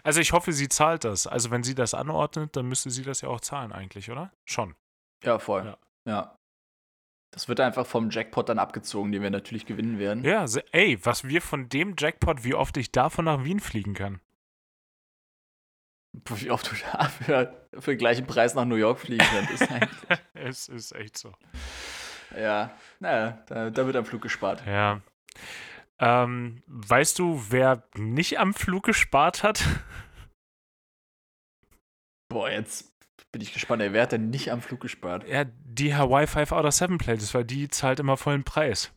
Also, 0.02 0.20
ich 0.20 0.32
hoffe, 0.32 0.52
sie 0.52 0.68
zahlt 0.68 1.04
das. 1.04 1.28
Also, 1.28 1.52
wenn 1.52 1.62
sie 1.62 1.76
das 1.76 1.94
anordnet, 1.94 2.56
dann 2.56 2.66
müsste 2.66 2.90
sie 2.90 3.04
das 3.04 3.20
ja 3.20 3.28
auch 3.28 3.40
zahlen, 3.40 3.70
eigentlich, 3.70 4.10
oder? 4.10 4.32
Schon. 4.44 4.74
Ja, 5.22 5.38
voll. 5.38 5.64
Ja. 5.64 5.78
ja. 6.06 6.38
Das 7.34 7.48
wird 7.48 7.58
einfach 7.58 7.84
vom 7.84 8.10
Jackpot 8.10 8.48
dann 8.48 8.60
abgezogen, 8.60 9.10
den 9.10 9.20
wir 9.20 9.30
natürlich 9.30 9.66
gewinnen 9.66 9.98
werden. 9.98 10.22
Ja, 10.22 10.46
ey, 10.70 10.98
was 11.04 11.24
wir 11.24 11.42
von 11.42 11.68
dem 11.68 11.96
Jackpot, 11.98 12.44
wie 12.44 12.54
oft 12.54 12.76
ich 12.76 12.92
davon 12.92 13.24
nach 13.24 13.42
Wien 13.42 13.58
fliegen 13.58 13.94
kann 13.94 14.20
wie 16.26 16.50
oft 16.50 16.70
du 16.70 16.76
da 16.92 17.08
für, 17.08 17.68
für 17.78 17.92
den 17.92 17.98
gleichen 17.98 18.26
Preis 18.26 18.54
nach 18.54 18.64
New 18.64 18.76
York 18.76 19.00
fliegen 19.00 19.26
könntest. 19.26 19.68
es 20.34 20.68
ist 20.68 20.92
echt 20.92 21.18
so. 21.18 21.32
Ja, 22.36 22.76
naja, 23.00 23.42
da, 23.46 23.70
da 23.70 23.86
wird 23.86 23.96
am 23.96 24.04
Flug 24.04 24.22
gespart. 24.22 24.64
Ja. 24.66 25.00
Ähm, 25.98 26.62
weißt 26.66 27.18
du, 27.18 27.44
wer 27.50 27.84
nicht 27.96 28.38
am 28.38 28.54
Flug 28.54 28.84
gespart 28.84 29.42
hat? 29.42 29.64
Boah, 32.28 32.50
jetzt 32.50 32.93
bin 33.34 33.42
ich 33.42 33.52
gespannt. 33.52 33.82
Wer 33.84 34.02
hat 34.02 34.12
denn 34.12 34.30
nicht 34.30 34.52
am 34.52 34.62
Flug 34.62 34.80
gespart? 34.80 35.26
Ja, 35.26 35.44
die 35.64 35.96
Hawaii 35.96 36.28
5 36.28 36.52
out 36.52 36.64
of 36.64 36.72
7 36.72 36.98
Playlist, 36.98 37.34
weil 37.34 37.44
die 37.44 37.68
zahlt 37.68 37.98
immer 37.98 38.16
vollen 38.16 38.44
Preis. 38.44 38.92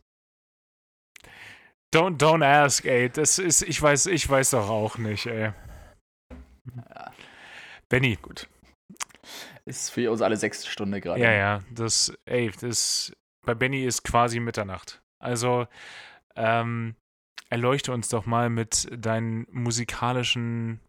Don't, 1.91 2.19
don't 2.19 2.45
ask, 2.45 2.85
ey. 2.85 3.09
Das 3.09 3.39
ist, 3.39 3.63
ich 3.63 3.81
weiß, 3.81 4.05
ich 4.05 4.29
weiß 4.29 4.51
doch 4.51 4.69
auch 4.69 4.99
nicht, 4.99 5.25
ey. 5.25 5.53
Ja. 6.75 7.11
Benny. 7.89 8.15
Gut. 8.21 8.47
Ist 9.65 9.89
für 9.89 10.11
uns 10.11 10.21
alle 10.21 10.37
sechste 10.37 10.69
Stunde 10.69 11.01
gerade. 11.01 11.19
Ja, 11.19 11.31
ja. 11.31 11.63
Das, 11.71 12.13
ey, 12.25 12.51
das 12.61 13.11
bei 13.43 13.55
Benny 13.55 13.85
ist 13.85 14.03
quasi 14.03 14.39
Mitternacht. 14.39 15.01
Also, 15.17 15.65
ähm, 16.35 16.95
erleuchte 17.49 17.91
uns 17.91 18.09
doch 18.09 18.27
mal 18.27 18.51
mit 18.51 18.87
deinen 18.91 19.47
musikalischen 19.49 20.79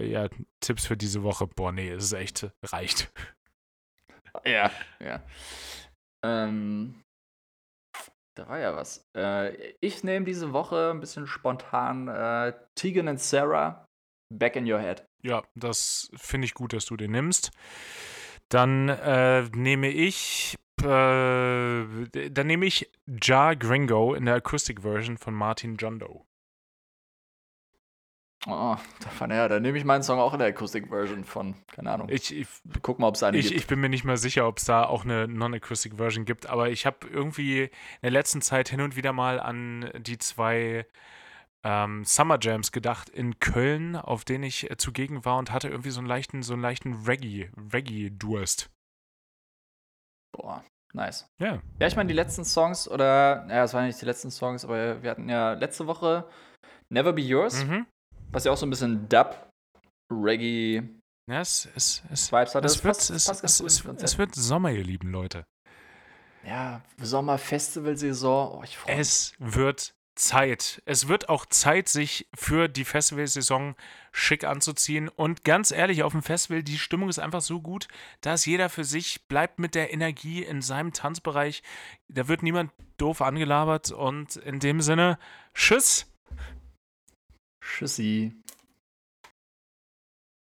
ja, 0.00 0.28
Tipps 0.60 0.86
für 0.86 0.96
diese 0.96 1.22
Woche. 1.22 1.46
Boah, 1.46 1.72
nee, 1.72 1.90
es 1.90 2.04
ist 2.04 2.12
echt 2.12 2.50
reicht. 2.64 3.12
Ja, 4.44 4.70
ja. 5.00 5.22
Ähm, 6.24 7.02
da 8.36 8.48
war 8.48 8.58
ja 8.58 8.76
was. 8.76 9.04
Äh, 9.16 9.74
ich 9.80 10.04
nehme 10.04 10.24
diese 10.24 10.52
Woche 10.52 10.90
ein 10.90 11.00
bisschen 11.00 11.26
spontan 11.26 12.08
äh, 12.08 12.52
Tegan 12.76 13.08
und 13.08 13.20
Sarah 13.20 13.84
Back 14.32 14.56
in 14.56 14.70
Your 14.70 14.80
Head. 14.80 15.04
Ja, 15.22 15.42
das 15.54 16.10
finde 16.14 16.44
ich 16.44 16.54
gut, 16.54 16.72
dass 16.72 16.86
du 16.86 16.96
den 16.96 17.10
nimmst. 17.10 17.50
Dann 18.48 18.88
äh, 18.88 19.42
nehme 19.54 19.88
ich 19.88 20.56
äh, 20.82 21.84
dann 22.30 22.46
nehme 22.46 22.66
ich 22.66 22.90
Ja 23.22 23.54
Gringo 23.54 24.14
in 24.14 24.26
der 24.26 24.36
Acoustic 24.36 24.82
Version 24.82 25.18
von 25.18 25.34
Martin 25.34 25.76
John 25.76 25.98
Doe. 25.98 26.27
Oh, 28.46 28.76
davon, 29.00 29.30
ja, 29.30 29.48
dann 29.48 29.62
nehme 29.62 29.76
ich 29.78 29.84
meinen 29.84 30.02
Song 30.02 30.20
auch 30.20 30.32
in 30.32 30.38
der 30.38 30.48
Acoustic-Version 30.48 31.24
von, 31.24 31.56
keine 31.72 31.90
Ahnung. 31.90 32.08
Ich, 32.08 32.34
ich 32.34 32.46
guck 32.82 32.98
mal, 33.00 33.08
ob 33.08 33.16
es 33.16 33.22
eine 33.22 33.36
ich, 33.36 33.48
gibt. 33.48 33.60
Ich 33.60 33.66
bin 33.66 33.80
mir 33.80 33.88
nicht 33.88 34.04
mal 34.04 34.16
sicher, 34.16 34.46
ob 34.46 34.58
es 34.58 34.64
da 34.64 34.84
auch 34.84 35.04
eine 35.04 35.26
Non-Acoustic-Version 35.26 36.24
gibt, 36.24 36.46
aber 36.46 36.70
ich 36.70 36.86
habe 36.86 37.08
irgendwie 37.08 37.62
in 37.62 37.70
der 38.02 38.12
letzten 38.12 38.40
Zeit 38.40 38.68
hin 38.68 38.80
und 38.80 38.94
wieder 38.94 39.12
mal 39.12 39.40
an 39.40 39.90
die 39.98 40.18
zwei 40.18 40.86
ähm, 41.64 42.04
Summer 42.04 42.38
Jams 42.40 42.70
gedacht 42.70 43.08
in 43.08 43.40
Köln, 43.40 43.96
auf 43.96 44.24
denen 44.24 44.44
ich 44.44 44.70
äh, 44.70 44.76
zugegen 44.76 45.24
war 45.24 45.36
und 45.38 45.50
hatte 45.50 45.68
irgendwie 45.68 45.90
so 45.90 45.98
einen 45.98 46.08
leichten, 46.08 46.42
so 46.44 46.52
einen 46.52 46.62
leichten 46.62 46.94
Reggae, 47.06 47.50
Reggae-Durst. 47.72 48.70
Boah, 50.32 50.64
nice. 50.92 51.28
Ja. 51.40 51.60
Ja, 51.80 51.86
ich 51.88 51.96
meine, 51.96 52.06
die 52.06 52.14
letzten 52.14 52.44
Songs, 52.44 52.88
oder, 52.88 53.46
ja, 53.48 53.64
es 53.64 53.74
waren 53.74 53.86
nicht 53.86 54.00
die 54.00 54.06
letzten 54.06 54.30
Songs, 54.30 54.64
aber 54.64 55.02
wir 55.02 55.10
hatten 55.10 55.28
ja 55.28 55.54
letzte 55.54 55.88
Woche 55.88 56.28
Never 56.88 57.12
Be 57.12 57.22
Yours, 57.22 57.64
Mhm. 57.64 57.86
Was 58.30 58.44
ja 58.44 58.52
auch 58.52 58.56
so 58.56 58.66
ein 58.66 58.70
bisschen 58.70 59.08
Dub, 59.08 59.50
Reggae, 60.10 60.82
Ja, 61.28 61.40
es, 61.40 61.68
es, 61.74 62.02
es, 62.10 62.32
Vibes 62.32 62.54
hatte. 62.54 62.66
es, 62.66 62.82
wird, 62.84 62.96
passt- 62.96 63.10
es, 63.10 63.26
passt 63.26 63.44
es, 63.44 63.60
es, 63.60 63.84
es 63.84 64.18
wird 64.18 64.34
Sommer, 64.34 64.70
ihr 64.72 64.84
lieben 64.84 65.10
Leute. 65.10 65.44
Ja, 66.46 66.82
Sommerfestivalsaison, 66.98 68.58
oh, 68.58 68.62
ich 68.64 68.78
freue 68.78 68.96
mich. 68.96 69.00
Es 69.00 69.34
wird 69.38 69.94
Zeit. 70.14 70.82
Es 70.84 71.08
wird 71.08 71.28
auch 71.28 71.46
Zeit, 71.46 71.88
sich 71.88 72.28
für 72.34 72.68
die 72.68 72.84
Festivalsaison 72.84 73.76
schick 74.12 74.44
anzuziehen. 74.44 75.08
Und 75.08 75.44
ganz 75.44 75.70
ehrlich, 75.70 76.02
auf 76.02 76.12
dem 76.12 76.22
Festival, 76.22 76.62
die 76.62 76.78
Stimmung 76.78 77.08
ist 77.08 77.18
einfach 77.18 77.40
so 77.40 77.60
gut, 77.60 77.86
da 78.22 78.34
ist 78.34 78.46
jeder 78.46 78.68
für 78.68 78.84
sich, 78.84 79.28
bleibt 79.28 79.58
mit 79.58 79.74
der 79.74 79.92
Energie 79.92 80.42
in 80.42 80.62
seinem 80.62 80.92
Tanzbereich. 80.92 81.62
Da 82.08 82.26
wird 82.28 82.42
niemand 82.42 82.72
doof 82.96 83.20
angelabert. 83.20 83.92
Und 83.92 84.36
in 84.36 84.58
dem 84.58 84.80
Sinne, 84.80 85.18
tschüss. 85.54 86.06
Tschüssi. 87.68 88.32